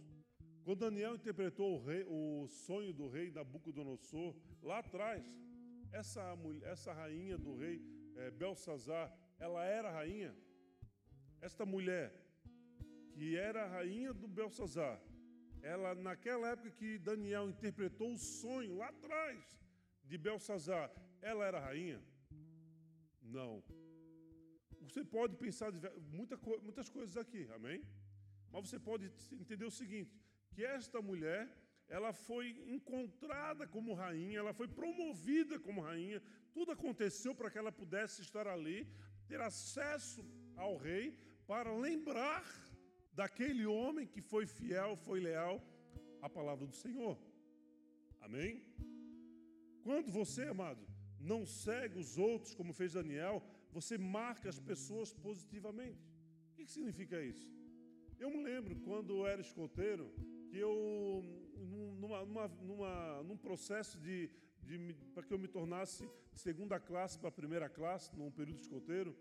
quando 0.64 0.80
Daniel 0.80 1.14
interpretou 1.14 1.76
o, 1.76 1.84
rei, 1.84 2.04
o 2.08 2.46
sonho 2.48 2.92
do 2.92 3.08
rei 3.08 3.30
Nabucodonosor, 3.30 4.34
lá 4.62 4.78
atrás, 4.78 5.24
essa, 5.92 6.34
mulher, 6.36 6.70
essa 6.70 6.92
rainha 6.92 7.36
do 7.36 7.56
rei 7.56 7.82
é, 8.16 8.30
Belsazar, 8.30 9.14
ela 9.38 9.64
era 9.64 9.90
rainha. 9.90 10.34
Esta 11.40 11.64
mulher, 11.64 12.14
que 13.12 13.36
era 13.36 13.64
a 13.64 13.68
rainha 13.68 14.12
do 14.12 14.28
Belsazar, 14.28 15.00
ela, 15.62 15.94
naquela 15.94 16.48
época 16.48 16.70
que 16.70 16.98
Daniel 16.98 17.48
interpretou 17.48 18.12
o 18.12 18.18
sonho 18.18 18.76
lá 18.76 18.88
atrás 18.88 19.38
de 20.04 20.16
Belsazar, 20.16 20.90
ela 21.20 21.44
era 21.44 21.60
rainha? 21.60 22.02
Não. 23.22 23.62
Você 24.80 25.04
pode 25.04 25.36
pensar 25.36 25.70
muita, 26.10 26.36
muitas 26.62 26.88
coisas 26.88 27.16
aqui, 27.16 27.48
amém? 27.54 27.84
Mas 28.50 28.68
você 28.68 28.78
pode 28.78 29.12
entender 29.32 29.64
o 29.64 29.70
seguinte: 29.70 30.12
que 30.52 30.64
esta 30.64 31.00
mulher, 31.00 31.48
ela 31.88 32.12
foi 32.12 32.50
encontrada 32.66 33.66
como 33.66 33.94
rainha, 33.94 34.38
ela 34.38 34.52
foi 34.52 34.66
promovida 34.66 35.58
como 35.58 35.82
rainha, 35.82 36.22
tudo 36.52 36.72
aconteceu 36.72 37.34
para 37.34 37.50
que 37.50 37.58
ela 37.58 37.70
pudesse 37.70 38.22
estar 38.22 38.46
ali, 38.48 38.88
ter 39.28 39.40
acesso 39.40 40.24
ao 40.56 40.76
rei, 40.76 41.16
para 41.46 41.72
lembrar 41.72 42.44
daquele 43.20 43.66
homem 43.66 44.06
que 44.12 44.22
foi 44.32 44.44
fiel, 44.46 44.90
foi 45.06 45.18
leal 45.28 45.56
à 46.26 46.28
palavra 46.38 46.66
do 46.66 46.76
Senhor. 46.84 47.14
Amém? 48.26 48.52
Quando 49.86 50.10
você, 50.10 50.44
amado, 50.54 50.82
não 51.32 51.40
segue 51.44 51.98
os 51.98 52.12
outros, 52.16 52.54
como 52.54 52.72
fez 52.80 52.94
Daniel, 52.94 53.36
você 53.76 53.98
marca 53.98 54.48
as 54.48 54.58
pessoas 54.70 55.12
positivamente. 55.12 56.02
O 56.48 56.54
que 56.54 56.72
significa 56.76 57.16
isso? 57.32 57.46
Eu 58.18 58.30
me 58.30 58.42
lembro 58.42 58.74
quando 58.88 59.10
eu 59.18 59.26
era 59.26 59.42
escoteiro, 59.48 60.06
que 60.48 60.58
eu, 60.58 60.74
numa, 62.00 62.24
numa, 62.24 62.48
numa, 62.68 63.22
num 63.22 63.36
processo 63.36 63.98
de, 64.06 64.30
de 64.62 64.94
para 65.12 65.24
que 65.26 65.34
eu 65.34 65.38
me 65.38 65.48
tornasse 65.58 66.08
de 66.32 66.40
segunda 66.40 66.80
classe 66.80 67.18
para 67.18 67.30
primeira 67.30 67.68
classe, 67.68 68.16
num 68.16 68.30
período 68.30 68.60
escoteiro, 68.60 69.14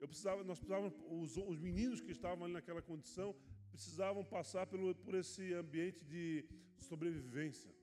eu 0.00 0.08
precisava, 0.08 0.42
nós 0.44 0.58
precisávamos, 0.58 0.94
os, 1.08 1.36
os 1.36 1.58
meninos 1.58 2.00
que 2.00 2.12
estavam 2.12 2.44
ali 2.44 2.54
naquela 2.54 2.82
condição, 2.82 3.34
precisavam 3.70 4.24
passar 4.24 4.66
pelo, 4.66 4.94
por 4.94 5.14
esse 5.14 5.52
ambiente 5.54 6.04
de 6.04 6.44
sobrevivência. 6.78 7.74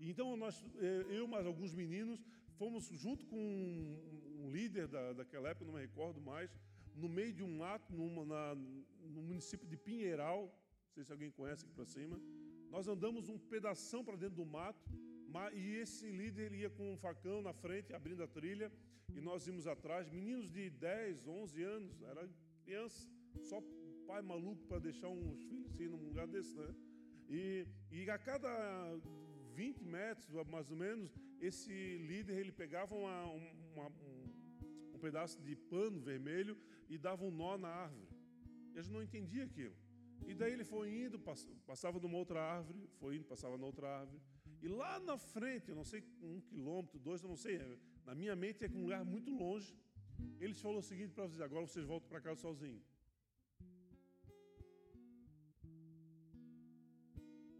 Então, 0.00 0.36
nós, 0.36 0.62
eh, 0.76 1.06
eu 1.08 1.26
mais 1.26 1.46
alguns 1.46 1.72
meninos, 1.72 2.22
fomos 2.58 2.84
junto 2.86 3.24
com 3.26 3.38
um, 3.38 4.44
um 4.44 4.50
líder 4.50 4.86
da, 4.86 5.12
daquela 5.14 5.48
época, 5.48 5.64
não 5.64 5.72
me 5.72 5.80
recordo 5.80 6.20
mais, 6.20 6.50
no 6.94 7.08
meio 7.08 7.32
de 7.32 7.42
um 7.42 7.56
mato, 7.56 7.92
numa, 7.92 8.24
na, 8.24 8.54
no 8.54 9.22
município 9.22 9.66
de 9.66 9.76
Pinheiral, 9.76 10.42
não 10.86 10.92
sei 10.94 11.04
se 11.04 11.12
alguém 11.12 11.30
conhece 11.30 11.64
aqui 11.64 11.72
para 11.72 11.86
cima. 11.86 12.20
Nós 12.70 12.86
andamos 12.86 13.28
um 13.28 13.38
pedação 13.38 14.04
para 14.04 14.16
dentro 14.16 14.36
do 14.36 14.44
mato, 14.44 14.80
e 15.52 15.76
esse 15.76 16.10
líder 16.10 16.52
ia 16.52 16.70
com 16.70 16.92
um 16.92 16.96
facão 16.96 17.42
na 17.42 17.52
frente, 17.52 17.92
abrindo 17.92 18.22
a 18.22 18.26
trilha, 18.26 18.70
e 19.14 19.20
nós 19.20 19.46
íamos 19.46 19.66
atrás, 19.66 20.08
meninos 20.08 20.50
de 20.50 20.70
10, 20.70 21.26
11 21.26 21.62
anos, 21.62 22.02
era 22.02 22.28
criança, 22.64 23.08
só 23.40 23.62
pai 24.06 24.22
maluco 24.22 24.64
para 24.66 24.78
deixar 24.78 25.08
uns 25.08 25.42
filhos 25.44 25.66
assim 25.72 25.88
num 25.88 26.02
lugar 26.08 26.26
desse, 26.26 26.54
né? 26.56 26.74
E, 27.28 27.66
e 27.90 28.10
a 28.10 28.18
cada 28.18 28.50
20 29.54 29.82
metros, 29.84 30.28
mais 30.46 30.70
ou 30.70 30.76
menos, 30.76 31.12
esse 31.40 31.72
líder 31.98 32.38
ele 32.38 32.52
pegava 32.52 32.94
uma, 32.94 33.24
uma, 33.26 33.88
um, 33.88 34.94
um 34.94 34.98
pedaço 34.98 35.40
de 35.42 35.56
pano 35.56 36.00
vermelho 36.00 36.56
e 36.88 36.98
dava 36.98 37.24
um 37.24 37.30
nó 37.30 37.56
na 37.56 37.68
árvore. 37.68 38.08
Eles 38.74 38.88
não 38.88 39.02
entendiam 39.02 39.46
aquilo. 39.46 39.74
E 40.26 40.34
daí 40.34 40.52
ele 40.52 40.64
foi 40.64 41.04
indo, 41.04 41.18
passava 41.66 41.98
numa 42.00 42.16
outra 42.16 42.40
árvore, 42.40 42.88
foi 42.98 43.16
indo, 43.16 43.24
passava 43.24 43.56
na 43.56 43.66
outra 43.66 43.88
árvore. 44.00 44.20
E 44.64 44.68
lá 44.68 44.98
na 44.98 45.18
frente, 45.18 45.68
eu 45.68 45.76
não 45.76 45.84
sei, 45.84 46.02
um 46.22 46.40
quilômetro, 46.40 46.98
dois, 46.98 47.22
eu 47.22 47.28
não 47.28 47.36
sei, 47.36 47.56
é, 47.56 47.78
na 48.06 48.14
minha 48.14 48.34
mente 48.34 48.64
é 48.64 48.68
um 48.70 48.84
lugar 48.84 49.04
muito 49.04 49.30
longe. 49.30 49.76
Eles 50.40 50.58
falou 50.58 50.78
o 50.78 50.82
seguinte 50.90 51.12
para 51.12 51.24
vocês: 51.26 51.42
agora 51.42 51.66
vocês 51.66 51.84
voltam 51.84 52.08
para 52.08 52.18
casa 52.26 52.40
sozinhos. 52.40 52.82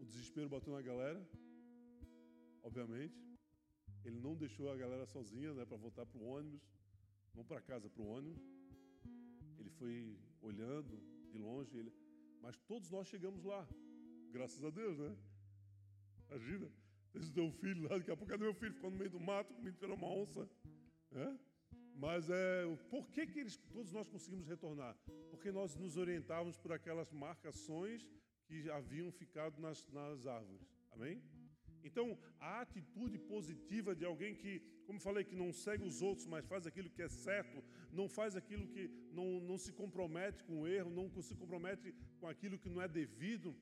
O 0.01 0.03
desespero 0.03 0.49
bateu 0.49 0.73
na 0.73 0.81
galera, 0.81 1.21
obviamente. 2.63 3.19
Ele 4.03 4.19
não 4.19 4.35
deixou 4.35 4.71
a 4.71 4.75
galera 4.75 5.05
sozinha 5.05 5.53
né, 5.53 5.63
para 5.63 5.77
voltar 5.77 6.07
para 6.07 6.19
o 6.19 6.25
ônibus, 6.25 6.63
não 7.35 7.45
para 7.45 7.61
casa, 7.61 7.87
para 7.87 8.01
o 8.01 8.07
ônibus. 8.07 8.43
Ele 9.59 9.69
foi 9.69 10.17
olhando 10.41 10.99
de 11.29 11.37
longe, 11.37 11.77
ele, 11.77 11.93
mas 12.41 12.57
todos 12.61 12.89
nós 12.89 13.05
chegamos 13.05 13.43
lá, 13.43 13.67
graças 14.31 14.63
a 14.63 14.71
Deus, 14.71 14.97
né? 14.97 15.15
Imagina, 16.29 16.67
esse 17.17 17.31
teu 17.31 17.51
filho 17.51 17.83
lá, 17.83 17.97
daqui 17.97 18.11
a 18.11 18.17
pouco, 18.17 18.31
cadê 18.31 18.43
meu 18.43 18.53
filho? 18.53 18.73
Ficou 18.73 18.91
no 18.91 18.97
meio 18.97 19.09
do 19.09 19.19
mato, 19.19 19.53
comigo 19.53 19.77
pela 19.77 19.95
uma 19.95 20.07
onça. 20.07 20.49
É? 21.13 21.37
Mas 21.95 22.29
é, 22.29 22.63
por 22.89 23.07
que, 23.09 23.25
que 23.25 23.39
eles, 23.39 23.57
todos 23.71 23.91
nós 23.91 24.07
conseguimos 24.09 24.47
retornar? 24.47 24.97
Porque 25.29 25.51
nós 25.51 25.75
nos 25.75 25.95
orientávamos 25.95 26.57
por 26.57 26.73
aquelas 26.73 27.11
marcações 27.11 28.05
que 28.45 28.69
haviam 28.69 29.11
ficado 29.11 29.61
nas, 29.61 29.87
nas 29.89 30.27
árvores. 30.27 30.67
Amém? 30.91 31.21
Então, 31.83 32.17
a 32.39 32.61
atitude 32.61 33.17
positiva 33.19 33.95
de 33.95 34.03
alguém 34.03 34.35
que, 34.35 34.59
como 34.85 34.99
falei, 34.99 35.23
que 35.23 35.35
não 35.35 35.53
segue 35.53 35.83
os 35.83 36.01
outros, 36.01 36.25
mas 36.25 36.45
faz 36.45 36.65
aquilo 36.65 36.89
que 36.89 37.01
é 37.01 37.07
certo, 37.07 37.63
não 37.91 38.09
faz 38.09 38.35
aquilo 38.35 38.67
que 38.67 38.89
não, 39.11 39.39
não 39.39 39.57
se 39.57 39.71
compromete 39.71 40.43
com 40.43 40.61
o 40.61 40.67
erro, 40.67 40.89
não 40.89 41.21
se 41.21 41.35
compromete 41.35 41.93
com 42.19 42.27
aquilo 42.27 42.57
que 42.57 42.69
não 42.69 42.81
é 42.81 42.87
devido, 42.87 43.55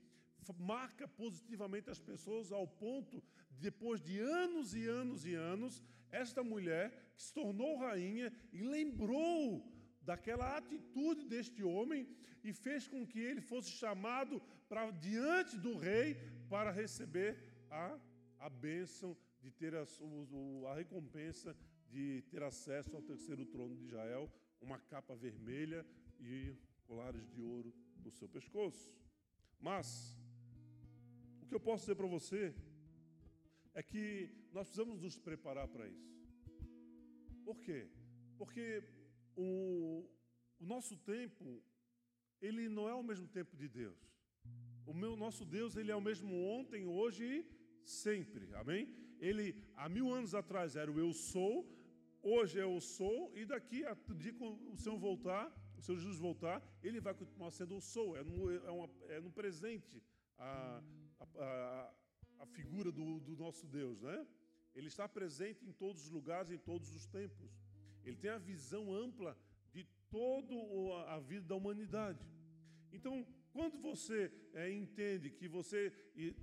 marca 0.51 1.07
positivamente 1.07 1.89
as 1.89 1.99
pessoas 1.99 2.51
ao 2.51 2.67
ponto, 2.67 3.23
de, 3.51 3.61
depois 3.61 4.01
de 4.01 4.19
anos 4.19 4.73
e 4.73 4.85
anos 4.87 5.25
e 5.25 5.35
anos, 5.35 5.81
esta 6.11 6.43
mulher 6.43 6.91
que 7.15 7.21
se 7.21 7.33
tornou 7.33 7.77
rainha 7.77 8.33
e 8.51 8.61
lembrou 8.61 9.71
daquela 10.01 10.57
atitude 10.57 11.25
deste 11.25 11.63
homem 11.63 12.07
e 12.43 12.51
fez 12.51 12.87
com 12.87 13.07
que 13.07 13.19
ele 13.19 13.39
fosse 13.39 13.69
chamado 13.71 14.41
para 14.67 14.91
diante 14.91 15.57
do 15.57 15.77
rei 15.77 16.17
para 16.49 16.71
receber 16.71 17.37
a 17.69 17.97
a 18.43 18.49
bênção 18.49 19.15
de 19.41 19.49
ter 19.49 19.73
a, 19.73 19.85
a 20.69 20.75
recompensa 20.75 21.55
de 21.89 22.21
ter 22.29 22.43
acesso 22.43 22.93
ao 22.93 23.01
terceiro 23.01 23.45
trono 23.45 23.73
de 23.73 23.85
Israel, 23.85 24.29
uma 24.59 24.77
capa 24.77 25.15
vermelha 25.15 25.85
e 26.19 26.53
colares 26.83 27.25
de 27.29 27.41
ouro 27.41 27.73
no 28.03 28.11
seu 28.11 28.27
pescoço. 28.27 28.91
Mas, 29.61 30.19
o 31.43 31.45
que 31.45 31.55
eu 31.55 31.59
posso 31.59 31.83
dizer 31.83 31.95
para 31.95 32.07
você 32.07 32.55
é 33.73 33.83
que 33.83 34.29
nós 34.53 34.67
precisamos 34.67 35.01
nos 35.01 35.17
preparar 35.17 35.67
para 35.67 35.85
isso. 35.87 36.17
Por 37.43 37.59
quê? 37.65 37.89
Porque 38.37 38.81
o, 39.35 40.07
o 40.61 40.65
nosso 40.73 40.95
tempo, 40.97 41.61
ele 42.41 42.69
não 42.69 42.87
é 42.87 42.95
o 42.95 43.03
mesmo 43.03 43.27
tempo 43.27 43.57
de 43.57 43.67
Deus. 43.67 43.99
O 44.85 44.93
meu 44.93 45.17
nosso 45.17 45.43
Deus, 45.57 45.75
ele 45.75 45.91
é 45.91 45.95
o 45.95 46.07
mesmo 46.09 46.33
ontem, 46.57 46.85
hoje 46.85 47.25
e 47.25 47.45
sempre, 47.83 48.53
amém? 48.55 48.87
Ele, 49.19 49.45
há 49.75 49.89
mil 49.89 50.13
anos 50.13 50.33
atrás, 50.33 50.77
era 50.77 50.89
o 50.89 50.99
eu 50.99 51.11
sou, 51.11 51.55
hoje 52.21 52.57
é 52.57 52.65
o 52.65 52.79
sou, 52.79 53.31
e 53.35 53.45
daqui 53.45 53.83
a 53.85 53.93
dia 54.15 54.33
que 54.33 54.43
o 54.43 54.77
Senhor 54.77 54.97
voltar, 54.97 55.45
o 55.77 55.81
Senhor 55.81 55.99
Jesus 55.99 56.19
voltar, 56.19 56.61
ele 56.81 57.01
vai 57.01 57.13
continuar 57.13 57.51
sendo 57.51 57.75
o 57.75 57.81
sou, 57.81 58.15
é 58.15 58.23
no, 58.23 58.49
é 58.49 58.71
uma, 58.71 58.89
é 59.09 59.19
no 59.19 59.31
presente 59.31 60.01
a, 60.37 60.81
a, 61.37 61.93
a 62.39 62.45
figura 62.45 62.91
do, 62.91 63.19
do 63.19 63.35
nosso 63.35 63.65
Deus, 63.67 64.01
né? 64.01 64.27
Ele 64.75 64.87
está 64.87 65.07
presente 65.07 65.65
em 65.65 65.71
todos 65.71 66.05
os 66.05 66.09
lugares, 66.09 66.51
em 66.51 66.57
todos 66.57 66.93
os 66.95 67.05
tempos. 67.05 67.51
Ele 68.03 68.17
tem 68.17 68.31
a 68.31 68.37
visão 68.37 68.93
ampla 68.93 69.37
de 69.71 69.85
toda 70.09 70.55
a 71.09 71.19
vida 71.19 71.45
da 71.47 71.55
humanidade. 71.55 72.25
Então, 72.91 73.25
quando 73.51 73.79
você 73.79 74.31
é, 74.53 74.71
entende 74.71 75.29
que 75.29 75.47
você 75.47 75.91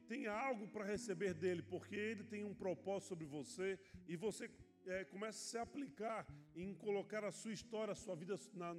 tem 0.07 0.27
algo 0.27 0.69
para 0.69 0.85
receber 0.85 1.35
dele, 1.35 1.63
porque 1.63 1.95
ele 1.95 2.25
tem 2.25 2.45
um 2.45 2.55
propósito 2.55 3.09
sobre 3.09 3.27
você, 3.27 3.79
e 4.07 4.17
você 4.17 4.49
é, 4.87 5.05
comece 5.05 5.39
a 5.39 5.51
se 5.51 5.59
aplicar 5.59 6.27
em 6.55 6.75
colocar 6.75 7.25
a 7.25 7.33
sua 7.33 7.53
história, 7.53 7.93
a 7.93 7.97
sua 7.97 8.15
vida 8.15 8.39
na, 8.55 8.75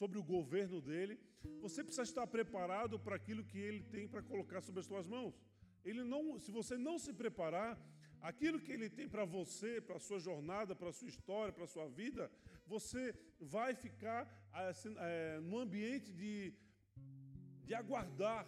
sobre 0.00 0.18
o 0.18 0.28
governo 0.36 0.78
dele, 0.88 1.14
você 1.64 1.82
precisa 1.82 2.08
estar 2.10 2.26
preparado 2.26 2.96
para 3.04 3.16
aquilo 3.20 3.44
que 3.50 3.58
ele 3.68 3.82
tem 3.94 4.06
para 4.12 4.22
colocar 4.22 4.60
sobre 4.66 4.80
as 4.80 4.86
suas 4.90 5.06
mãos. 5.14 5.34
Ele 5.84 6.02
não, 6.12 6.22
se 6.44 6.50
você 6.58 6.76
não 6.76 6.96
se 6.98 7.12
preparar, 7.22 7.72
aquilo 8.30 8.60
que 8.64 8.72
ele 8.72 8.88
tem 8.98 9.08
para 9.08 9.24
você, 9.24 9.80
para 9.80 9.96
a 9.96 10.04
sua 10.08 10.18
jornada, 10.18 10.74
para 10.74 10.90
a 10.90 10.92
sua 10.92 11.08
história, 11.14 11.52
para 11.52 11.64
a 11.64 11.72
sua 11.74 11.88
vida, 11.88 12.30
você 12.66 13.14
vai 13.40 13.74
ficar 13.74 14.20
assim, 14.52 14.94
é, 14.98 15.40
no 15.40 15.58
ambiente 15.58 16.12
de, 16.12 16.52
de 17.66 17.74
aguardar 17.74 18.46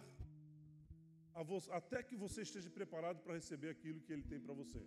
você, 1.43 1.71
até 1.71 2.03
que 2.03 2.15
você 2.15 2.41
esteja 2.41 2.69
preparado 2.69 3.19
para 3.21 3.33
receber 3.33 3.69
aquilo 3.69 4.01
que 4.01 4.13
ele 4.13 4.23
tem 4.23 4.39
para 4.39 4.53
você. 4.53 4.81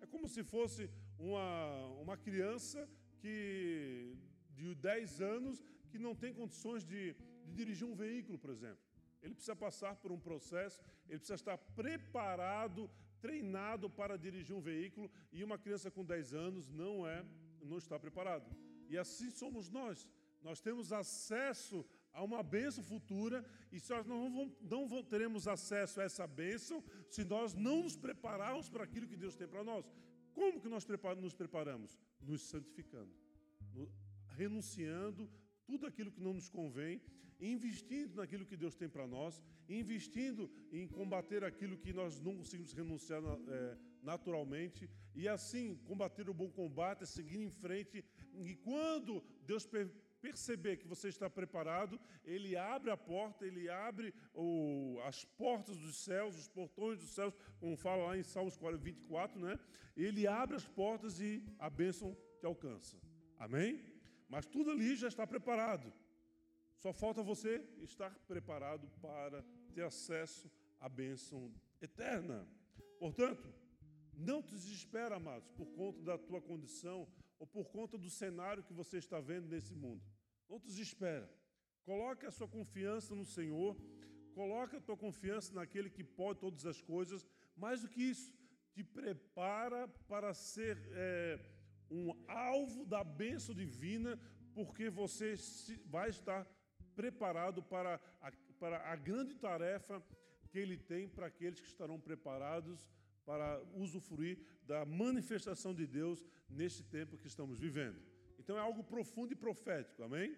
É 0.00 0.06
como 0.06 0.28
se 0.28 0.42
fosse 0.44 0.88
uma, 1.18 1.88
uma 2.04 2.16
criança 2.16 2.88
que 3.20 4.16
de 4.54 4.74
10 4.74 5.20
anos 5.20 5.62
que 5.90 5.98
não 5.98 6.14
tem 6.14 6.32
condições 6.32 6.84
de, 6.84 7.14
de 7.44 7.52
dirigir 7.52 7.86
um 7.86 7.94
veículo, 7.94 8.38
por 8.38 8.50
exemplo. 8.50 8.82
Ele 9.22 9.34
precisa 9.34 9.56
passar 9.56 9.96
por 9.96 10.12
um 10.12 10.18
processo, 10.18 10.82
ele 11.08 11.18
precisa 11.18 11.36
estar 11.36 11.56
preparado, 11.56 12.90
treinado 13.20 13.88
para 13.88 14.18
dirigir 14.18 14.54
um 14.54 14.60
veículo, 14.60 15.10
e 15.32 15.42
uma 15.42 15.58
criança 15.58 15.90
com 15.90 16.04
10 16.04 16.34
anos 16.34 16.70
não 16.70 17.06
é, 17.06 17.24
não 17.62 17.78
está 17.78 17.98
preparado. 17.98 18.44
E 18.88 18.98
assim 18.98 19.30
somos 19.30 19.70
nós. 19.70 20.08
Nós 20.42 20.60
temos 20.60 20.92
acesso 20.92 21.86
a 22.12 22.22
uma 22.22 22.42
bênção 22.42 22.84
futura, 22.84 23.44
e 23.72 23.80
se 23.80 23.90
nós 23.90 24.06
não, 24.06 24.30
vamos, 24.30 24.52
não 24.60 24.86
vamos, 24.86 25.06
teremos 25.06 25.48
acesso 25.48 26.00
a 26.00 26.04
essa 26.04 26.26
bênção 26.26 26.84
se 27.08 27.24
nós 27.24 27.54
não 27.54 27.82
nos 27.82 27.96
prepararmos 27.96 28.68
para 28.68 28.84
aquilo 28.84 29.08
que 29.08 29.16
Deus 29.16 29.34
tem 29.34 29.48
para 29.48 29.64
nós. 29.64 29.90
Como 30.32 30.60
que 30.60 30.68
nós 30.68 30.84
nos 31.20 31.34
preparamos? 31.34 31.98
Nos 32.20 32.42
santificando, 32.42 33.12
renunciando 34.36 35.30
tudo 35.66 35.86
aquilo 35.86 36.12
que 36.12 36.20
não 36.20 36.34
nos 36.34 36.48
convém, 36.48 37.00
investindo 37.40 38.16
naquilo 38.16 38.46
que 38.46 38.56
Deus 38.56 38.74
tem 38.74 38.88
para 38.88 39.06
nós, 39.06 39.42
investindo 39.68 40.50
em 40.72 40.86
combater 40.86 41.44
aquilo 41.44 41.78
que 41.78 41.92
nós 41.92 42.20
não 42.20 42.36
conseguimos 42.36 42.72
renunciar 42.72 43.22
é, 43.22 43.76
naturalmente, 44.02 44.88
e 45.14 45.28
assim 45.28 45.76
combater 45.84 46.28
o 46.28 46.34
bom 46.34 46.50
combate, 46.50 47.06
seguir 47.06 47.40
em 47.40 47.50
frente. 47.50 48.04
E 48.32 48.54
quando 48.56 49.22
Deus 49.46 49.68
perceber 50.20 50.78
que 50.78 50.86
você 50.86 51.08
está 51.08 51.28
preparado, 51.28 52.00
Ele 52.24 52.56
abre 52.56 52.90
a 52.90 52.96
porta, 52.96 53.46
Ele 53.46 53.68
abre 53.68 54.14
o, 54.32 54.98
as 55.04 55.24
portas 55.24 55.76
dos 55.76 55.96
céus, 55.96 56.36
os 56.38 56.48
portões 56.48 56.98
dos 56.98 57.10
céus, 57.10 57.34
como 57.58 57.76
fala 57.76 58.06
lá 58.06 58.18
em 58.18 58.22
Salmos 58.22 58.58
24, 58.80 59.38
né? 59.38 59.58
Ele 59.96 60.26
abre 60.26 60.56
as 60.56 60.66
portas 60.66 61.20
e 61.20 61.42
a 61.58 61.68
bênção 61.68 62.16
te 62.40 62.46
alcança. 62.46 62.96
Amém? 63.38 63.93
Mas 64.34 64.46
tudo 64.46 64.72
ali 64.72 64.96
já 64.96 65.06
está 65.06 65.24
preparado. 65.24 65.92
Só 66.82 66.92
falta 66.92 67.22
você 67.22 67.64
estar 67.82 68.10
preparado 68.26 68.88
para 69.00 69.44
ter 69.72 69.84
acesso 69.84 70.50
à 70.80 70.88
bênção 70.88 71.54
eterna. 71.80 72.44
Portanto, 72.98 73.48
não 74.12 74.42
te 74.42 74.50
desespera, 74.50 75.14
amados, 75.14 75.48
por 75.52 75.66
conta 75.66 76.02
da 76.02 76.18
tua 76.18 76.42
condição 76.42 77.06
ou 77.38 77.46
por 77.46 77.70
conta 77.70 77.96
do 77.96 78.10
cenário 78.10 78.64
que 78.64 78.72
você 78.72 78.98
está 78.98 79.20
vendo 79.20 79.46
nesse 79.46 79.72
mundo. 79.72 80.02
Não 80.48 80.58
te 80.58 80.66
desespera. 80.66 81.32
Coloque 81.84 82.26
a 82.26 82.32
sua 82.32 82.48
confiança 82.48 83.14
no 83.14 83.24
Senhor, 83.24 83.76
coloque 84.34 84.74
a 84.74 84.80
tua 84.80 84.96
confiança 84.96 85.54
naquele 85.54 85.88
que 85.88 86.02
pode 86.02 86.40
todas 86.40 86.66
as 86.66 86.82
coisas. 86.82 87.24
Mais 87.56 87.82
do 87.82 87.88
que 87.88 88.02
isso, 88.02 88.34
te 88.72 88.82
prepara 88.82 89.86
para 90.08 90.34
ser 90.34 90.76
é, 90.90 91.38
um 91.90 92.12
alvo 92.28 92.84
da 92.86 93.02
bênção 93.04 93.54
divina, 93.54 94.18
porque 94.54 94.88
você 94.90 95.34
vai 95.86 96.10
estar 96.10 96.46
preparado 96.94 97.62
para 97.62 98.00
a, 98.20 98.32
para 98.58 98.90
a 98.90 98.96
grande 98.96 99.34
tarefa 99.34 100.02
que 100.48 100.58
Ele 100.58 100.76
tem 100.76 101.08
para 101.08 101.26
aqueles 101.26 101.60
que 101.60 101.66
estarão 101.66 101.98
preparados 101.98 102.88
para 103.24 103.60
usufruir 103.74 104.38
da 104.66 104.84
manifestação 104.84 105.74
de 105.74 105.86
Deus 105.86 106.24
neste 106.48 106.82
tempo 106.82 107.18
que 107.18 107.26
estamos 107.26 107.58
vivendo. 107.58 108.00
Então 108.38 108.56
é 108.56 108.60
algo 108.60 108.84
profundo 108.84 109.32
e 109.32 109.36
profético, 109.36 110.02
amém? 110.02 110.36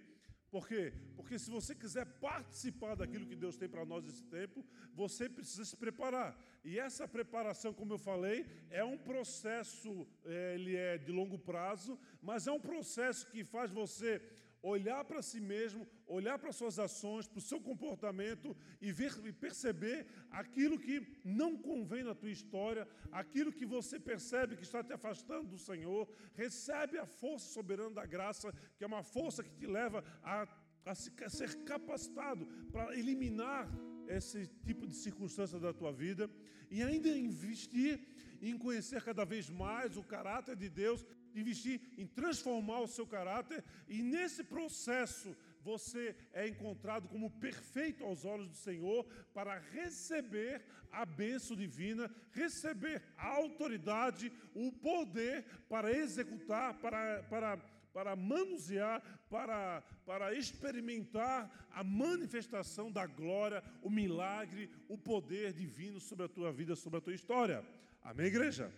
Por 0.56 0.66
quê? 0.66 0.90
Porque 1.14 1.38
se 1.38 1.50
você 1.50 1.74
quiser 1.74 2.06
participar 2.18 2.94
daquilo 2.94 3.26
que 3.26 3.36
Deus 3.36 3.58
tem 3.58 3.68
para 3.68 3.84
nós 3.84 4.02
nesse 4.02 4.22
tempo, 4.24 4.64
você 4.94 5.28
precisa 5.28 5.66
se 5.66 5.76
preparar. 5.76 6.34
E 6.64 6.78
essa 6.78 7.06
preparação, 7.06 7.74
como 7.74 7.92
eu 7.92 7.98
falei, 7.98 8.46
é 8.70 8.82
um 8.82 8.96
processo, 8.96 10.08
é, 10.24 10.54
ele 10.54 10.74
é 10.74 10.96
de 10.96 11.12
longo 11.12 11.38
prazo, 11.38 11.98
mas 12.22 12.46
é 12.46 12.52
um 12.52 12.58
processo 12.58 13.26
que 13.26 13.44
faz 13.44 13.70
você 13.70 14.22
olhar 14.66 15.04
para 15.04 15.22
si 15.22 15.40
mesmo, 15.40 15.86
olhar 16.06 16.38
para 16.38 16.52
suas 16.52 16.78
ações, 16.78 17.28
para 17.28 17.38
o 17.38 17.48
seu 17.50 17.60
comportamento 17.60 18.56
e 18.80 18.90
ver 18.90 19.12
e 19.24 19.32
perceber 19.32 20.06
aquilo 20.30 20.78
que 20.78 20.96
não 21.24 21.56
convém 21.56 22.02
na 22.02 22.14
tua 22.14 22.30
história, 22.30 22.86
aquilo 23.12 23.52
que 23.52 23.64
você 23.64 23.98
percebe 24.00 24.56
que 24.56 24.64
está 24.64 24.82
te 24.82 24.92
afastando 24.92 25.46
do 25.48 25.58
Senhor, 25.58 26.08
recebe 26.34 26.98
a 26.98 27.06
força 27.06 27.46
soberana 27.46 27.90
da 27.90 28.06
graça, 28.06 28.52
que 28.76 28.82
é 28.82 28.86
uma 28.86 29.04
força 29.04 29.44
que 29.44 29.54
te 29.54 29.66
leva 29.66 30.02
a, 30.22 30.48
a, 30.84 30.94
se, 30.94 31.12
a 31.24 31.30
ser 31.30 31.50
capacitado 31.62 32.46
para 32.72 32.96
eliminar 32.98 33.68
esse 34.08 34.48
tipo 34.64 34.86
de 34.86 34.94
circunstância 34.94 35.60
da 35.60 35.72
tua 35.72 35.92
vida 35.92 36.28
e 36.70 36.82
ainda 36.82 37.08
investir 37.08 38.00
em 38.42 38.58
conhecer 38.58 39.02
cada 39.02 39.24
vez 39.24 39.48
mais 39.48 39.96
o 39.96 40.02
caráter 40.02 40.56
de 40.56 40.68
Deus 40.68 41.06
investir 41.40 41.80
em 41.96 42.06
transformar 42.06 42.80
o 42.80 42.88
seu 42.88 43.06
caráter, 43.06 43.64
e 43.88 44.02
nesse 44.02 44.44
processo 44.44 45.36
você 45.62 46.14
é 46.32 46.46
encontrado 46.46 47.08
como 47.08 47.28
perfeito 47.28 48.04
aos 48.04 48.24
olhos 48.24 48.48
do 48.48 48.54
Senhor 48.54 49.04
para 49.34 49.58
receber 49.58 50.62
a 50.92 51.04
bênção 51.04 51.56
divina, 51.56 52.08
receber 52.30 53.02
a 53.16 53.26
autoridade, 53.26 54.32
o 54.54 54.70
poder 54.70 55.44
para 55.68 55.90
executar, 55.90 56.74
para, 56.74 57.22
para, 57.24 57.56
para 57.92 58.14
manusear, 58.14 59.02
para, 59.28 59.82
para 60.04 60.34
experimentar 60.34 61.68
a 61.72 61.82
manifestação 61.82 62.90
da 62.90 63.04
glória, 63.04 63.62
o 63.82 63.90
milagre, 63.90 64.70
o 64.88 64.96
poder 64.96 65.52
divino 65.52 65.98
sobre 65.98 66.26
a 66.26 66.28
tua 66.28 66.52
vida, 66.52 66.76
sobre 66.76 66.98
a 66.98 67.02
tua 67.02 67.14
história. 67.14 67.64
Amém, 68.02 68.26
igreja? 68.26 68.72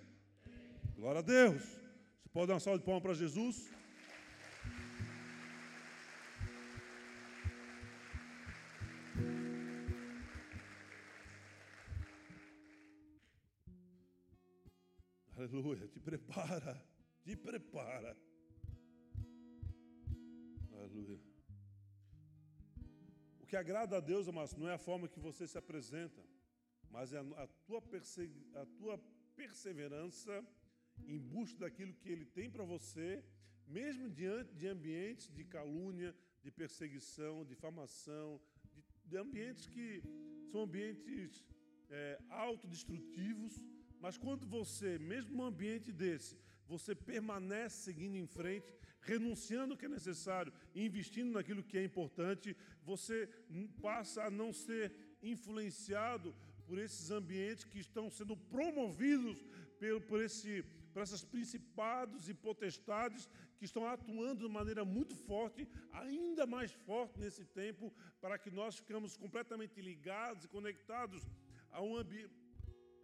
Glória 0.96 1.18
a 1.18 1.22
Deus. 1.22 1.87
Você 2.28 2.32
pode 2.32 2.48
dar 2.48 2.54
uma 2.54 2.60
salva 2.60 2.78
de 2.78 2.84
palmas 2.84 3.02
para 3.02 3.14
Jesus? 3.14 3.70
Aleluia, 15.34 15.88
te 15.88 15.98
prepara, 15.98 16.86
te 17.24 17.34
prepara. 17.34 18.14
Aleluia. 20.70 21.18
O 23.40 23.46
que 23.46 23.56
agrada 23.56 23.96
a 23.96 24.00
Deus, 24.00 24.28
amados, 24.28 24.54
não 24.54 24.68
é 24.68 24.74
a 24.74 24.78
forma 24.78 25.08
que 25.08 25.18
você 25.18 25.46
se 25.46 25.56
apresenta, 25.56 26.22
mas 26.90 27.14
é 27.14 27.20
a 27.20 27.46
tua, 27.64 27.82
a 28.54 28.66
tua 28.66 28.98
perseverança 29.34 30.46
em 31.06 31.18
busca 31.18 31.60
daquilo 31.60 31.94
que 31.94 32.08
Ele 32.08 32.24
tem 32.24 32.50
para 32.50 32.64
você, 32.64 33.22
mesmo 33.66 34.08
diante 34.08 34.54
de 34.54 34.66
ambientes 34.66 35.28
de 35.32 35.44
calúnia, 35.44 36.14
de 36.42 36.50
perseguição, 36.50 37.44
difamação, 37.44 38.40
de, 38.72 38.82
de 39.06 39.16
ambientes 39.16 39.66
que 39.66 40.02
são 40.50 40.62
ambientes 40.62 41.44
é, 41.90 42.18
autodestrutivos, 42.28 43.62
mas 44.00 44.16
quando 44.16 44.46
você, 44.46 44.98
mesmo 44.98 45.36
num 45.36 45.44
ambiente 45.44 45.90
desse, 45.92 46.38
você 46.66 46.94
permanece 46.94 47.76
seguindo 47.84 48.16
em 48.16 48.26
frente, 48.26 48.72
renunciando 49.00 49.74
o 49.74 49.76
que 49.76 49.86
é 49.86 49.88
necessário, 49.88 50.52
investindo 50.74 51.32
naquilo 51.32 51.62
que 51.62 51.78
é 51.78 51.84
importante, 51.84 52.56
você 52.84 53.28
passa 53.80 54.24
a 54.24 54.30
não 54.30 54.52
ser 54.52 54.92
influenciado 55.22 56.34
por 56.66 56.78
esses 56.78 57.10
ambientes 57.10 57.64
que 57.64 57.78
estão 57.78 58.10
sendo 58.10 58.36
promovidos 58.36 59.42
por, 59.78 60.00
por 60.02 60.22
esse 60.22 60.62
para 60.98 61.04
esses 61.04 61.24
principados 61.24 62.28
e 62.28 62.34
potestades 62.34 63.28
que 63.56 63.64
estão 63.64 63.86
atuando 63.86 64.48
de 64.48 64.52
maneira 64.52 64.84
muito 64.84 65.14
forte, 65.14 65.68
ainda 65.92 66.44
mais 66.44 66.72
forte 66.72 67.20
nesse 67.20 67.44
tempo, 67.44 67.94
para 68.20 68.36
que 68.36 68.50
nós 68.50 68.78
ficamos 68.78 69.16
completamente 69.16 69.80
ligados 69.80 70.44
e 70.44 70.48
conectados 70.48 71.22
a 71.70 71.80
um 71.80 71.96
ambiente 71.96 72.34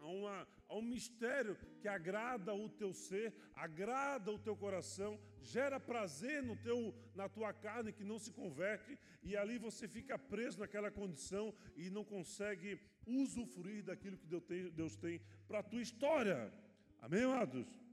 a, 0.00 0.08
uma, 0.08 0.48
a, 0.68 0.74
um 0.74 0.82
mistério 0.82 1.56
que 1.80 1.86
agrada 1.86 2.52
o 2.52 2.68
teu 2.68 2.92
ser, 2.92 3.32
agrada 3.54 4.32
o 4.32 4.40
teu 4.40 4.56
coração, 4.56 5.16
gera 5.40 5.78
prazer 5.78 6.42
no 6.42 6.56
teu, 6.56 6.92
na 7.14 7.28
tua 7.28 7.52
carne 7.52 7.92
que 7.92 8.02
não 8.02 8.18
se 8.18 8.32
converte, 8.32 8.98
e 9.22 9.36
ali 9.36 9.56
você 9.56 9.86
fica 9.86 10.18
preso 10.18 10.58
naquela 10.58 10.90
condição 10.90 11.54
e 11.76 11.90
não 11.90 12.04
consegue 12.04 12.80
usufruir 13.06 13.84
daquilo 13.84 14.18
que 14.18 14.26
Deus 14.26 14.42
tem, 14.42 14.68
Deus 14.70 14.96
tem 14.96 15.20
para 15.46 15.60
a 15.60 15.62
tua 15.62 15.80
história. 15.80 16.52
Amém, 17.00 17.22
amados? 17.22 17.83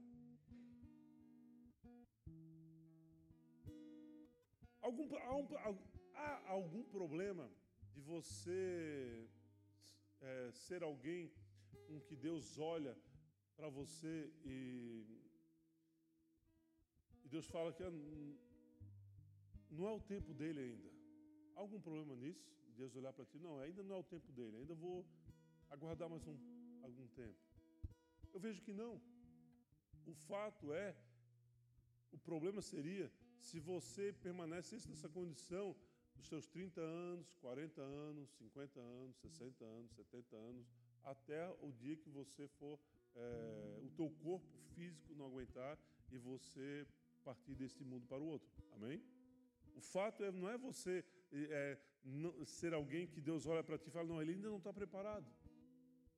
Algum, 4.82 5.16
há, 5.16 5.36
um, 5.36 5.48
algum 6.48 6.82
problema 6.82 7.48
de 7.94 8.00
você 8.00 9.28
é, 10.20 10.50
ser 10.52 10.82
alguém 10.82 11.32
com 11.86 12.00
que 12.00 12.16
Deus 12.16 12.58
olha 12.58 12.96
para 13.56 13.68
você 13.68 14.32
e, 14.44 15.06
e 17.24 17.28
Deus 17.28 17.46
fala 17.46 17.72
que 17.72 17.82
não 19.70 19.86
é 19.86 19.92
o 19.92 20.00
tempo 20.00 20.34
dele 20.34 20.60
ainda. 20.60 20.90
Há 21.54 21.60
algum 21.60 21.80
problema 21.80 22.16
nisso? 22.16 22.52
Deus 22.76 22.96
olhar 22.96 23.12
para 23.12 23.24
ti? 23.24 23.38
Não, 23.38 23.60
ainda 23.60 23.82
não 23.82 23.94
é 23.94 23.98
o 23.98 24.04
tempo 24.04 24.32
dele, 24.32 24.56
ainda 24.56 24.74
vou 24.74 25.06
aguardar 25.70 26.08
mais 26.08 26.26
um, 26.26 26.36
algum 26.82 27.06
tempo. 27.08 27.38
Eu 28.32 28.40
vejo 28.40 28.62
que 28.62 28.72
não. 28.72 29.00
O 30.06 30.14
fato 30.14 30.72
é, 30.72 30.96
o 32.10 32.18
problema 32.18 32.60
seria 32.60 33.12
se 33.42 33.58
você 33.58 34.12
permanecesse 34.12 34.88
nessa 34.88 35.08
condição 35.08 35.76
dos 36.16 36.28
seus 36.28 36.46
30 36.46 36.80
anos, 36.80 37.34
40 37.34 37.80
anos, 37.80 38.30
50 38.38 38.80
anos, 38.80 39.16
60 39.16 39.64
anos, 39.64 39.92
70 39.92 40.36
anos, 40.36 40.66
até 41.02 41.48
o 41.60 41.72
dia 41.72 41.96
que 41.96 42.08
você 42.08 42.46
for, 42.58 42.78
é, 43.14 43.80
o 43.82 43.90
teu 43.90 44.08
corpo 44.22 44.46
físico 44.74 45.14
não 45.14 45.26
aguentar 45.26 45.76
e 46.10 46.18
você 46.18 46.86
partir 47.24 47.54
deste 47.54 47.84
mundo 47.84 48.06
para 48.06 48.22
o 48.22 48.26
outro. 48.26 48.48
Amém? 48.72 49.02
O 49.74 49.80
fato 49.80 50.22
é, 50.22 50.30
não 50.30 50.48
é 50.48 50.56
você 50.56 51.04
é, 51.32 51.78
não, 52.04 52.44
ser 52.44 52.72
alguém 52.74 53.06
que 53.06 53.20
Deus 53.20 53.46
olha 53.46 53.62
para 53.64 53.78
ti 53.78 53.88
e 53.88 53.90
fala, 53.90 54.06
não, 54.06 54.22
ele 54.22 54.32
ainda 54.32 54.48
não 54.48 54.58
está 54.58 54.72
preparado. 54.72 55.26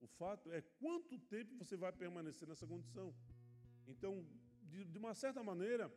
O 0.01 0.07
fato 0.07 0.53
é 0.53 0.61
quanto 0.79 1.19
tempo 1.19 1.57
você 1.57 1.77
vai 1.77 1.93
permanecer 1.93 2.47
nessa 2.47 2.67
condição. 2.67 3.15
Então, 3.87 4.27
de, 4.63 4.85
de 4.85 4.99
uma 4.99 5.15
certa 5.15 5.43
maneira, 5.43 5.91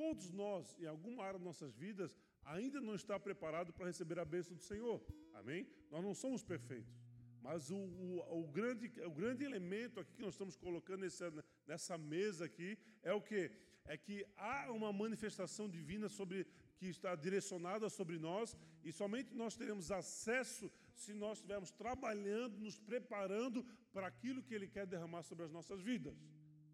todos 0.00 0.30
nós, 0.30 0.76
em 0.78 0.86
alguma 0.86 1.24
área 1.24 1.40
de 1.40 1.44
nossas 1.44 1.74
vidas, 1.84 2.16
ainda 2.44 2.80
não 2.80 2.94
está 2.94 3.18
preparado 3.18 3.72
para 3.72 3.86
receber 3.86 4.18
a 4.20 4.24
bênção 4.24 4.54
do 4.54 4.62
Senhor. 4.62 4.98
Amém? 5.34 5.66
Nós 5.90 6.02
não 6.06 6.14
somos 6.14 6.42
perfeitos. 6.52 6.94
Mas 7.42 7.68
o, 7.70 7.76
o, 7.76 8.42
o, 8.42 8.46
grande, 8.46 8.86
o 9.04 9.10
grande 9.10 9.42
elemento 9.44 9.98
aqui 9.98 10.12
que 10.12 10.22
nós 10.22 10.34
estamos 10.34 10.56
colocando 10.56 11.00
nessa, 11.00 11.32
nessa 11.66 11.98
mesa 11.98 12.44
aqui 12.44 12.78
é 13.02 13.12
o 13.12 13.20
que? 13.20 13.50
É 13.84 13.96
que 13.96 14.24
há 14.36 14.70
uma 14.70 14.92
manifestação 14.92 15.68
divina 15.68 16.08
sobre 16.08 16.46
que 16.76 16.86
está 16.86 17.16
direcionada 17.16 17.88
sobre 17.88 18.18
nós 18.18 18.56
e 18.84 18.92
somente 18.92 19.34
nós 19.34 19.56
teremos 19.56 19.90
acesso 19.90 20.70
se 20.94 21.12
nós 21.12 21.38
estivermos 21.38 21.72
trabalhando, 21.72 22.56
nos 22.58 22.78
preparando 22.78 23.64
para 23.92 24.06
aquilo 24.06 24.42
que 24.42 24.54
Ele 24.54 24.68
quer 24.68 24.86
derramar 24.86 25.22
sobre 25.22 25.44
as 25.44 25.50
nossas 25.50 25.80
vidas. 25.80 26.16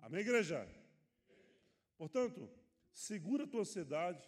Amém, 0.03 0.21
igreja? 0.21 0.69
Portanto, 1.97 2.51
segura 2.95 3.45
a 3.45 3.47
tua 3.47 3.61
ansiedade, 3.61 4.23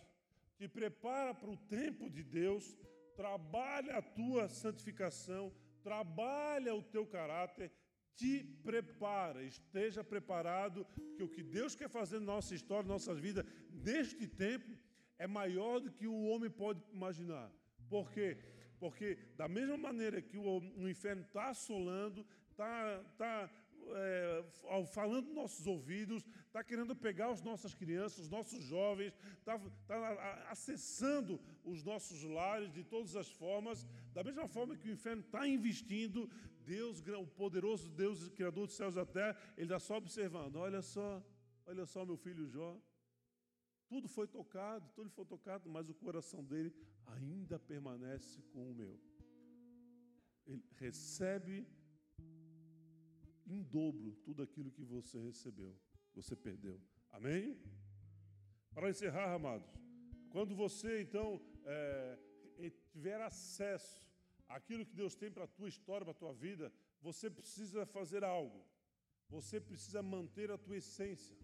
te 0.58 0.68
prepara 0.68 1.32
para 1.32 1.50
o 1.50 1.56
tempo 1.56 2.10
de 2.10 2.22
Deus, 2.22 2.76
trabalha 3.14 3.96
a 3.96 4.02
tua 4.02 4.48
santificação, 4.48 5.52
trabalha 5.82 6.74
o 6.74 6.82
teu 6.82 7.06
caráter, 7.06 7.70
te 8.14 8.42
prepara, 8.64 9.42
esteja 9.44 10.02
preparado, 10.02 10.84
porque 10.86 11.22
o 11.22 11.28
que 11.28 11.42
Deus 11.42 11.74
quer 11.74 11.88
fazer 11.88 12.18
na 12.18 12.26
nossa 12.26 12.54
história, 12.54 12.88
na 12.88 12.94
nossa 12.94 13.14
vida, 13.14 13.46
neste 13.70 14.26
tempo, 14.26 14.76
é 15.18 15.26
maior 15.26 15.80
do 15.80 15.92
que 15.92 16.06
o 16.06 16.24
homem 16.24 16.50
pode 16.50 16.82
imaginar. 16.92 17.50
Por 17.88 18.10
quê? 18.10 18.36
Porque, 18.78 19.16
da 19.36 19.48
mesma 19.48 19.76
maneira 19.76 20.20
que 20.20 20.36
o, 20.36 20.88
inferno 20.88 21.22
está 21.22 21.48
assolando, 21.48 22.26
está 22.50 23.02
tá, 23.16 23.50
é, 23.94 24.86
falando 24.86 25.26
nos 25.26 25.34
nossos 25.34 25.66
ouvidos, 25.66 26.24
está 26.46 26.62
querendo 26.64 26.94
pegar 26.94 27.30
as 27.30 27.42
nossas 27.42 27.74
crianças, 27.74 28.20
os 28.20 28.30
nossos 28.30 28.62
jovens, 28.64 29.12
está 29.38 29.58
tá 29.86 30.48
acessando 30.50 31.40
os 31.64 31.82
nossos 31.82 32.22
lares 32.22 32.72
de 32.72 32.82
todas 32.84 33.14
as 33.16 33.30
formas, 33.30 33.86
da 34.12 34.24
mesma 34.24 34.48
forma 34.48 34.76
que 34.76 34.88
o 34.88 34.92
inferno 34.92 35.22
está 35.22 35.46
investindo, 35.46 36.28
Deus, 36.64 37.00
o 37.00 37.26
poderoso 37.26 37.88
Deus, 37.90 38.28
Criador 38.30 38.66
dos 38.66 38.76
céus 38.76 38.94
e 38.94 38.96
da 38.96 39.06
terra, 39.06 39.36
ele 39.56 39.66
está 39.66 39.78
só 39.78 39.96
observando: 39.96 40.56
olha 40.56 40.82
só, 40.82 41.22
olha 41.64 41.86
só, 41.86 42.04
meu 42.04 42.16
filho 42.16 42.46
Jó, 42.48 42.76
tudo 43.88 44.08
foi 44.08 44.26
tocado, 44.26 44.90
tudo 44.94 45.08
foi 45.10 45.24
tocado, 45.24 45.70
mas 45.70 45.88
o 45.88 45.94
coração 45.94 46.42
dele 46.42 46.74
ainda 47.06 47.58
permanece 47.58 48.42
com 48.52 48.70
o 48.70 48.74
meu. 48.74 48.98
Ele 50.44 50.64
recebe 50.74 51.66
em 53.46 53.62
dobro 53.62 54.12
tudo 54.24 54.42
aquilo 54.42 54.70
que 54.70 54.84
você 54.84 55.18
recebeu, 55.18 55.74
você 56.14 56.34
perdeu. 56.34 56.80
Amém? 57.10 57.58
Para 58.74 58.90
encerrar, 58.90 59.32
amados, 59.32 59.70
quando 60.30 60.54
você 60.54 61.02
então 61.02 61.40
é, 61.64 62.18
tiver 62.92 63.20
acesso 63.20 64.04
àquilo 64.48 64.84
que 64.84 64.94
Deus 64.94 65.14
tem 65.14 65.30
para 65.30 65.44
a 65.44 65.48
tua 65.48 65.68
história, 65.68 66.04
para 66.04 66.12
a 66.12 66.22
tua 66.22 66.32
vida, 66.32 66.72
você 67.00 67.30
precisa 67.30 67.86
fazer 67.86 68.24
algo. 68.24 68.64
Você 69.28 69.60
precisa 69.60 70.02
manter 70.02 70.50
a 70.50 70.58
tua 70.58 70.76
essência. 70.76 71.36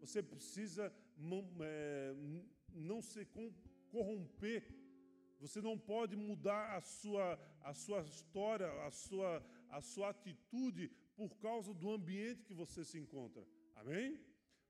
Você 0.00 0.22
precisa 0.22 0.92
é, 1.60 2.14
não 2.72 3.02
se 3.02 3.26
corromper. 3.90 4.62
Você 5.40 5.60
não 5.60 5.78
pode 5.78 6.16
mudar 6.16 6.76
a 6.76 6.80
sua, 6.80 7.38
a 7.62 7.74
sua 7.74 8.02
história, 8.02 8.68
a 8.84 8.90
sua, 8.90 9.44
a 9.68 9.80
sua 9.80 10.10
atitude 10.10 10.90
por 11.16 11.30
causa 11.38 11.72
do 11.72 11.90
ambiente 11.90 12.44
que 12.44 12.54
você 12.54 12.84
se 12.84 12.98
encontra. 12.98 13.42
Amém? 13.74 14.20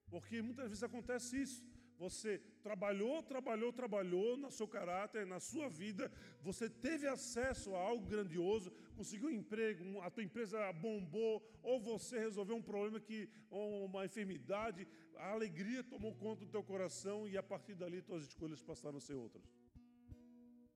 Porque 0.09 0.41
muitas 0.41 0.69
vezes 0.69 0.83
acontece 0.83 1.43
isso. 1.43 1.65
Você 1.99 2.39
trabalhou, 2.63 3.23
trabalhou, 3.23 3.73
trabalhou 3.73 4.37
no 4.37 4.51
seu 4.51 4.69
caráter, 4.69 5.27
na 5.27 5.41
sua 5.41 5.69
vida, 5.69 6.13
você 6.43 6.69
teve 6.69 7.07
acesso 7.07 7.75
a 7.75 7.81
algo 7.81 8.07
grandioso, 8.07 8.71
conseguiu 8.95 9.29
um 9.29 9.33
emprego, 9.33 10.01
a 10.03 10.11
tua 10.11 10.23
empresa 10.23 10.71
bombou, 10.75 11.43
ou 11.63 11.81
você 11.81 12.19
resolveu 12.19 12.57
um 12.57 12.63
problema 12.63 13.01
que, 13.01 13.31
ou 13.49 13.87
uma 13.87 14.05
enfermidade, 14.05 14.87
a 15.17 15.31
alegria 15.31 15.83
tomou 15.83 16.15
conta 16.15 16.45
do 16.45 16.51
teu 16.51 16.63
coração 16.63 17.27
e 17.27 17.37
a 17.37 17.43
partir 17.43 17.75
dali 17.75 18.03
tuas 18.03 18.25
escolhas 18.25 18.63
passaram 18.63 18.99
a 18.99 19.01
ser 19.01 19.15
outras. 19.15 19.45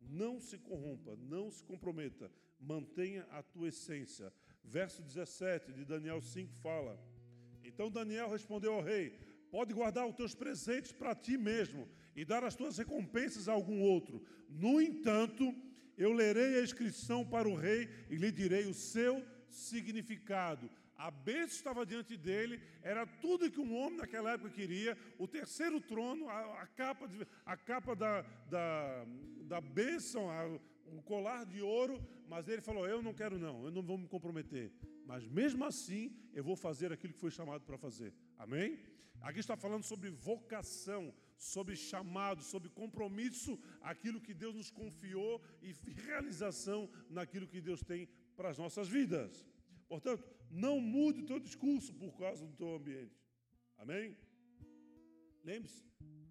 Não 0.01 0.41
se 0.41 0.57
corrompa, 0.59 1.17
não 1.17 1.51
se 1.51 1.63
comprometa, 1.63 2.33
mantenha 2.59 3.25
a 3.31 3.43
tua 3.43 3.69
essência. 3.69 4.33
Verso 4.65 5.03
17 5.03 5.73
de 5.73 5.85
Daniel 5.85 6.21
5 6.21 6.53
fala: 6.63 6.99
Então 7.65 7.91
Daniel 7.91 8.31
respondeu 8.31 8.75
ao 8.75 8.83
rei: 8.83 9.19
Pode 9.51 9.75
guardar 9.75 10.07
os 10.07 10.15
teus 10.15 10.35
presentes 10.35 10.93
para 10.93 11.15
ti 11.15 11.37
mesmo 11.37 11.89
e 12.15 12.25
dar 12.25 12.45
as 12.45 12.55
tuas 12.55 12.79
recompensas 12.79 13.49
a 13.49 13.53
algum 13.53 13.81
outro. 13.81 14.23
No 14.49 14.81
entanto, 14.81 15.55
eu 15.97 16.13
lerei 16.13 16.59
a 16.59 16.63
inscrição 16.63 17.25
para 17.25 17.49
o 17.49 17.55
rei 17.55 17.89
e 18.09 18.17
lhe 18.17 18.31
direi 18.31 18.67
o 18.67 18.75
seu 18.75 19.25
significado. 19.49 20.71
A 20.97 21.11
bênção 21.11 21.57
estava 21.57 21.87
diante 21.87 22.17
dele, 22.17 22.61
era 22.83 23.07
tudo 23.07 23.51
que 23.51 23.59
um 23.59 23.75
homem 23.75 23.99
naquela 23.99 24.33
época 24.33 24.51
queria, 24.51 24.97
o 25.19 25.27
terceiro 25.27 25.81
trono, 25.81 26.29
a, 26.29 26.63
a 26.63 26.67
capa, 26.67 27.09
de, 27.09 27.27
a 27.45 27.57
capa 27.57 27.97
da, 27.97 28.21
da, 28.51 29.07
da 29.45 29.61
bênção, 29.63 30.31
a, 30.31 30.47
o 30.87 31.01
colar 31.03 31.47
de 31.47 31.63
ouro, 31.63 31.99
mas 32.31 32.49
ele 32.49 32.63
falou: 32.63 32.87
Eu 32.87 33.03
não 33.07 33.13
quero, 33.21 33.37
não, 33.47 33.57
eu 33.67 33.73
não 33.77 33.83
vou 33.83 33.99
me 33.99 34.07
comprometer. 34.15 34.67
Mas 35.05 35.27
mesmo 35.27 35.65
assim, 35.71 36.03
eu 36.33 36.45
vou 36.49 36.57
fazer 36.67 36.93
aquilo 36.93 37.13
que 37.13 37.25
foi 37.25 37.33
chamado 37.39 37.63
para 37.69 37.77
fazer. 37.87 38.15
Amém? 38.39 38.79
Aqui 39.21 39.41
está 39.41 39.57
falando 39.65 39.83
sobre 39.83 40.09
vocação, 40.11 41.13
sobre 41.37 41.75
chamado, 41.75 42.41
sobre 42.53 42.69
compromisso, 42.71 43.59
aquilo 43.93 44.21
que 44.21 44.33
Deus 44.33 44.55
nos 44.55 44.71
confiou 44.71 45.43
e 45.61 45.73
realização 46.07 46.89
naquilo 47.19 47.49
que 47.53 47.61
Deus 47.61 47.83
tem 47.83 48.09
para 48.37 48.51
as 48.51 48.59
nossas 48.63 48.89
vidas. 48.89 49.45
Portanto, 49.89 50.25
não 50.49 50.81
mude 50.81 51.23
o 51.23 51.27
teu 51.27 51.41
discurso 51.41 51.93
por 51.95 52.13
causa 52.17 52.47
do 52.47 52.55
teu 52.55 52.71
ambiente. 52.77 53.21
Amém? 53.77 54.17
Lembre-se, 55.43 55.85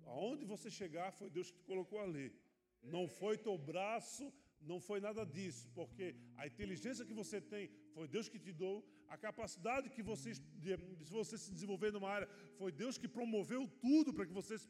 aonde 0.06 0.46
você 0.46 0.72
chegar 0.72 1.12
foi 1.12 1.30
Deus 1.30 1.52
que 1.52 1.58
te 1.58 1.66
colocou 1.66 2.00
ali. 2.00 2.34
Não 2.82 3.06
foi 3.20 3.38
teu 3.38 3.58
braço, 3.58 4.32
não 4.62 4.80
foi 4.80 5.00
nada 5.00 5.26
disso, 5.26 5.70
porque 5.74 6.16
a 6.38 6.46
inteligência 6.46 7.06
que 7.06 7.14
você 7.14 7.40
tem 7.42 7.70
foi 7.94 8.08
Deus 8.08 8.30
que 8.30 8.40
te 8.40 8.52
deu, 8.52 8.84
a 9.08 9.18
capacidade 9.18 9.90
que 9.90 10.04
você, 10.04 10.34
de, 10.58 10.78
você 11.10 11.38
se 11.38 11.52
desenvolver 11.52 11.92
numa 11.92 12.10
área, 12.10 12.30
foi 12.58 12.72
Deus 12.72 12.98
que 12.98 13.08
promoveu 13.08 13.68
tudo 13.82 14.14
para 14.14 14.26
que 14.26 14.32
você 14.32 14.58
se, 14.58 14.68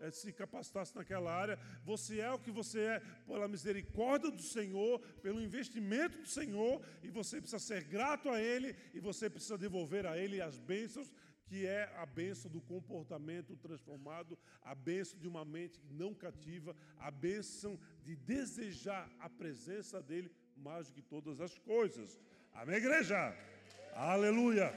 eh, 0.00 0.10
se 0.10 0.32
capacitasse 0.32 0.96
naquela 0.96 1.32
área. 1.32 1.58
Você 1.84 2.18
é 2.18 2.30
o 2.30 2.38
que 2.38 2.50
você 2.50 2.80
é 2.80 3.00
pela 3.26 3.46
misericórdia 3.46 4.30
do 4.30 4.42
Senhor, 4.42 5.00
pelo 5.22 5.40
investimento 5.40 6.18
do 6.18 6.26
Senhor, 6.26 6.82
e 7.02 7.10
você 7.10 7.40
precisa 7.40 7.60
ser 7.60 7.84
grato 7.84 8.28
a 8.28 8.40
Ele, 8.40 8.74
e 8.92 8.98
você 8.98 9.30
precisa 9.30 9.56
devolver 9.56 10.06
a 10.06 10.18
Ele 10.18 10.40
as 10.40 10.58
bênçãos 10.58 11.12
que 11.48 11.66
é 11.66 11.90
a 11.96 12.04
bênção 12.04 12.50
do 12.50 12.60
comportamento 12.60 13.56
transformado, 13.56 14.38
a 14.62 14.74
bênção 14.74 15.18
de 15.18 15.26
uma 15.26 15.44
mente 15.44 15.80
não 15.90 16.14
cativa, 16.14 16.76
a 16.98 17.10
bênção 17.10 17.78
de 18.04 18.14
desejar 18.14 19.10
a 19.18 19.30
presença 19.30 20.02
dEle 20.02 20.30
mais 20.56 20.88
do 20.88 20.94
que 20.94 21.02
todas 21.02 21.40
as 21.40 21.58
coisas. 21.58 22.20
Amém, 22.52 22.76
igreja? 22.76 23.34
Aleluia! 23.94 24.72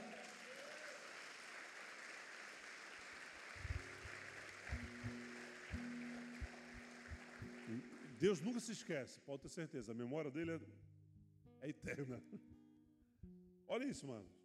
Deus 8.18 8.40
nunca 8.40 8.60
se 8.60 8.72
esquece, 8.72 9.20
pode 9.20 9.42
ter 9.42 9.48
certeza. 9.48 9.90
A 9.92 9.94
memória 9.94 10.30
dele 10.30 10.52
é, 10.52 11.66
é 11.66 11.68
eterna. 11.68 12.22
Olha 13.66 13.84
isso, 13.84 14.06
mano. 14.06 14.41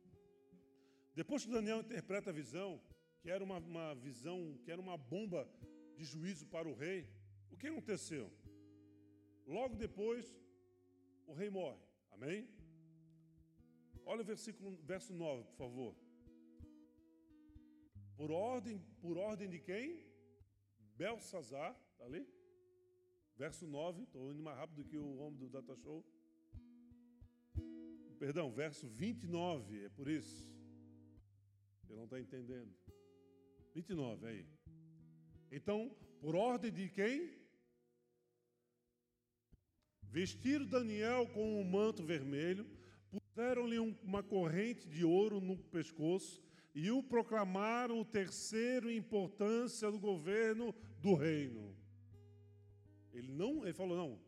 Depois 1.20 1.44
que 1.44 1.52
Daniel 1.52 1.80
interpreta 1.80 2.30
a 2.30 2.34
visão, 2.42 2.80
que 3.22 3.30
era 3.36 3.44
uma, 3.44 3.58
uma 3.58 3.96
visão, 3.96 4.56
que 4.64 4.70
era 4.70 4.80
uma 4.80 4.96
bomba 4.96 5.50
de 5.96 6.04
juízo 6.06 6.46
para 6.46 6.70
o 6.70 6.76
rei, 6.76 7.10
o 7.50 7.58
que 7.58 7.70
aconteceu? 7.70 8.32
Logo 9.48 9.76
depois, 9.76 10.26
o 11.26 11.34
rei 11.34 11.50
morre. 11.50 11.82
Amém? 12.12 12.48
Olha 14.06 14.22
o 14.22 14.26
versículo, 14.26 14.78
verso 14.84 15.12
9, 15.12 15.44
por 15.46 15.56
favor. 15.56 15.96
Por 18.16 18.30
ordem, 18.30 18.78
por 19.02 19.18
ordem 19.18 19.50
de 19.50 19.60
quem? 19.60 20.06
Belsazar, 20.96 21.76
está 21.94 22.06
ali? 22.06 22.28
Verso 23.36 23.66
9, 23.66 24.04
estou 24.04 24.32
indo 24.32 24.44
mais 24.44 24.56
rápido 24.56 24.86
que 24.86 25.00
o 25.00 25.18
homem 25.18 25.40
do 25.40 25.50
Data 25.50 25.76
Show. 25.78 26.06
Perdão, 28.20 28.52
verso 28.52 28.88
29, 28.88 29.86
é 29.86 29.90
por 29.90 30.08
isso. 30.08 30.57
Você 31.88 31.94
não 31.94 32.04
está 32.04 32.20
entendendo. 32.20 32.76
29, 33.74 34.28
aí. 34.28 34.46
Então, 35.50 35.96
por 36.20 36.36
ordem 36.36 36.70
de 36.70 36.90
quem? 36.90 37.34
Vestiram 40.04 40.66
Daniel 40.66 41.28
com 41.28 41.62
um 41.62 41.64
manto 41.64 42.04
vermelho, 42.04 42.68
puseram-lhe 43.10 43.80
uma 43.80 44.22
corrente 44.22 44.86
de 44.90 45.06
ouro 45.06 45.40
no 45.40 45.58
pescoço 45.58 46.44
e 46.76 46.92
o 46.92 47.02
proclamaram 47.02 48.02
o 48.02 48.06
terceiro 48.06 48.90
em 48.90 48.98
importância 48.98 49.90
do 49.90 49.98
governo 49.98 50.76
do 51.00 51.14
reino. 51.14 51.74
Ele 53.14 53.32
não, 53.32 53.64
ele 53.64 53.74
falou 53.74 53.96
não, 53.96 54.22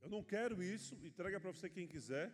eu 0.00 0.08
não 0.08 0.22
quero 0.22 0.62
isso, 0.62 0.94
entrega 1.04 1.40
para 1.40 1.50
você 1.50 1.68
quem 1.68 1.88
quiser. 1.88 2.32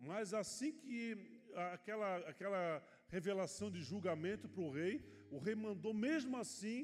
Mas 0.00 0.32
assim 0.32 0.72
que 0.72 1.42
aquela 1.54 2.16
aquela 2.28 2.82
revelação 3.14 3.70
de 3.70 3.80
julgamento 3.82 4.48
para 4.48 4.62
o 4.62 4.70
rei, 4.70 5.04
o 5.30 5.38
rei 5.38 5.54
mandou 5.54 5.92
mesmo 5.92 6.34
assim, 6.38 6.78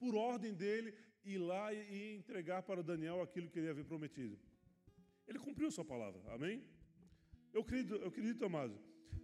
por 0.00 0.12
ordem 0.16 0.52
dele, 0.52 0.92
ir 1.24 1.38
lá 1.38 1.72
e 1.72 2.16
entregar 2.16 2.62
para 2.64 2.82
Daniel 2.82 3.22
aquilo 3.22 3.48
que 3.48 3.60
ele 3.60 3.70
havia 3.70 3.84
prometido. 3.84 4.36
Ele 5.28 5.38
cumpriu 5.38 5.70
sua 5.70 5.84
palavra, 5.84 6.20
amém? 6.34 6.64
Eu 7.54 7.60
acredito, 7.62 7.94
eu 7.94 8.08
acredito, 8.08 8.44
amado, 8.44 8.76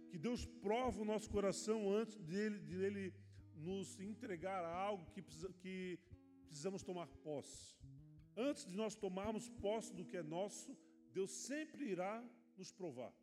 que 0.09 0.17
Deus 0.17 0.45
prova 0.45 1.01
o 1.01 1.05
nosso 1.05 1.29
coração 1.29 1.91
antes 1.91 2.15
dele, 2.31 2.57
dele 2.59 3.13
nos 3.53 3.99
entregar 3.99 4.63
algo 4.63 5.11
que, 5.11 5.21
que 5.63 5.99
precisamos 6.47 6.83
tomar 6.83 7.07
posse. 7.07 7.77
Antes 8.37 8.65
de 8.65 8.77
nós 8.77 8.95
tomarmos 8.95 9.49
posse 9.49 9.93
do 9.93 10.05
que 10.05 10.15
é 10.15 10.23
nosso, 10.23 10.77
Deus 11.11 11.31
sempre 11.31 11.91
irá 11.91 12.23
nos 12.57 12.71
provar. 12.71 13.13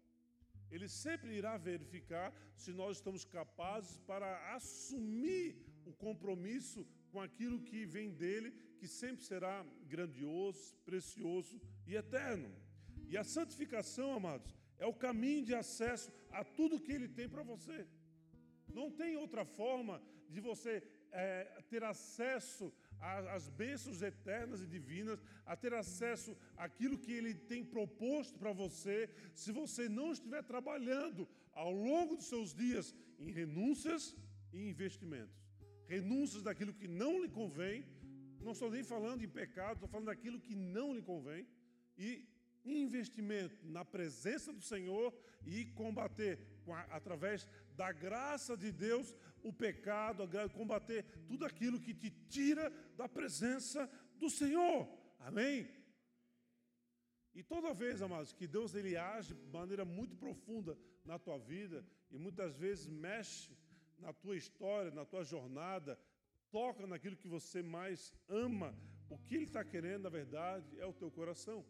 Ele 0.71 0.89
sempre 0.89 1.37
irá 1.37 1.57
verificar 1.57 2.35
se 2.57 2.73
nós 2.73 2.97
estamos 2.97 3.25
capazes 3.25 3.99
para 3.99 4.55
assumir 4.55 5.57
o 5.85 5.93
compromisso 5.93 6.87
com 7.11 7.21
aquilo 7.21 7.61
que 7.61 7.85
vem 7.87 8.11
dele, 8.11 8.51
que 8.79 8.89
sempre 8.89 9.25
será 9.25 9.65
grandioso, 9.87 10.75
precioso 10.85 11.61
e 11.87 11.95
eterno. 11.95 12.51
E 13.09 13.17
a 13.17 13.25
santificação, 13.25 14.13
amados, 14.15 14.55
é 14.79 14.87
o 14.87 14.93
caminho 14.93 15.45
de 15.45 15.55
acesso 15.55 16.13
a 16.31 16.45
tudo 16.45 16.81
que 16.81 16.93
Ele 16.93 17.09
tem 17.09 17.29
para 17.29 17.43
você. 17.43 17.87
Não 18.69 18.91
tem 18.91 19.17
outra 19.17 19.45
forma 19.45 20.03
de 20.29 20.41
você 20.41 20.83
é, 21.13 21.63
ter 21.71 21.83
acesso 21.85 22.73
às 23.01 23.49
bênçãos 23.49 24.03
eternas 24.03 24.61
e 24.61 24.67
divinas, 24.67 25.23
a 25.45 25.57
ter 25.57 25.73
acesso 25.75 26.37
àquilo 26.57 26.99
que 26.99 27.13
Ele 27.13 27.35
tem 27.35 27.65
proposto 27.65 28.39
para 28.39 28.53
você, 28.53 29.09
se 29.35 29.53
você 29.53 29.89
não 29.89 30.13
estiver 30.13 30.43
trabalhando 30.43 31.29
ao 31.53 31.73
longo 31.73 32.17
dos 32.17 32.27
seus 32.27 32.55
dias 32.55 32.95
em 33.19 33.31
renúncias 33.31 34.15
e 34.53 34.69
investimentos. 34.69 35.37
Renúncias 35.87 36.43
daquilo 36.43 36.75
que 36.75 36.89
não 36.89 37.23
lhe 37.23 37.29
convém, 37.29 37.87
não 38.41 38.53
estou 38.53 38.71
nem 38.71 38.85
falando 38.85 39.23
em 39.23 39.29
pecado, 39.29 39.75
estou 39.75 39.89
falando 39.89 40.07
daquilo 40.07 40.41
que 40.41 40.55
não 40.55 40.95
lhe 40.95 41.03
convém, 41.03 41.47
e 41.97 42.29
investimento 42.65 43.65
na 43.69 43.85
presença 43.85 44.53
do 44.53 44.61
Senhor 44.61 45.15
e 45.45 45.67
combater 45.67 46.39
através 46.91 47.49
da 47.77 47.93
graça 47.93 48.57
de 48.57 48.73
Deus 48.73 49.15
o 49.47 49.53
pecado, 49.53 50.29
combater 50.53 51.05
tudo 51.29 51.45
aquilo 51.45 51.81
que 51.81 51.95
te 51.95 52.11
tira 52.29 52.71
da 52.97 53.09
presença 53.09 53.89
do 54.17 54.29
Senhor. 54.29 54.89
Amém? 55.21 55.69
E 57.33 57.43
toda 57.43 57.75
vez, 57.75 58.03
amados, 58.03 58.33
que 58.33 58.47
Deus 58.47 58.75
ele 58.75 58.97
age 58.97 59.35
de 59.35 59.53
maneira 59.53 59.85
muito 59.85 60.17
profunda 60.17 60.77
na 61.05 61.19
tua 61.19 61.39
vida 61.39 61.85
e 62.11 62.19
muitas 62.19 62.57
vezes 62.57 62.87
mexe 62.87 63.57
na 63.99 64.13
tua 64.13 64.37
história, 64.37 64.91
na 64.91 65.05
tua 65.05 65.23
jornada, 65.23 65.99
toca 66.51 66.87
naquilo 66.87 67.17
que 67.17 67.29
você 67.29 67.63
mais 67.63 68.13
ama, 68.29 68.77
o 69.09 69.19
que 69.19 69.37
Ele 69.37 69.45
está 69.45 69.65
querendo, 69.65 70.05
na 70.05 70.09
verdade, 70.09 70.67
é 70.81 70.87
o 70.87 70.93
teu 70.93 71.11
coração. 71.11 71.65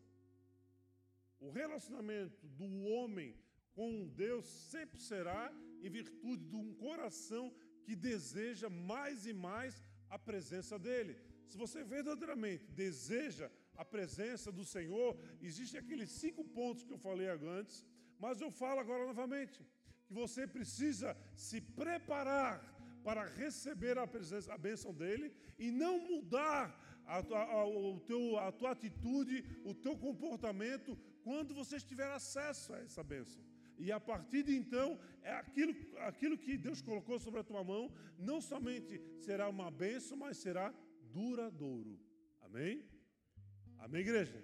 O 1.39 1.51
relacionamento 1.51 2.47
do 2.47 2.85
homem 2.85 3.37
com 3.75 4.09
Deus 4.09 4.47
sempre 4.47 4.99
será 4.99 5.53
em 5.83 5.91
virtude 5.91 6.45
de 6.47 6.57
um 6.57 6.73
coração 6.75 7.53
que 7.87 7.95
deseja 8.11 8.69
mais 8.93 9.27
e 9.33 9.35
mais 9.49 9.75
a 10.17 10.19
presença 10.29 10.77
dele. 10.87 11.15
Se 11.51 11.57
você 11.63 11.79
verdadeiramente 11.85 12.65
deseja 12.85 13.49
a 13.83 13.85
presença 13.85 14.51
do 14.59 14.65
Senhor, 14.75 15.11
existem 15.49 15.79
aqueles 15.81 16.11
cinco 16.23 16.43
pontos 16.59 16.85
que 16.87 16.95
eu 16.97 16.99
falei 17.09 17.29
antes, 17.59 17.85
mas 18.25 18.41
eu 18.41 18.51
falo 18.63 18.81
agora 18.81 19.05
novamente 19.13 19.59
que 20.07 20.15
você 20.23 20.43
precisa 20.57 21.17
se 21.35 21.61
preparar 21.83 22.55
para 23.07 23.25
receber 23.43 23.97
a 23.99 24.07
presença, 24.07 24.53
a 24.53 24.59
bênção 24.69 24.93
dele 25.03 25.33
e 25.59 25.71
não 25.71 25.95
mudar 26.13 26.65
a 27.07 27.19
a, 27.19 27.65
o 27.65 28.01
teu, 28.01 28.37
a 28.37 28.51
tua 28.51 28.73
atitude, 28.73 29.45
o 29.65 29.73
teu 29.73 29.97
comportamento 29.97 30.99
quando 31.23 31.55
você 31.55 31.79
tiver 31.79 32.11
acesso 32.11 32.75
a 32.75 32.79
essa 32.79 33.03
bênção. 33.03 33.41
E 33.79 33.93
a 33.93 34.01
partir 34.01 34.43
de 34.43 34.55
então, 34.55 34.99
é 35.23 35.33
aquilo, 35.33 35.75
aquilo 35.99 36.39
que 36.39 36.57
Deus 36.57 36.81
colocou 36.81 37.19
sobre 37.19 37.41
a 37.41 37.45
tua 37.45 37.63
mão, 37.63 37.93
não 38.19 38.41
somente 38.41 39.01
será 39.21 39.49
uma 39.49 39.71
bênção, 39.71 40.17
mas 40.17 40.39
será 40.39 40.75
duradouro. 41.13 41.99
Amém? 42.41 42.85
Amém, 43.79 44.01
igreja? 44.01 44.43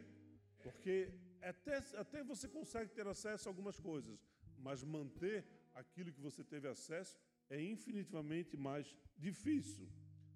Porque 0.62 1.12
até, 1.40 1.78
até 1.96 2.22
você 2.22 2.48
consegue 2.48 2.90
ter 2.90 3.06
acesso 3.06 3.48
a 3.48 3.50
algumas 3.50 3.78
coisas, 3.80 4.18
mas 4.58 4.84
manter 4.84 5.44
aquilo 5.74 6.12
que 6.12 6.20
você 6.20 6.44
teve 6.44 6.68
acesso 6.68 7.18
é 7.48 7.60
infinitivamente 7.60 8.56
mais 8.56 8.94
difícil. 9.16 9.88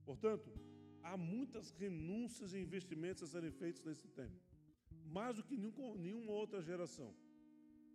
Portanto, 0.04 0.50
há 1.02 1.16
muitas 1.16 1.70
renúncias 1.70 2.52
e 2.52 2.58
investimentos 2.58 3.22
a 3.22 3.26
serem 3.26 3.50
feitos 3.50 3.82
nesse 3.84 4.08
tempo 4.08 4.46
mais 5.06 5.36
do 5.36 5.42
que 5.42 5.56
nenhuma 5.56 6.32
outra 6.32 6.60
geração. 6.60 7.14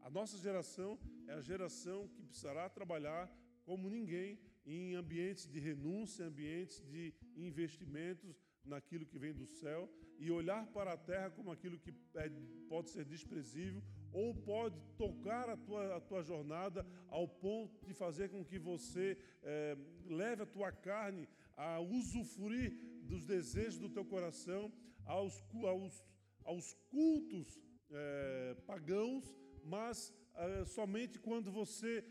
A 0.02 0.10
nossa 0.10 0.38
geração 0.38 1.00
é 1.28 1.34
a 1.34 1.42
geração 1.42 2.08
que 2.10 2.24
precisará 2.24 2.70
trabalhar 2.70 3.32
como 3.64 3.90
ninguém 3.90 4.40
em 4.66 4.96
ambientes 4.96 5.48
de 5.48 5.60
renúncia, 5.60 6.26
ambientes 6.26 6.82
de 6.90 7.14
investimentos 7.36 8.36
naquilo 8.64 9.06
que 9.06 9.18
vem 9.18 9.34
do 9.34 9.46
céu 9.46 9.90
e 10.20 10.30
olhar 10.30 10.68
para 10.68 10.94
a 10.94 10.98
terra 10.98 11.32
como 11.32 11.52
aquilo 11.52 11.80
que 11.80 11.94
é, 12.16 12.30
pode 12.70 12.90
ser 12.90 13.06
desprezível 13.06 13.82
ou 14.12 14.36
pode 14.36 14.80
tocar 14.98 15.50
a 15.50 15.58
tua, 15.58 15.96
a 15.96 16.00
tua 16.00 16.22
jornada 16.22 16.86
ao 17.08 17.28
ponto 17.28 17.86
de 17.86 17.94
fazer 17.94 18.30
com 18.30 18.44
que 18.44 18.60
você 18.60 19.18
é, 19.42 19.78
leve 20.06 20.44
a 20.44 20.46
tua 20.46 20.72
carne 20.72 21.28
a 21.56 21.80
usufruir 21.80 22.78
dos 23.04 23.26
desejos 23.26 23.80
do 23.80 23.90
teu 23.90 24.06
coração, 24.06 24.72
aos, 25.06 25.44
aos 25.64 26.04
aos 26.44 26.74
cultos 26.90 27.60
é, 27.90 28.56
pagãos, 28.66 29.24
mas 29.64 30.14
é, 30.36 30.66
somente 30.66 31.20
quando 31.20 31.52
você 31.52 32.04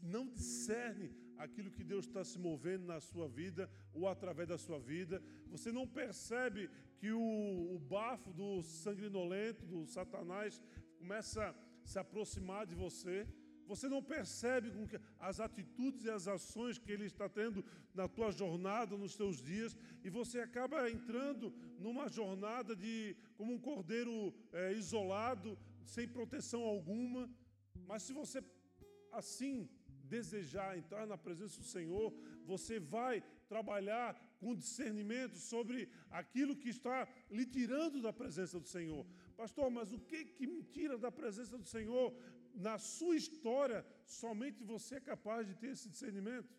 não 0.00 0.28
discerne 0.28 1.14
aquilo 1.38 1.70
que 1.70 1.82
Deus 1.82 2.06
está 2.06 2.24
se 2.24 2.38
movendo 2.38 2.86
na 2.86 3.00
sua 3.00 3.28
vida 3.28 3.68
ou 3.92 4.08
através 4.08 4.48
da 4.48 4.58
sua 4.58 4.78
vida, 4.78 5.22
você 5.48 5.72
não 5.72 5.86
percebe 5.86 6.70
que 6.98 7.10
o, 7.10 7.74
o 7.74 7.78
bafo 7.78 8.32
do 8.32 8.62
sanguinolento, 8.62 9.66
do 9.66 9.84
Satanás, 9.86 10.62
começa 10.98 11.48
a 11.48 11.54
se 11.84 11.98
aproximar 11.98 12.64
de 12.66 12.74
você. 12.74 13.26
Você 13.66 13.88
não 13.88 14.02
percebe 14.02 14.70
com 14.70 14.86
que 14.86 15.00
as 15.18 15.40
atitudes 15.40 16.04
e 16.04 16.10
as 16.10 16.28
ações 16.28 16.78
que 16.78 16.92
ele 16.92 17.06
está 17.06 17.28
tendo 17.28 17.64
na 17.94 18.06
tua 18.06 18.30
jornada, 18.30 18.96
nos 18.96 19.16
teus 19.16 19.42
dias, 19.42 19.76
e 20.04 20.10
você 20.10 20.40
acaba 20.40 20.90
entrando 20.90 21.52
numa 21.78 22.08
jornada 22.08 22.76
de 22.76 23.16
como 23.36 23.52
um 23.54 23.58
cordeiro 23.58 24.34
é, 24.52 24.72
isolado, 24.72 25.58
sem 25.84 26.08
proteção 26.08 26.62
alguma. 26.62 27.30
Mas 27.86 28.02
se 28.02 28.12
você 28.12 28.42
assim 29.12 29.68
desejar 30.04 30.76
entrar 30.76 31.06
na 31.06 31.16
presença 31.16 31.58
do 31.58 31.64
Senhor, 31.64 32.12
você 32.44 32.78
vai 32.78 33.22
trabalhar 33.48 34.08
com 34.40 34.54
discernimento 34.54 35.36
sobre 35.36 35.88
aquilo 36.10 36.56
que 36.56 36.68
está 36.68 37.08
lhe 37.30 37.46
tirando 37.46 38.00
da 38.00 38.12
presença 38.12 38.58
do 38.58 38.68
Senhor. 38.68 39.06
Pastor, 39.36 39.70
mas 39.70 39.92
o 39.92 39.98
que, 39.98 40.24
que 40.36 40.46
me 40.46 40.62
tira 40.62 40.98
da 40.98 41.10
presença 41.10 41.56
do 41.56 41.64
Senhor? 41.64 42.14
Na 42.54 42.76
sua 42.78 43.16
história, 43.16 43.84
somente 44.04 44.62
você 44.64 44.96
é 44.96 45.00
capaz 45.00 45.46
de 45.46 45.54
ter 45.54 45.68
esse 45.68 45.88
discernimento. 45.88 46.50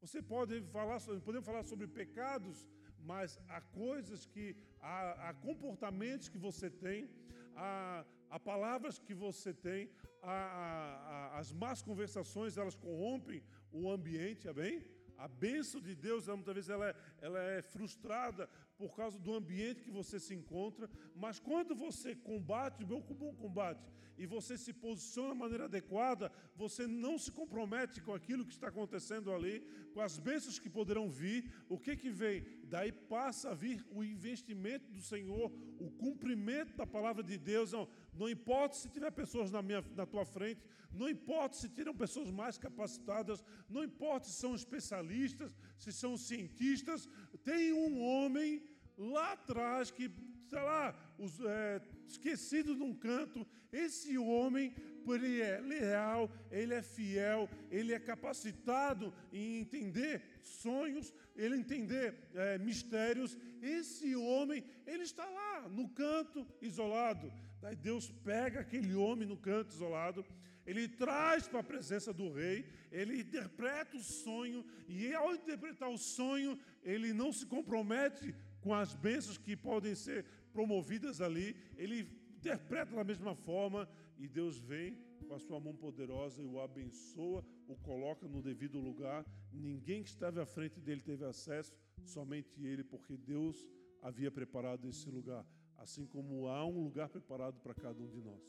Você 0.00 0.20
pode 0.22 0.60
falar, 0.76 1.00
podemos 1.00 1.46
falar 1.46 1.64
sobre 1.64 1.86
pecados, 1.86 2.68
mas 2.98 3.38
há 3.48 3.60
coisas 3.60 4.26
que, 4.26 4.56
há, 4.80 5.28
há 5.28 5.34
comportamentos 5.34 6.28
que 6.28 6.38
você 6.38 6.70
tem, 6.70 7.10
há, 7.56 8.04
há 8.30 8.38
palavras 8.38 8.98
que 8.98 9.14
você 9.14 9.52
tem, 9.52 9.90
há, 10.22 10.32
há, 10.32 11.38
as 11.38 11.52
más 11.52 11.82
conversações, 11.82 12.56
elas 12.56 12.74
corrompem 12.74 13.42
o 13.72 13.90
ambiente, 13.90 14.48
amém? 14.48 14.84
A 15.16 15.28
bênção 15.28 15.80
de 15.80 15.94
Deus, 15.94 16.26
muitas 16.26 16.54
vezes, 16.54 16.70
ela 16.70 16.88
é, 16.88 16.96
ela 17.20 17.40
é 17.40 17.62
frustrada 17.62 18.48
por 18.76 18.94
causa 18.96 19.18
do 19.18 19.32
ambiente 19.32 19.82
que 19.82 19.90
você 19.90 20.18
se 20.18 20.34
encontra, 20.34 20.90
mas 21.14 21.38
quando 21.38 21.74
você 21.74 22.14
combate 22.16 22.82
o 22.82 22.86
meu 22.86 23.00
bom 23.00 23.32
combate 23.34 23.92
e 24.16 24.26
você 24.26 24.56
se 24.56 24.72
posiciona 24.72 25.32
de 25.34 25.40
maneira 25.40 25.64
adequada, 25.64 26.30
você 26.54 26.86
não 26.86 27.18
se 27.18 27.30
compromete 27.32 28.00
com 28.00 28.12
aquilo 28.12 28.44
que 28.44 28.52
está 28.52 28.68
acontecendo 28.68 29.32
ali, 29.32 29.60
com 29.92 30.00
as 30.00 30.18
bênçãos 30.18 30.58
que 30.58 30.70
poderão 30.70 31.08
vir. 31.10 31.52
O 31.68 31.78
que 31.78 31.96
que 31.96 32.10
vem? 32.10 32.44
Daí 32.64 32.92
passa 32.92 33.50
a 33.50 33.54
vir 33.54 33.84
o 33.90 34.04
investimento 34.04 34.90
do 34.90 35.00
Senhor, 35.00 35.52
o 35.78 35.90
cumprimento 35.90 36.76
da 36.76 36.86
palavra 36.86 37.22
de 37.22 37.36
Deus. 37.36 37.72
Não, 37.72 37.88
não 38.16 38.28
importa 38.28 38.76
se 38.76 38.88
tiver 38.88 39.10
pessoas 39.10 39.50
na, 39.50 39.62
minha, 39.62 39.84
na 39.94 40.06
tua 40.06 40.24
frente, 40.24 40.64
não 40.92 41.08
importa 41.08 41.56
se 41.56 41.68
tiram 41.68 41.94
pessoas 41.94 42.30
mais 42.30 42.56
capacitadas, 42.56 43.44
não 43.68 43.82
importa 43.82 44.28
se 44.28 44.34
são 44.34 44.54
especialistas, 44.54 45.56
se 45.76 45.92
são 45.92 46.16
cientistas, 46.16 47.08
tem 47.42 47.72
um 47.72 48.00
homem 48.02 48.62
lá 48.96 49.32
atrás 49.32 49.90
que, 49.90 50.10
sei 50.48 50.60
lá, 50.60 50.94
os, 51.18 51.40
é, 51.40 51.80
esquecido 52.06 52.76
num 52.76 52.94
canto, 52.94 53.46
esse 53.72 54.16
homem, 54.16 54.72
ele 55.06 55.40
é 55.40 55.60
leal, 55.60 56.30
ele 56.50 56.74
é 56.74 56.82
fiel, 56.82 57.48
ele 57.70 57.92
é 57.92 57.98
capacitado 57.98 59.12
em 59.32 59.58
entender 59.58 60.22
sonhos, 60.42 61.12
ele 61.34 61.56
entender 61.56 62.14
é, 62.34 62.56
mistérios. 62.58 63.36
Esse 63.60 64.14
homem, 64.14 64.64
ele 64.86 65.02
está 65.02 65.28
lá 65.28 65.68
no 65.68 65.88
canto 65.88 66.46
isolado. 66.62 67.32
Daí 67.64 67.76
Deus 67.90 68.06
pega 68.30 68.60
aquele 68.60 68.94
homem 68.94 69.26
no 69.26 69.38
canto 69.48 69.74
isolado 69.76 70.24
ele 70.66 70.88
traz 70.88 71.46
para 71.46 71.60
a 71.60 71.70
presença 71.72 72.12
do 72.12 72.32
rei, 72.32 72.64
ele 72.90 73.20
interpreta 73.20 73.96
o 73.96 74.02
sonho, 74.02 74.64
e 74.88 75.12
ao 75.14 75.34
interpretar 75.34 75.90
o 75.90 75.98
sonho, 75.98 76.58
ele 76.82 77.12
não 77.12 77.32
se 77.32 77.46
compromete 77.46 78.34
com 78.62 78.72
as 78.72 78.94
bênçãos 78.94 79.36
que 79.36 79.54
podem 79.56 79.94
ser 79.94 80.24
promovidas 80.52 81.20
ali, 81.20 81.54
ele 81.76 82.08
interpreta 82.36 82.94
da 82.94 83.04
mesma 83.04 83.34
forma, 83.34 83.88
e 84.18 84.26
Deus 84.26 84.58
vem 84.58 84.96
com 85.28 85.34
a 85.34 85.38
sua 85.38 85.60
mão 85.60 85.74
poderosa 85.74 86.42
e 86.42 86.46
o 86.46 86.60
abençoa, 86.60 87.44
o 87.66 87.76
coloca 87.76 88.26
no 88.26 88.42
devido 88.42 88.78
lugar. 88.78 89.24
Ninguém 89.52 90.02
que 90.02 90.10
estava 90.10 90.42
à 90.42 90.46
frente 90.46 90.80
dele 90.80 91.00
teve 91.00 91.24
acesso, 91.24 91.74
somente 92.04 92.62
ele, 92.64 92.84
porque 92.84 93.16
Deus 93.16 93.68
havia 94.00 94.30
preparado 94.30 94.88
esse 94.88 95.08
lugar, 95.10 95.44
assim 95.84 96.06
como 96.06 96.48
há 96.48 96.64
um 96.64 96.82
lugar 96.82 97.10
preparado 97.10 97.60
para 97.60 97.74
cada 97.74 98.02
um 98.02 98.08
de 98.08 98.20
nós. 98.22 98.42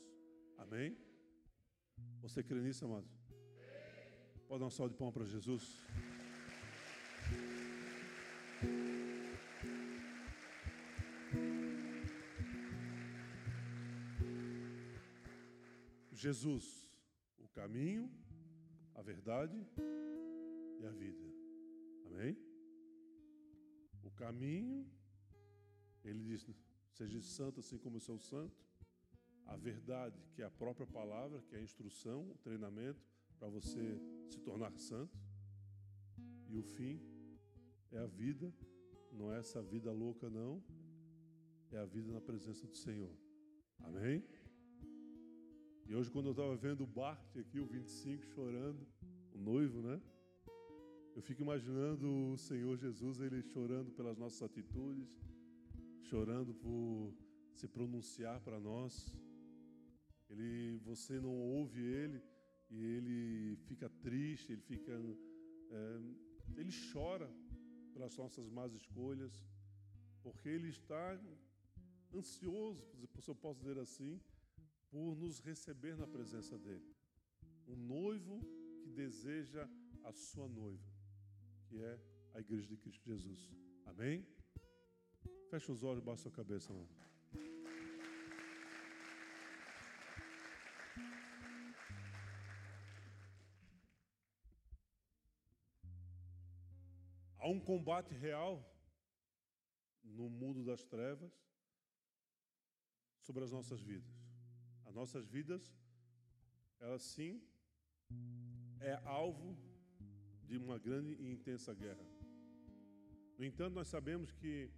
Amém? 0.56 0.96
Você 2.22 2.42
crê 2.42 2.60
nisso, 2.62 2.86
amado? 2.86 3.06
Pode 4.48 4.60
dar 4.60 4.66
um 4.66 4.70
salve 4.70 4.92
de 4.94 4.98
palmas 4.98 5.14
para 5.14 5.26
Jesus? 5.26 5.84
Jesus, 16.10 16.64
o 17.38 17.46
caminho, 17.48 18.10
a 18.94 19.02
verdade 19.02 19.58
e 20.80 20.86
a 20.86 20.90
vida. 20.90 21.26
Amém? 22.06 22.34
O 24.02 24.10
caminho, 24.10 24.90
ele 26.02 26.22
diz: 26.24 26.42
seja 26.96 27.20
santo 27.20 27.60
assim 27.60 27.78
como 27.78 27.96
eu 27.96 28.00
sou 28.00 28.18
santo 28.18 28.56
a 29.46 29.56
verdade, 29.56 30.20
que 30.34 30.42
é 30.42 30.44
a 30.44 30.50
própria 30.50 30.86
palavra, 30.86 31.40
que 31.42 31.54
é 31.54 31.58
a 31.58 31.62
instrução, 31.62 32.30
o 32.30 32.38
treinamento 32.42 33.00
para 33.38 33.48
você 33.48 34.00
se 34.28 34.40
tornar 34.40 34.76
santo. 34.76 35.16
E 36.48 36.56
o 36.56 36.62
fim 36.62 37.00
é 37.92 37.98
a 37.98 38.06
vida, 38.06 38.52
não 39.12 39.32
é 39.32 39.38
essa 39.38 39.62
vida 39.62 39.92
louca, 39.92 40.28
não, 40.28 40.62
é 41.70 41.78
a 41.78 41.84
vida 41.84 42.12
na 42.12 42.20
presença 42.20 42.66
do 42.66 42.76
Senhor. 42.76 43.14
Amém? 43.80 44.24
E 45.88 45.94
hoje, 45.94 46.10
quando 46.10 46.26
eu 46.26 46.32
estava 46.32 46.56
vendo 46.56 46.82
o 46.82 46.86
Bart 46.86 47.36
aqui, 47.36 47.60
o 47.60 47.66
25, 47.66 48.24
chorando, 48.26 48.84
o 49.32 49.38
noivo, 49.38 49.80
né? 49.80 50.00
Eu 51.14 51.22
fico 51.22 51.42
imaginando 51.42 52.32
o 52.32 52.36
Senhor 52.36 52.76
Jesus, 52.76 53.20
ele 53.20 53.40
chorando 53.42 53.92
pelas 53.92 54.18
nossas 54.18 54.42
atitudes, 54.42 55.08
chorando 56.08 56.54
por 56.54 57.14
se 57.54 57.66
pronunciar 57.66 58.40
para 58.40 58.58
nós. 58.60 59.14
Ele, 60.28 60.78
você 60.84 61.20
não 61.20 61.34
ouve 61.34 61.80
ele 61.80 62.22
e 62.70 62.82
ele 62.82 63.56
fica 63.68 63.88
triste, 63.88 64.52
ele 64.52 64.62
fica, 64.62 64.92
é, 64.92 66.00
ele 66.56 66.72
chora 66.92 67.30
pelas 67.92 68.16
nossas 68.16 68.48
más 68.50 68.72
escolhas, 68.74 69.32
porque 70.22 70.48
ele 70.48 70.68
está 70.68 71.18
ansioso, 72.14 72.82
se 73.20 73.30
eu 73.30 73.34
posso 73.34 73.60
dizer 73.60 73.78
assim, 73.78 74.20
por 74.90 75.16
nos 75.16 75.40
receber 75.40 75.96
na 75.96 76.06
presença 76.06 76.58
dele. 76.58 76.94
Um 77.66 77.76
noivo 77.76 78.40
que 78.82 78.90
deseja 78.90 79.68
a 80.04 80.12
sua 80.12 80.48
noiva, 80.48 80.88
que 81.66 81.78
é 81.78 81.98
a 82.34 82.40
igreja 82.40 82.66
de 82.68 82.76
Cristo 82.76 83.04
Jesus. 83.04 83.50
Amém? 83.86 84.24
Fecha 85.50 85.70
os 85.72 85.84
olhos, 85.84 86.02
baixa 86.02 86.20
a 86.20 86.22
sua 86.24 86.32
cabeça, 86.32 86.72
mano. 86.72 86.88
Há 97.38 97.48
um 97.48 97.60
combate 97.60 98.12
real 98.12 98.60
no 100.02 100.28
mundo 100.28 100.64
das 100.64 100.82
trevas 100.82 101.32
sobre 103.20 103.44
as 103.44 103.52
nossas 103.52 103.80
vidas. 103.80 104.12
As 104.84 104.94
nossas 104.94 105.28
vidas, 105.28 105.62
elas 106.80 107.02
sim, 107.02 107.40
é 108.80 108.94
alvo 109.04 109.56
de 110.44 110.56
uma 110.56 110.76
grande 110.76 111.14
e 111.14 111.30
intensa 111.30 111.72
guerra. 111.72 112.04
No 113.38 113.44
entanto, 113.44 113.74
nós 113.74 113.86
sabemos 113.86 114.32
que 114.32 114.72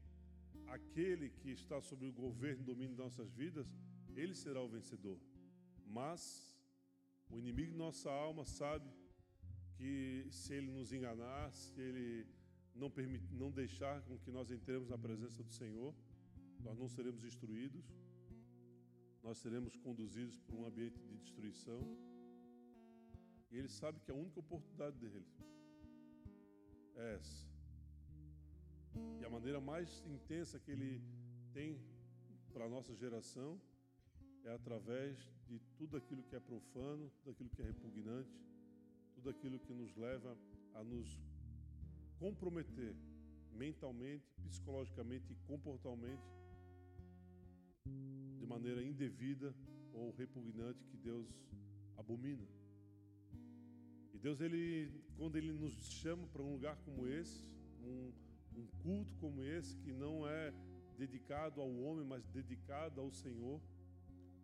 aquele 0.67 1.31
que 1.31 1.51
está 1.51 1.81
sob 1.81 2.07
o 2.07 2.13
governo 2.13 2.63
e 2.63 2.65
domínio 2.65 2.95
de 2.95 3.03
nossas 3.03 3.33
vidas, 3.33 3.67
ele 4.15 4.35
será 4.35 4.61
o 4.63 4.69
vencedor. 4.69 5.19
Mas 5.87 6.21
o 7.31 7.39
inimigo 7.39 7.73
de 7.73 7.79
nossa 7.79 8.11
alma 8.11 8.45
sabe 8.45 8.89
que 9.77 10.27
se 10.31 10.55
ele 10.55 10.71
nos 10.71 10.93
enganar, 10.93 11.53
se 11.53 11.81
ele 11.81 12.27
não, 12.75 12.91
permitir, 12.91 13.33
não 13.35 13.51
deixar 13.51 14.03
com 14.03 14.19
que 14.19 14.31
nós 14.31 14.51
entremos 14.51 14.89
na 14.89 14.99
presença 14.99 15.43
do 15.43 15.53
Senhor, 15.53 15.95
nós 16.61 16.79
não 16.79 16.89
seremos 16.89 17.23
destruídos, 17.23 17.85
nós 19.23 19.39
seremos 19.39 19.77
conduzidos 19.77 20.39
por 20.41 20.55
um 20.55 20.67
ambiente 20.67 20.99
de 21.01 21.17
destruição. 21.17 21.81
E 23.51 23.57
ele 23.57 23.69
sabe 23.69 24.01
que 24.01 24.11
a 24.11 24.15
única 24.15 24.41
oportunidade 24.41 24.97
dele 24.99 25.25
é 26.97 27.15
essa. 27.15 27.48
E 29.21 29.25
a 29.25 29.31
maneira 29.31 29.61
mais 29.61 30.03
intensa 30.07 30.59
que 30.59 30.71
ele 30.71 31.03
tem 31.53 31.81
para 32.53 32.65
a 32.65 32.69
nossa 32.69 32.95
geração 32.95 33.61
é 34.45 34.53
através 34.53 35.17
de 35.47 35.59
tudo 35.77 35.97
aquilo 35.97 36.23
que 36.23 36.37
é 36.37 36.41
profano, 36.41 37.11
tudo 37.19 37.31
aquilo 37.31 37.51
que 37.51 37.63
é 37.63 37.67
repugnante, 37.67 38.31
tudo 39.15 39.31
aquilo 39.31 39.59
que 39.59 39.73
nos 39.73 39.95
leva 39.97 40.37
a 40.75 40.85
nos 40.85 41.21
comprometer 42.19 42.95
mentalmente, 43.53 44.25
psicologicamente 44.49 45.33
e 45.33 45.37
comportalmente 45.47 46.23
de 48.39 48.47
maneira 48.47 48.83
indevida 48.83 49.55
ou 49.93 50.13
repugnante 50.13 50.85
que 50.87 50.97
Deus 50.97 51.29
abomina. 51.97 52.47
E 54.15 54.19
Deus, 54.19 54.41
ele, 54.41 55.03
quando 55.17 55.37
Ele 55.37 55.53
nos 55.53 55.73
chama 55.73 56.27
para 56.29 56.43
um 56.43 56.53
lugar 56.53 56.77
como 56.85 57.07
esse, 57.07 57.45
um, 57.83 58.13
um 58.59 58.67
culto 58.83 59.15
como 59.21 59.43
esse, 59.43 59.77
que 59.79 59.93
não 59.93 60.27
é 60.27 60.53
dedicado 60.97 61.61
ao 61.61 61.71
homem, 61.83 62.05
mas 62.05 62.27
dedicado 62.29 63.01
ao 63.01 63.11
Senhor, 63.11 63.61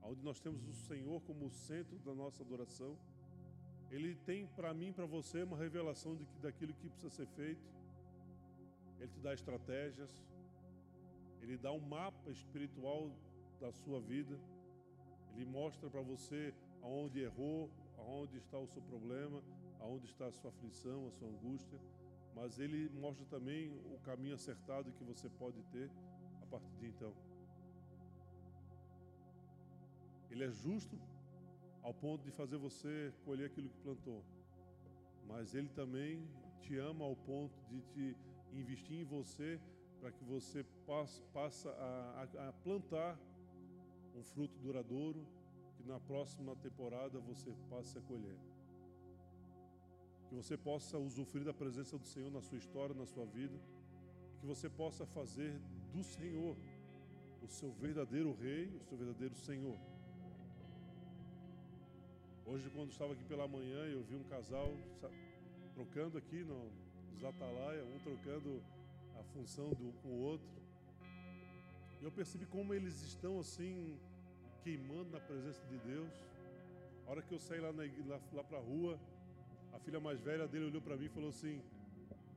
onde 0.02 0.22
nós 0.22 0.40
temos 0.40 0.66
o 0.68 0.72
Senhor 0.72 1.20
como 1.22 1.50
centro 1.50 1.98
da 1.98 2.14
nossa 2.14 2.42
adoração, 2.42 2.96
ele 3.90 4.14
tem 4.26 4.46
para 4.46 4.72
mim, 4.74 4.92
para 4.92 5.06
você, 5.06 5.42
uma 5.42 5.56
revelação 5.56 6.16
de 6.16 6.24
que, 6.26 6.38
daquilo 6.40 6.74
que 6.74 6.88
precisa 6.88 7.10
ser 7.10 7.26
feito. 7.28 7.62
Ele 8.98 9.08
te 9.08 9.20
dá 9.20 9.34
estratégias, 9.34 10.10
ele 11.42 11.56
dá 11.56 11.72
um 11.72 11.80
mapa 11.80 12.30
espiritual 12.30 13.10
da 13.60 13.72
sua 13.72 14.00
vida, 14.00 14.38
ele 15.34 15.44
mostra 15.44 15.88
para 15.90 16.00
você 16.00 16.54
aonde 16.82 17.20
errou, 17.20 17.70
aonde 17.98 18.36
está 18.38 18.58
o 18.58 18.66
seu 18.68 18.82
problema, 18.82 19.42
aonde 19.80 20.06
está 20.06 20.26
a 20.26 20.32
sua 20.32 20.50
aflição, 20.50 21.06
a 21.08 21.10
sua 21.12 21.28
angústia, 21.28 21.78
mas 22.34 22.58
ele 22.58 22.88
mostra 22.90 23.24
também 23.26 23.70
o 23.92 23.98
caminho 24.00 24.34
acertado 24.34 24.92
que 24.92 25.04
você 25.04 25.28
pode 25.28 25.62
ter 25.64 25.90
a 26.42 26.46
partir 26.46 26.74
de 26.76 26.86
então. 26.86 27.12
Ele 30.30 30.44
é 30.44 30.50
justo 30.50 30.98
ao 31.82 31.94
ponto 31.94 32.24
de 32.24 32.30
fazer 32.30 32.56
você 32.56 33.12
colher 33.24 33.46
aquilo 33.46 33.68
que 33.68 33.78
plantou, 33.78 34.24
mas 35.28 35.54
ele 35.54 35.68
também 35.68 36.26
te 36.60 36.76
ama 36.78 37.04
ao 37.04 37.14
ponto 37.14 37.54
de 37.68 37.80
te 37.82 38.16
investir 38.52 39.00
em 39.00 39.04
você 39.04 39.60
para 40.00 40.10
que 40.10 40.24
você 40.24 40.64
passe, 41.32 41.68
a, 41.68 42.28
a, 42.36 42.48
a 42.48 42.52
plantar 42.52 43.18
um 44.14 44.22
fruto 44.22 44.58
duradouro 44.58 45.26
que 45.76 45.82
na 45.84 45.98
próxima 46.00 46.54
temporada 46.56 47.18
você 47.20 47.54
passe 47.70 47.98
a 47.98 48.00
colher. 48.02 48.53
Que 50.34 50.42
você 50.42 50.56
possa 50.56 50.98
usufruir 50.98 51.44
da 51.44 51.54
presença 51.54 51.96
do 51.96 52.04
Senhor 52.08 52.28
na 52.28 52.42
sua 52.42 52.58
história, 52.58 52.92
na 52.92 53.06
sua 53.06 53.24
vida, 53.24 53.56
e 54.34 54.40
que 54.40 54.46
você 54.46 54.68
possa 54.68 55.06
fazer 55.06 55.60
do 55.92 56.02
Senhor 56.02 56.56
o 57.40 57.46
seu 57.46 57.70
verdadeiro 57.70 58.36
Rei, 58.42 58.66
o 58.80 58.84
seu 58.84 58.98
verdadeiro 58.98 59.36
Senhor. 59.36 59.78
Hoje, 62.44 62.68
quando 62.70 62.90
estava 62.90 63.12
aqui 63.12 63.22
pela 63.26 63.46
manhã, 63.46 63.84
eu 63.86 64.02
vi 64.02 64.16
um 64.16 64.24
casal 64.24 64.76
trocando 65.72 66.18
aqui 66.18 66.42
no 66.42 66.68
Zatalaia, 67.20 67.84
um 67.84 68.00
trocando 68.00 68.60
a 69.16 69.22
função 69.22 69.68
do 69.68 69.92
com 70.02 70.08
o 70.08 70.18
outro. 70.18 70.48
Eu 72.02 72.10
percebi 72.10 72.44
como 72.44 72.74
eles 72.74 73.00
estão 73.02 73.38
assim 73.38 73.96
queimando 74.64 75.12
na 75.12 75.20
presença 75.20 75.64
de 75.66 75.78
Deus. 75.78 76.12
A 77.06 77.12
hora 77.12 77.22
que 77.22 77.32
eu 77.32 77.38
saí 77.38 77.60
lá, 77.60 77.72
na, 77.72 77.84
lá, 78.08 78.20
lá 78.32 78.42
para 78.42 78.58
a 78.58 78.62
rua, 78.62 78.98
a 79.74 79.78
filha 79.80 80.00
mais 80.00 80.20
velha 80.20 80.46
dele 80.46 80.66
olhou 80.66 80.80
para 80.80 80.96
mim 80.96 81.06
e 81.06 81.08
falou 81.08 81.30
assim: 81.30 81.60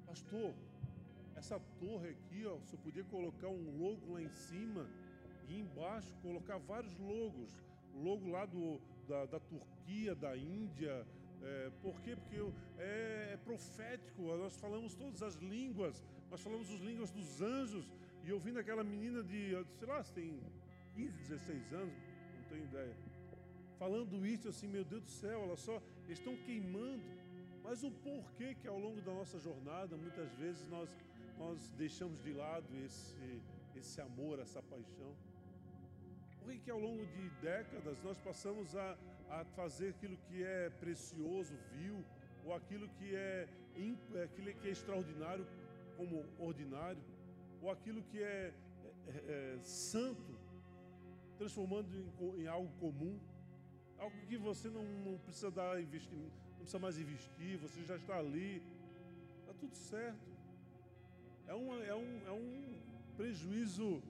Pastor, 0.05 0.53
essa 1.35 1.59
torre 1.79 2.09
aqui, 2.09 2.45
ó, 2.45 2.55
você 2.55 2.75
podia 2.77 3.03
colocar 3.03 3.47
um 3.47 3.77
logo 3.77 4.13
lá 4.13 4.21
em 4.21 4.29
cima 4.29 4.88
e 5.47 5.59
embaixo 5.59 6.11
colocar 6.21 6.57
vários 6.57 6.97
logos. 6.97 7.55
Logo 7.93 8.29
lá 8.29 8.45
do, 8.45 8.79
da, 9.07 9.25
da 9.25 9.39
Turquia, 9.39 10.15
da 10.15 10.35
Índia. 10.35 11.05
É, 11.43 11.71
por 11.81 11.99
quê? 12.01 12.15
Porque 12.15 12.38
é, 12.79 13.31
é 13.33 13.38
profético, 13.45 14.23
nós 14.38 14.55
falamos 14.57 14.95
todas 14.95 15.21
as 15.21 15.35
línguas, 15.35 16.03
nós 16.31 16.41
falamos 16.41 16.71
as 16.71 16.79
línguas 16.79 17.11
dos 17.11 17.41
anjos. 17.41 17.85
E 18.23 18.29
eu 18.29 18.41
aquela 18.59 18.83
menina 18.83 19.23
de, 19.23 19.51
sei 19.77 19.88
lá, 19.88 20.03
tem 20.03 20.39
15, 20.95 21.11
16 21.13 21.73
anos, 21.73 21.93
não 22.35 22.43
tenho 22.49 22.63
ideia. 22.65 22.95
Falando 23.77 24.25
isso, 24.25 24.49
assim, 24.49 24.67
meu 24.67 24.83
Deus 24.83 25.03
do 25.03 25.09
céu, 25.09 25.41
olha 25.41 25.55
só, 25.55 25.81
eles 26.05 26.17
estão 26.17 26.35
queimando. 26.38 27.16
Mas 27.68 27.84
o 27.84 27.91
porquê 27.91 28.55
que 28.55 28.65
ao 28.65 28.80
longo 28.80 29.01
da 29.01 29.13
nossa 29.13 29.38
jornada, 29.38 29.97
muitas 29.97 30.34
vezes 30.36 30.65
nós, 30.70 30.89
nós 31.38 31.70
deixamos 31.72 32.24
de 32.24 32.32
lado 32.32 32.65
esse, 32.86 33.41
esse 33.76 33.99
amor, 33.99 34.39
essa 34.39 34.61
paixão? 34.63 35.13
Por 36.39 36.57
que 36.59 36.72
ao 36.72 36.80
longo 36.80 37.05
de 37.05 37.30
décadas 37.41 38.01
nós 38.01 38.18
passamos 38.20 38.74
a, 38.74 38.97
a 39.30 39.43
fazer 39.43 39.89
aquilo 39.89 40.15
que 40.30 40.41
é 40.41 40.70
precioso, 40.80 41.57
vil, 41.74 42.05
ou 42.45 42.53
aquilo 42.53 42.88
que 42.88 43.13
é, 43.13 43.49
é 44.15 44.24
aquilo 44.24 44.53
que 44.53 44.70
é 44.70 44.72
extraordinário 44.72 45.45
como 45.97 46.24
ordinário, 46.39 47.03
ou 47.61 47.70
aquilo 47.70 48.01
que 48.03 48.24
é, 48.24 48.53
é, 49.07 49.55
é 49.57 49.59
santo, 49.61 50.39
transformando 51.38 51.93
em, 51.93 52.43
em, 52.43 52.47
algo 52.47 52.72
comum, 52.80 53.20
algo 53.97 54.15
que 54.26 54.38
você 54.38 54.70
não, 54.70 54.84
não 54.84 55.18
precisa 55.18 55.51
dar 55.51 55.82
investimento, 55.82 56.46
precisa 56.68 56.80
mais 56.80 56.99
investir, 56.99 57.57
você 57.59 57.82
já 57.84 57.95
está 57.95 58.18
ali, 58.18 58.61
está 59.39 59.53
tudo 59.53 59.74
certo. 59.74 60.28
É, 61.47 61.53
uma, 61.53 61.76
é, 61.82 61.95
um, 61.95 62.28
é 62.28 62.32
um 62.32 62.76
prejuízo 63.15 64.03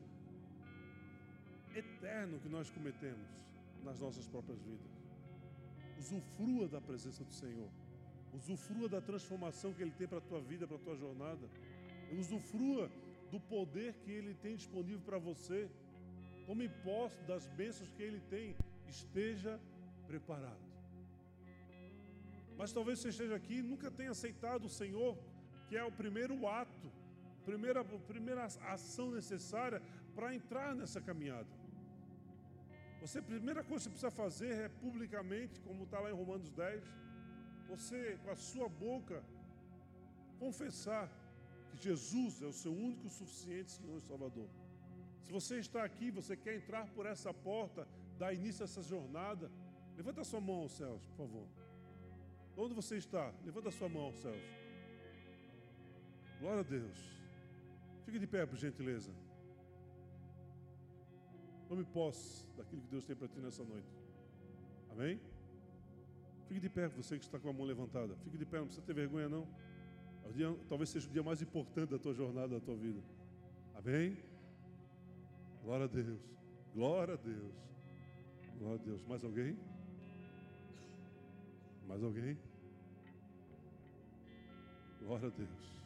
eterno 1.76 2.40
que 2.40 2.50
nós 2.50 2.68
cometemos 2.72 3.28
nas 3.84 4.00
nossas 4.00 4.28
próprias 4.28 4.60
vidas. 4.64 4.90
Usufrua 6.00 6.68
da 6.68 6.82
presença 6.82 7.24
do 7.24 7.32
Senhor. 7.32 7.70
Usufrua 8.34 8.90
da 8.90 9.02
transformação 9.02 9.72
que 9.72 9.84
Ele 9.84 9.94
tem 9.96 10.08
para 10.08 10.18
a 10.18 10.22
tua 10.22 10.42
vida, 10.42 10.66
para 10.66 10.78
a 10.78 10.80
tua 10.80 10.96
jornada. 10.96 11.48
Usufrua 12.18 12.90
do 13.30 13.40
poder 13.40 13.94
que 14.04 14.10
Ele 14.10 14.34
tem 14.34 14.56
disponível 14.56 15.02
para 15.06 15.20
você. 15.20 15.70
Tome 16.48 16.68
posse 16.84 17.22
das 17.28 17.46
bênçãos 17.50 17.92
que 17.92 18.02
Ele 18.02 18.20
tem. 18.32 18.56
Esteja 18.88 19.60
preparado. 20.08 20.67
Mas 22.58 22.74
talvez 22.74 23.00
você 23.00 23.10
esteja 23.10 23.36
aqui 23.36 23.58
e 23.60 23.62
nunca 23.62 23.92
tenha 23.92 24.12
aceitado 24.12 24.66
o 24.66 24.70
Senhor, 24.70 25.18
que 25.68 25.78
é 25.78 25.84
o 25.84 25.92
primeiro 25.92 26.48
ato, 26.48 26.92
a 27.42 27.46
primeira, 27.46 27.82
a 27.82 28.00
primeira 28.14 28.46
ação 28.46 29.12
necessária 29.12 29.82
para 30.16 30.34
entrar 30.34 30.76
nessa 30.76 31.00
caminhada. 31.00 31.48
Você, 33.02 33.20
a 33.20 33.24
primeira 33.24 33.64
coisa 33.64 33.90
que 33.90 33.96
você 33.96 34.10
precisa 34.10 34.12
fazer 34.12 34.52
é 34.66 34.70
publicamente, 34.70 35.60
como 35.62 35.84
está 35.84 36.00
lá 36.00 36.10
em 36.10 36.14
Romanos 36.14 36.50
10, 36.52 36.84
você, 37.70 38.18
com 38.24 38.32
a 38.32 38.36
sua 38.36 38.68
boca, 38.68 39.24
confessar 40.40 41.08
que 41.70 41.78
Jesus 41.78 42.42
é 42.42 42.46
o 42.46 42.54
seu 42.54 42.74
único 42.74 43.08
suficiente 43.08 43.72
Senhor 43.72 43.98
e 44.00 44.02
Salvador. 44.02 44.50
Se 45.22 45.32
você 45.32 45.60
está 45.60 45.84
aqui, 45.84 46.10
você 46.10 46.36
quer 46.36 46.56
entrar 46.56 46.88
por 46.88 47.06
essa 47.06 47.34
porta, 47.34 47.88
dar 48.18 48.34
início 48.34 48.64
a 48.64 48.66
essa 48.66 48.82
jornada, 48.82 49.52
levanta 49.96 50.22
a 50.22 50.24
sua 50.24 50.42
mão 50.42 50.62
aos 50.62 50.72
céus, 50.72 51.06
por 51.06 51.18
favor. 51.18 51.48
Onde 52.58 52.74
você 52.74 52.98
está? 52.98 53.32
Levanta 53.46 53.70
a 53.70 53.72
sua 53.72 53.88
mão 53.88 54.12
céus. 54.12 54.44
Glória 56.40 56.62
a 56.62 56.64
Deus. 56.64 56.98
Fique 58.04 58.18
de 58.18 58.26
pé, 58.26 58.46
por 58.46 58.58
gentileza. 58.58 59.12
Tome 61.70 61.84
posse 61.84 62.46
daquilo 62.58 62.82
que 62.82 62.88
Deus 62.88 63.06
tem 63.06 63.16
para 63.16 63.28
ti 63.28 63.40
nessa 63.40 63.64
noite. 63.64 63.88
Amém? 64.90 65.20
Fique 66.48 66.60
de 66.60 66.70
pé, 66.70 66.88
você 66.88 67.20
que 67.20 67.26
está 67.26 67.38
com 67.38 67.50
a 67.50 67.54
mão 67.54 67.66
levantada. 67.66 68.16
Fique 68.24 68.38
de 68.38 68.46
pé, 68.46 68.58
não 68.58 68.66
precisa 68.66 68.86
ter 68.86 68.94
vergonha, 68.94 69.30
não. 69.30 69.48
É 70.26 70.32
dia, 70.32 70.56
talvez 70.68 70.90
seja 70.90 71.08
o 71.08 71.12
dia 71.12 71.22
mais 71.22 71.42
importante 71.42 71.90
da 71.92 72.00
tua 72.00 72.14
jornada, 72.14 72.60
da 72.60 72.60
tua 72.60 72.76
vida. 72.76 73.02
Amém? 73.76 74.18
Glória 75.64 75.86
a 75.86 75.88
Deus. 75.88 76.22
Glória 76.74 77.14
a 77.14 77.18
Deus. 77.18 77.54
Glória 78.58 78.80
a 78.82 78.84
Deus. 78.84 79.04
Mais 79.04 79.24
alguém? 79.24 79.58
Mais 81.88 82.04
alguém? 82.04 82.38
Glória 85.08 85.28
a 85.28 85.32
Deus. 85.32 85.78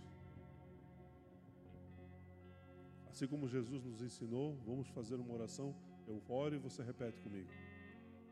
Assim 3.08 3.28
como 3.28 3.48
Jesus 3.48 3.84
nos 3.84 4.02
ensinou, 4.02 4.58
vamos 4.66 4.88
fazer 4.88 5.14
uma 5.14 5.32
oração. 5.32 5.76
Eu 6.08 6.20
oro 6.28 6.56
e 6.56 6.58
você 6.58 6.82
repete 6.82 7.22
comigo. 7.22 7.48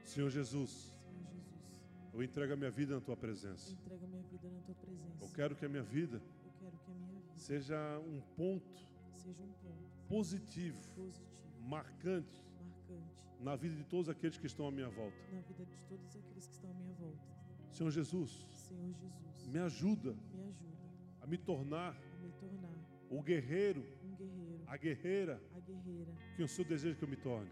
Senhor 0.03 0.31
Jesus, 0.31 0.71
Senhor 0.71 1.13
Jesus, 1.31 2.11
eu 2.11 2.23
entrego 2.23 2.53
a 2.53 2.55
minha 2.55 2.71
vida 2.71 2.95
na 2.95 3.01
tua 3.01 3.15
presença. 3.15 3.71
entrega 3.71 4.07
minha 4.07 4.23
vida 4.23 4.49
na 4.49 4.61
tua 4.61 4.73
presença. 4.73 5.25
Eu 5.25 5.29
quero 5.29 5.55
que 5.55 5.63
a 5.63 5.69
minha 5.69 5.83
vida 5.83 6.19
Eu 6.43 6.51
que 6.57 6.65
a 6.65 6.95
minha 6.95 7.19
vida 7.19 7.35
seja 7.35 7.99
um 7.99 8.19
ponto 8.35 8.89
seja 9.13 9.43
um 9.43 9.53
ponto 9.61 10.07
positivo, 10.07 10.79
positivo, 10.95 11.67
marcante 11.67 12.43
marcante 12.57 13.13
na 13.39 13.55
vida 13.55 13.75
de 13.75 13.83
todos 13.83 14.09
aqueles 14.09 14.39
que 14.39 14.47
estão 14.47 14.67
à 14.67 14.71
minha 14.71 14.89
volta. 14.89 15.17
na 15.31 15.41
vida 15.41 15.65
de 15.65 15.77
todos 15.87 16.15
aqueles 16.15 16.47
que 16.47 16.53
estão 16.53 16.71
à 16.71 16.73
minha 16.73 16.93
volta. 16.95 17.29
Senhor 17.71 17.91
Jesus, 17.91 18.45
Senhor 18.51 18.93
Jesus, 18.93 19.47
me 19.47 19.59
ajuda 19.59 20.11
me 20.33 20.41
ajuda 20.41 20.77
a 21.21 21.27
me 21.27 21.37
tornar 21.37 21.95
a 21.95 22.17
me 22.23 22.31
tornar 22.39 22.69
o 23.09 23.21
guerreiro, 23.23 23.83
um 24.03 24.15
guerreiro, 24.15 24.63
a 24.67 24.77
guerreira 24.77 25.41
a 25.55 25.59
guerreira 25.59 26.13
que 26.35 26.43
o 26.43 26.47
Senhor 26.47 26.67
deseja 26.67 26.95
que 26.95 27.03
eu 27.03 27.07
me 27.07 27.15
torne. 27.15 27.49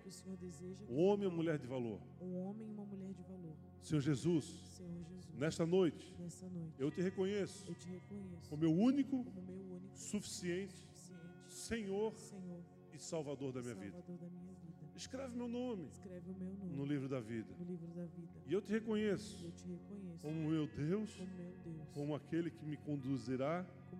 o 0.88 0.96
homem 1.02 1.26
ou 1.28 1.32
mulher 1.34 1.58
de 1.58 1.66
valor. 1.68 2.00
um 2.22 2.36
homem 2.38 2.68
e 2.68 2.72
uma 2.72 2.86
mulher 2.86 3.12
de 3.14 3.24
valor. 3.24 3.56
Senhor 3.82 4.02
Jesus, 4.02 4.46
Senhor 4.46 4.92
Jesus, 4.94 5.34
nesta 5.36 5.66
noite 5.66 6.16
nessa 6.20 6.48
noite 6.50 6.74
eu 6.78 6.92
te 6.92 7.02
reconheço 7.02 7.68
eu 7.68 7.76
te 7.76 7.88
reconheço 7.88 8.50
como 8.50 8.62
meu 8.62 8.74
único, 8.74 9.24
como 9.24 9.42
meu 9.42 9.76
único 9.76 9.98
suficiente 9.98 10.76
suficiente 10.76 11.18
Senhor 11.48 12.14
Senhor 12.18 12.62
e 12.94 13.00
Salvador 13.00 13.52
da 13.54 13.62
minha 13.62 13.76
vida. 13.76 13.92
Salvador 13.92 14.18
da 14.18 14.30
minha 14.30 14.54
vida. 14.54 14.77
Escreve 14.98 15.36
meu 15.38 15.48
nome 15.48 15.88
Escreve 15.92 16.30
o 16.32 16.34
meu 16.36 16.54
nome 16.54 16.76
no 16.76 16.86
livro 16.86 17.08
da 17.08 17.20
vida. 17.20 17.48
livro 17.60 17.88
da 17.94 18.06
vida. 18.06 18.28
E 18.48 18.54
eu 18.54 18.62
te 18.62 18.72
reconheço 18.72 19.40
E 19.42 19.46
eu 19.46 19.52
te 19.52 19.68
reconheço 19.68 20.22
como 20.22 20.50
meu 20.50 20.68
Deus, 20.68 21.16
como 21.16 21.32
meu 21.36 21.54
Deus, 21.64 21.88
como 21.94 22.16
aquele 22.16 22.50
que 22.52 22.66
me 22.66 22.78
conduzirá 22.78 23.64
que 23.90 23.96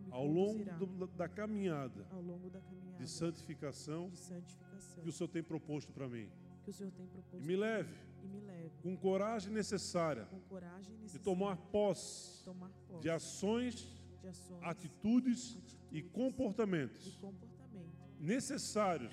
me 0.00 0.10
ao 0.10 0.26
longo 0.26 0.64
do- 0.78 1.06
da 1.08 1.28
caminhada 1.28 2.06
ao 2.10 2.20
longo 2.22 2.48
da 2.50 2.60
caminhada 2.60 2.98
de 2.98 3.06
santificação 3.08 4.08
de 4.10 4.16
santificação 4.18 5.02
que 5.02 5.08
o 5.08 5.12
Senhor 5.12 5.28
tem 5.28 5.42
proposto 5.42 5.92
para 5.92 6.08
mim. 6.08 6.28
E 7.34 7.40
me 7.40 7.56
leve 7.56 7.94
e 8.22 8.26
me 8.28 8.40
leve 8.40 8.70
com 8.82 8.96
coragem 8.96 9.52
necessária 9.52 10.24
com 10.26 10.40
coragem 10.40 10.94
de 10.96 11.02
necessária 11.02 11.24
tomar 11.24 11.56
posse 11.56 12.44
tomar 12.44 12.68
posse 12.88 13.02
de 13.02 13.10
ações 13.10 13.74
de 13.74 13.98
de 14.20 14.28
ações, 14.28 14.62
atitudes 14.62 15.52
e 15.52 15.58
atitudes 15.58 16.10
comportamentos 16.12 17.06
e 17.06 18.24
necessários 18.24 19.12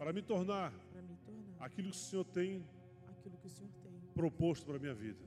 para 0.00 0.14
me 0.14 0.22
tornar 0.22 0.72
para 0.92 1.02
me 1.02 1.14
tornar 1.26 1.66
aquilo 1.66 1.90
que 1.90 1.96
o 1.96 2.00
Senhor 2.00 2.24
tem 2.24 2.64
aquilo 3.06 3.36
que 3.36 3.46
o 3.46 3.50
Senhor 3.50 3.70
tem 3.82 3.92
proposto 4.14 4.64
para 4.64 4.76
a 4.76 4.78
minha 4.78 4.94
vida. 4.94 5.18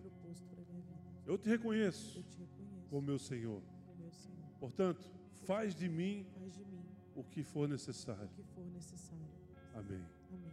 Eu 1.27 1.37
te 1.37 1.47
reconheço 1.47 2.17
Eu 2.17 2.23
te 2.23 2.37
reconheço 2.39 2.87
como 2.89 3.01
meu 3.03 3.19
Senhor. 3.19 3.61
como 3.85 3.99
meu 3.99 4.11
Senhor. 4.11 4.49
Portanto, 4.59 5.03
faz 5.45 5.75
de 5.75 5.87
mim 5.87 6.25
Faz 6.39 6.55
de 6.55 6.65
mim 6.65 6.81
o 7.15 7.23
que 7.23 7.43
for 7.43 7.69
necessário. 7.69 8.25
o 8.25 8.29
que 8.29 8.43
for 8.55 8.65
necessário. 8.65 9.27
Amém. 9.75 10.03
Amém. 10.31 10.51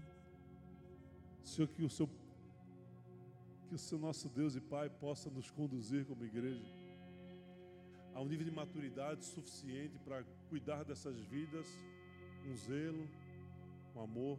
Senhor, 1.43 1.69
que 1.69 1.83
o 1.83 1.89
seu 1.89 2.07
que 3.69 3.75
o 3.75 3.79
seu 3.79 3.99
nosso 3.99 4.29
Deus 4.29 4.55
e 4.55 4.61
Pai 4.61 4.91
possa 4.91 5.31
nos 5.31 5.51
conduzir 5.51 6.05
como 6.05 6.25
igreja 6.25 6.75
a 8.15 8.21
um 8.21 8.27
nível 8.27 8.45
de 8.45 8.51
maturidade 8.51 9.25
suficiente 9.25 9.99
para 10.01 10.25
cuidar 10.51 10.85
dessas 10.85 11.19
vidas 11.21 11.67
com 12.43 12.55
zelo, 12.57 13.09
com 13.93 14.03
amor 14.03 14.39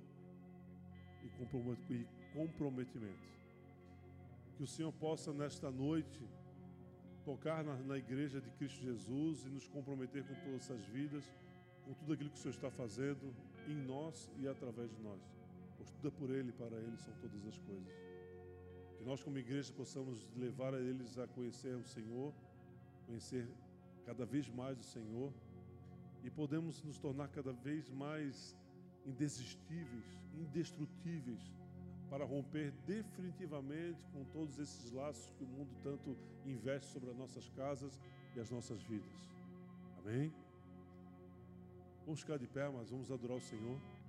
e 1.24 1.30
compromet- 1.30 2.08
comprometimento. 2.34 3.30
Que 4.56 4.64
o 4.64 4.68
Senhor 4.68 4.92
possa 4.94 5.34
nesta 5.34 5.72
noite 5.72 6.22
tocar 7.24 7.64
na, 7.64 7.76
na 7.78 7.98
igreja 7.98 8.42
de 8.42 8.50
Cristo 8.52 8.82
Jesus 8.82 9.46
e 9.46 9.50
nos 9.50 9.68
comprometer 9.68 10.24
com 10.24 10.34
todas 10.36 10.62
essas 10.62 10.84
vidas, 10.86 11.32
com 11.86 11.94
tudo 11.94 12.14
aquilo 12.14 12.30
que 12.30 12.38
o 12.38 12.40
Senhor 12.40 12.54
está 12.54 12.72
fazendo 12.72 13.34
em 13.68 13.76
nós 13.76 14.32
e 14.38 14.48
através 14.48 14.90
de 14.96 15.02
nós. 15.02 15.22
Pois 15.78 15.90
tudo 15.92 16.08
é 16.08 16.12
por 16.12 16.30
Ele 16.30 16.50
e 16.50 16.54
para 16.54 16.76
Ele 16.78 16.98
são 16.98 17.14
todas 17.16 17.46
as 17.46 17.58
coisas. 17.60 17.94
Que 18.98 19.04
nós, 19.04 19.24
como 19.24 19.38
igreja, 19.38 19.74
possamos 19.74 20.28
levar 20.36 20.74
a 20.76 20.80
eles 20.80 21.18
a 21.18 21.28
conhecer 21.28 21.76
o 21.76 21.84
Senhor, 21.84 22.34
conhecer 23.08 23.48
cada 24.06 24.26
vez 24.26 24.48
mais 24.50 24.80
o 24.80 24.84
Senhor 24.84 25.34
e 26.24 26.30
podemos 26.30 26.84
nos 26.84 27.00
tornar 27.00 27.28
cada 27.30 27.52
vez 27.52 27.90
mais 27.90 28.56
indesistíveis, 29.06 30.06
indestrutíveis, 30.34 31.42
para 32.10 32.26
romper 32.26 32.72
definitivamente 32.86 34.06
com 34.08 34.24
todos 34.26 34.60
esses 34.60 34.92
laços 34.92 35.32
que 35.38 35.44
o 35.44 35.48
mundo 35.48 35.74
tanto 35.82 36.18
investe 36.46 36.92
sobre 36.92 37.10
as 37.10 37.18
nossas 37.18 37.50
casas 37.50 38.00
e 38.36 38.40
as 38.40 38.52
nossas 38.52 38.82
vidas. 38.84 39.30
Amém? 40.00 40.34
Vamos 42.06 42.20
ficar 42.20 42.38
de 42.38 42.48
pé, 42.48 42.68
mas 42.70 42.90
vamos 42.90 43.12
adorar 43.12 43.38
o 43.38 43.42
Senhor. 43.42 43.80